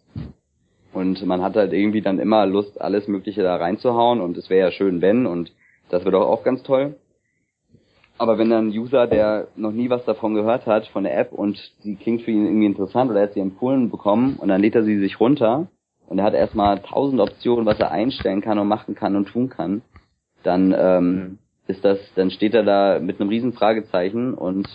und 0.94 1.26
man 1.26 1.42
hat 1.42 1.56
halt 1.56 1.74
irgendwie 1.74 2.02
dann 2.02 2.20
immer 2.20 2.46
Lust, 2.46 2.80
alles 2.80 3.08
Mögliche 3.08 3.44
da 3.44 3.56
reinzuhauen 3.56 4.22
und 4.22 4.38
es 4.38 4.50
wäre 4.50 4.68
ja 4.68 4.72
schön, 4.72 5.02
wenn 5.02 5.26
und 5.26 5.52
das 5.90 6.02
wäre 6.04 6.12
doch 6.12 6.28
auch 6.28 6.44
ganz 6.44 6.64
toll. 6.64 6.96
Aber 8.18 8.38
wenn 8.38 8.50
dann 8.50 8.70
ein 8.70 8.78
User, 8.78 9.08
der 9.08 9.50
noch 9.58 9.74
nie 9.74 9.90
was 9.90 10.06
davon 10.06 10.36
gehört 10.36 10.66
hat, 10.66 10.88
von 10.88 11.04
der 11.04 11.18
App 11.18 11.34
und 11.34 11.60
die 11.84 11.96
klingt 11.96 12.22
für 12.22 12.32
ihn 12.32 12.46
irgendwie 12.46 12.68
interessant 12.68 13.12
oder 13.12 13.20
er 13.20 13.28
hat 13.28 13.34
sie 13.34 13.42
empfohlen 13.42 13.90
bekommen 13.90 14.38
und 14.38 14.48
dann 14.48 14.62
lädt 14.62 14.76
er 14.76 14.84
sie 14.84 15.00
sich 15.00 15.20
runter 15.20 15.68
und 16.08 16.20
er 16.20 16.26
hat 16.26 16.34
erstmal 16.34 16.82
tausend 16.82 17.20
Optionen, 17.20 17.66
was 17.66 17.80
er 17.80 17.92
einstellen 17.92 18.42
kann 18.42 18.60
und 18.60 18.68
machen 18.68 18.96
kann 18.96 19.16
und 19.16 19.28
tun 19.28 19.50
kann, 19.50 19.82
dann 20.44 20.74
ähm, 20.78 21.14
mhm. 21.14 21.38
ist 21.68 21.84
das, 21.84 22.00
dann 22.16 22.32
steht 22.32 22.54
er 22.54 22.64
da 22.64 23.00
mit 23.00 23.20
einem 23.20 23.30
riesen 23.30 23.54
Fragezeichen 23.54 24.34
und 24.34 24.68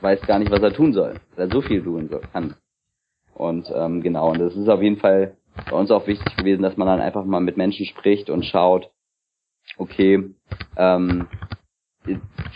weiß 0.00 0.20
gar 0.22 0.38
nicht, 0.38 0.50
was 0.50 0.62
er 0.62 0.72
tun 0.72 0.92
soll, 0.92 1.14
weil 1.34 1.48
er 1.48 1.52
so 1.52 1.60
viel 1.60 1.82
tun 1.82 2.08
soll, 2.08 2.22
kann. 2.32 2.54
Und 3.34 3.70
ähm, 3.74 4.02
genau, 4.02 4.30
und 4.30 4.40
das 4.40 4.56
ist 4.56 4.68
auf 4.68 4.82
jeden 4.82 4.98
Fall 4.98 5.36
bei 5.70 5.76
uns 5.76 5.90
auch 5.90 6.06
wichtig 6.06 6.36
gewesen, 6.36 6.62
dass 6.62 6.76
man 6.76 6.88
dann 6.88 7.00
einfach 7.00 7.24
mal 7.24 7.40
mit 7.40 7.56
Menschen 7.56 7.86
spricht 7.86 8.30
und 8.30 8.44
schaut, 8.44 8.90
okay, 9.76 10.30
ähm, 10.76 11.28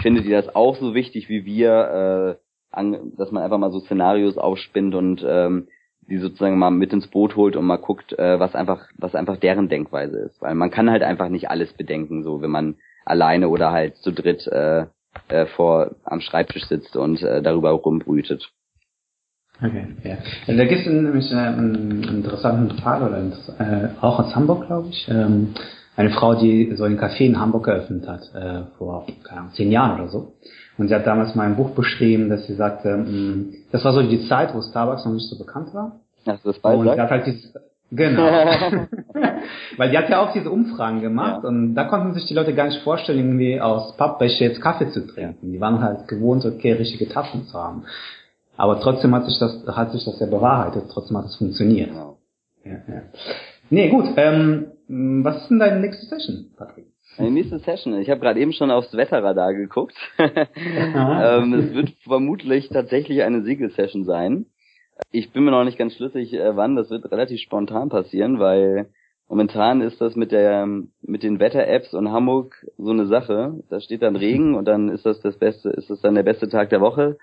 findet 0.01 0.25
ihr 0.25 0.41
das 0.41 0.55
auch 0.55 0.77
so 0.77 0.95
wichtig 0.95 1.29
wie 1.29 1.45
wir, 1.45 2.39
äh, 2.39 2.43
an, 2.71 3.13
dass 3.17 3.31
man 3.31 3.43
einfach 3.43 3.59
mal 3.59 3.71
so 3.71 3.81
Szenarios 3.81 4.39
aufspinnt 4.39 4.95
und 4.95 5.25
ähm, 5.27 5.69
die 6.12 6.18
sozusagen 6.18 6.59
mal 6.59 6.70
mit 6.70 6.92
ins 6.92 7.07
Boot 7.07 7.37
holt 7.37 7.57
und 7.57 7.64
mal 7.64 7.79
guckt, 7.79 8.12
äh, 8.18 8.38
was 8.38 8.55
einfach, 8.55 8.87
was 8.98 9.14
einfach 9.14 9.38
deren 9.38 9.70
Denkweise 9.70 10.18
ist. 10.18 10.42
Weil 10.42 10.55
man 10.55 10.70
kann 10.70 10.90
halt 10.90 11.03
einfach 11.03 11.31
nicht 11.31 11.48
alles 11.48 11.72
bedenken, 11.72 12.22
so 12.22 12.42
wenn 12.42 12.51
man 12.51 12.75
alleine 13.07 13.48
oder 13.48 13.72
halt 13.72 13.96
zu 13.96 14.12
dritt 14.12 14.46
äh, 14.46 14.85
äh, 15.29 15.46
vor 15.57 15.92
am 16.05 16.20
Schreibtisch 16.20 16.66
sitzt 16.66 16.96
und 16.96 17.22
äh, 17.22 17.40
darüber 17.40 17.70
rumbrütet. 17.70 18.53
Okay, 19.57 19.87
ja. 20.05 20.18
Also 20.46 20.59
da 20.59 20.64
gibt 20.66 20.83
es 20.83 20.87
nämlich 20.87 21.33
äh, 21.33 21.37
einen 21.37 22.03
interessanten 22.03 22.77
Fall, 22.79 23.03
oder 23.03 23.18
äh, 23.59 23.88
auch 24.03 24.18
aus 24.18 24.37
Hamburg, 24.37 24.66
glaube 24.66 24.88
ich. 24.90 25.09
Ähm, 25.09 25.55
eine 25.96 26.11
Frau, 26.11 26.35
die 26.35 26.75
so 26.77 26.85
einen 26.85 26.98
Café 26.98 27.20
in 27.20 27.40
Hamburg 27.40 27.68
eröffnet 27.68 28.07
hat, 28.07 28.35
äh, 28.35 28.64
vor 28.77 29.07
keine 29.25 29.40
Ahnung, 29.40 29.53
zehn 29.55 29.70
Jahren 29.70 29.98
oder 29.98 30.11
so. 30.11 30.35
Und 30.77 30.88
sie 30.88 30.94
hat 30.94 31.07
damals 31.07 31.35
mal 31.35 31.46
ein 31.46 31.57
Buch 31.57 31.70
beschrieben, 31.70 32.29
dass 32.29 32.46
sie 32.46 32.55
sagte, 32.55 32.98
mh, 32.98 33.11
mm, 33.11 33.55
das 33.72 33.85
war 33.85 33.94
so 33.94 34.03
die 34.03 34.27
Zeit, 34.29 34.55
wo 34.55 34.61
Starbucks 34.61 35.07
noch 35.07 35.12
nicht 35.12 35.29
so 35.29 35.38
bekannt 35.38 35.72
war. 35.72 36.02
Hast 36.27 36.45
du 36.45 36.49
das 36.51 36.59
bald 36.59 36.79
Und 36.79 36.91
hat 36.91 37.11
halt 37.11 37.27
dieses, 37.27 37.53
genau. 37.91 38.23
Weil 39.77 39.91
die 39.91 39.99
hat 39.99 40.09
ja 40.09 40.23
auch 40.23 40.33
diese 40.33 40.51
Umfragen 40.51 41.01
gemacht 41.01 41.41
ja. 41.43 41.49
und 41.49 41.75
da 41.75 41.85
konnten 41.85 42.15
sich 42.15 42.27
die 42.27 42.35
Leute 42.35 42.55
gar 42.55 42.67
nicht 42.67 42.83
vorstellen, 42.83 43.19
irgendwie 43.19 43.61
aus 43.61 43.97
Pappbecher 43.97 44.47
jetzt 44.47 44.61
Kaffee 44.61 44.91
zu 44.91 45.07
trinken. 45.07 45.53
Die 45.53 45.61
waren 45.61 45.83
halt 45.83 46.09
gewohnt, 46.09 46.45
okay, 46.45 46.73
richtige 46.73 47.09
Tassen 47.09 47.47
zu 47.47 47.59
haben. 47.59 47.85
Aber 48.57 48.81
trotzdem 48.81 49.15
hat 49.15 49.27
sich 49.27 49.39
das, 49.39 49.65
hat 49.67 49.93
sich 49.93 50.05
das 50.05 50.21
ja 50.21 50.27
bewahrheitet, 50.27 50.85
trotzdem 50.91 51.17
hat 51.19 51.27
es 51.27 51.37
funktioniert. 51.37 51.91
Genau. 51.91 52.19
Ja, 52.65 52.73
ja. 52.73 53.03
Nee, 53.71 53.89
gut. 53.89 54.05
Ähm, 54.17 54.67
was 54.87 55.43
ist 55.43 55.49
denn 55.49 55.59
deine 55.59 55.81
nächste 55.81 56.07
Session, 56.07 56.51
Patrick? 56.57 56.87
Meine 57.19 57.31
nächste 57.31 57.59
Session. 57.59 57.99
Ich 58.01 58.09
habe 58.09 58.21
gerade 58.21 58.41
eben 58.41 58.53
schon 58.53 58.71
aufs 58.71 58.95
Wetterradar 58.97 59.53
geguckt. 59.55 59.97
ähm, 60.19 61.55
es 61.55 61.75
wird 61.75 61.91
vermutlich 62.05 62.69
tatsächlich 62.69 63.23
eine 63.23 63.43
Siegel-Session 63.43 64.05
sein. 64.05 64.47
Ich 65.11 65.33
bin 65.33 65.44
mir 65.44 65.50
noch 65.50 65.64
nicht 65.64 65.78
ganz 65.78 65.94
schlüssig, 65.94 66.33
äh, 66.35 66.57
wann. 66.57 66.76
Das 66.76 66.90
wird 66.90 67.11
relativ 67.11 67.40
spontan 67.40 67.88
passieren, 67.88 68.38
weil 68.38 68.90
momentan 69.28 69.81
ist 69.81 70.00
das 70.00 70.16
mit 70.16 70.33
der 70.33 70.66
mit 71.00 71.22
den 71.22 71.38
Wetter-Apps 71.38 71.94
und 71.94 72.12
Hamburg 72.12 72.66
so 72.78 72.90
eine 72.90 73.07
Sache. 73.07 73.62
Da 73.68 73.81
steht 73.81 74.02
dann 74.02 74.16
Regen 74.16 74.55
und 74.57 74.66
dann 74.66 74.88
ist 74.88 75.07
das 75.07 75.20
das 75.20 75.38
beste, 75.38 75.70
ist 75.70 75.90
das 75.90 76.00
dann 76.00 76.14
der 76.14 76.22
beste 76.22 76.48
Tag 76.48 76.70
der 76.70 76.81
Woche. 76.81 77.18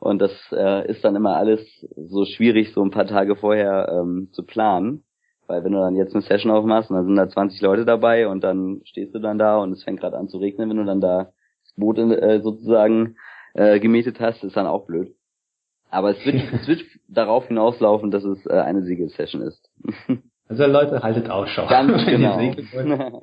Und 0.00 0.20
das 0.22 0.32
äh, 0.52 0.88
ist 0.88 1.04
dann 1.04 1.16
immer 1.16 1.36
alles 1.36 1.60
so 1.96 2.24
schwierig, 2.24 2.72
so 2.72 2.82
ein 2.82 2.92
paar 2.92 3.06
Tage 3.06 3.34
vorher 3.34 3.88
ähm, 3.92 4.28
zu 4.32 4.44
planen. 4.44 5.02
Weil 5.48 5.64
wenn 5.64 5.72
du 5.72 5.78
dann 5.78 5.96
jetzt 5.96 6.14
eine 6.14 6.22
Session 6.22 6.52
aufmachst 6.52 6.90
und 6.90 6.96
dann 6.96 7.06
sind 7.06 7.16
da 7.16 7.28
20 7.28 7.60
Leute 7.62 7.84
dabei 7.84 8.28
und 8.28 8.44
dann 8.44 8.82
stehst 8.84 9.14
du 9.14 9.18
dann 9.18 9.38
da 9.38 9.58
und 9.58 9.72
es 9.72 9.82
fängt 9.82 10.00
gerade 10.00 10.16
an 10.16 10.28
zu 10.28 10.38
regnen, 10.38 10.68
wenn 10.68 10.76
du 10.76 10.84
dann 10.84 11.00
da 11.00 11.32
das 11.64 11.74
Boot 11.76 11.98
äh, 11.98 12.40
sozusagen 12.40 13.16
äh, 13.54 13.80
gemietet 13.80 14.20
hast, 14.20 14.44
ist 14.44 14.56
dann 14.56 14.66
auch 14.66 14.86
blöd. 14.86 15.17
Aber 15.90 16.10
es 16.10 16.24
wird, 16.24 16.36
es 16.52 16.68
wird 16.68 16.82
darauf 17.08 17.46
hinauslaufen, 17.48 18.10
dass 18.10 18.24
es 18.24 18.44
äh, 18.46 18.52
eine 18.52 18.82
Siegel-Session 18.82 19.42
ist. 19.42 19.70
Also 20.50 20.64
Leute, 20.64 21.02
haltet 21.02 21.28
Ausschau. 21.28 21.66
Ganz 21.66 22.04
genau. 22.06 22.38
genau. 22.72 23.20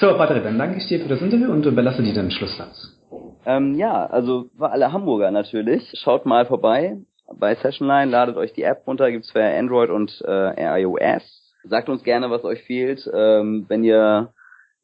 So, 0.00 0.16
Patrick, 0.16 0.42
dann 0.42 0.58
danke 0.58 0.78
ich 0.78 0.86
dir 0.88 1.00
für 1.00 1.08
das 1.08 1.20
Interview 1.20 1.48
und 1.52 1.64
überlasse 1.64 2.02
dir 2.02 2.12
den 2.12 2.32
Schlusssatz. 2.32 2.98
Ähm, 3.46 3.74
ja, 3.74 4.06
also 4.06 4.50
für 4.56 4.70
alle 4.70 4.92
Hamburger 4.92 5.30
natürlich. 5.30 5.92
Schaut 6.02 6.26
mal 6.26 6.44
vorbei 6.46 6.96
bei 7.32 7.54
Sessionline, 7.54 8.10
ladet 8.10 8.36
euch 8.36 8.52
die 8.52 8.64
App 8.64 8.86
runter, 8.86 9.10
gibt's 9.10 9.30
für 9.30 9.44
Android 9.44 9.90
und 9.90 10.22
äh, 10.26 10.82
iOS. 10.82 11.22
Sagt 11.64 11.88
uns 11.88 12.02
gerne, 12.02 12.30
was 12.30 12.44
euch 12.44 12.62
fehlt. 12.64 13.08
Ähm, 13.14 13.66
wenn 13.68 13.84
ihr 13.84 14.32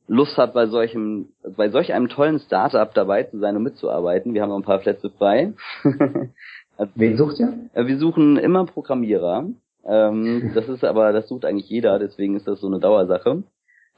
Lust 0.06 0.36
habt, 0.38 0.54
bei 0.54 0.66
solchem, 0.66 1.28
bei 1.56 1.68
solch 1.68 1.92
einem 1.92 2.08
tollen 2.08 2.40
Startup 2.40 2.92
dabei 2.94 3.24
zu 3.24 3.38
sein 3.38 3.56
und 3.56 3.62
mitzuarbeiten, 3.62 4.34
wir 4.34 4.42
haben 4.42 4.48
noch 4.48 4.56
ein 4.56 4.64
paar 4.64 4.78
Plätze 4.78 5.10
frei. 5.10 5.52
also, 6.80 6.92
Wen 6.94 7.16
sucht 7.18 7.38
ihr? 7.38 7.70
Äh, 7.74 7.86
wir 7.86 7.98
suchen 7.98 8.38
immer 8.38 8.64
Programmierer. 8.64 9.48
Ähm, 9.84 10.52
das 10.54 10.68
ist 10.68 10.82
aber, 10.82 11.12
das 11.12 11.28
sucht 11.28 11.44
eigentlich 11.44 11.68
jeder, 11.68 11.98
deswegen 11.98 12.36
ist 12.36 12.48
das 12.48 12.60
so 12.60 12.66
eine 12.66 12.80
Dauersache. 12.80 13.42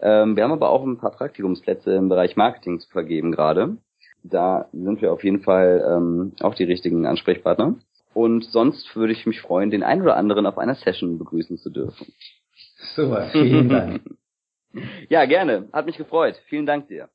Ähm, 0.00 0.36
wir 0.36 0.42
haben 0.42 0.52
aber 0.52 0.70
auch 0.70 0.84
ein 0.84 0.98
paar 0.98 1.12
Praktikumsplätze 1.12 1.94
im 1.94 2.08
Bereich 2.08 2.34
Marketing 2.36 2.80
zu 2.80 2.90
vergeben 2.90 3.30
gerade. 3.30 3.76
Da 4.24 4.68
sind 4.72 5.00
wir 5.00 5.12
auf 5.12 5.22
jeden 5.22 5.42
Fall 5.42 5.84
ähm, 5.88 6.32
auch 6.40 6.56
die 6.56 6.64
richtigen 6.64 7.06
Ansprechpartner. 7.06 7.76
Und 8.14 8.44
sonst 8.44 8.96
würde 8.96 9.12
ich 9.12 9.26
mich 9.26 9.40
freuen, 9.40 9.70
den 9.70 9.84
einen 9.84 10.02
oder 10.02 10.16
anderen 10.16 10.46
auf 10.46 10.58
einer 10.58 10.74
Session 10.74 11.18
begrüßen 11.18 11.58
zu 11.58 11.70
dürfen. 11.70 12.12
Super, 12.96 13.28
vielen 13.30 13.68
Dank. 13.68 14.02
ja, 15.08 15.24
gerne. 15.24 15.68
Hat 15.72 15.86
mich 15.86 15.96
gefreut. 15.96 16.34
Vielen 16.48 16.66
Dank 16.66 16.88
dir. 16.88 17.08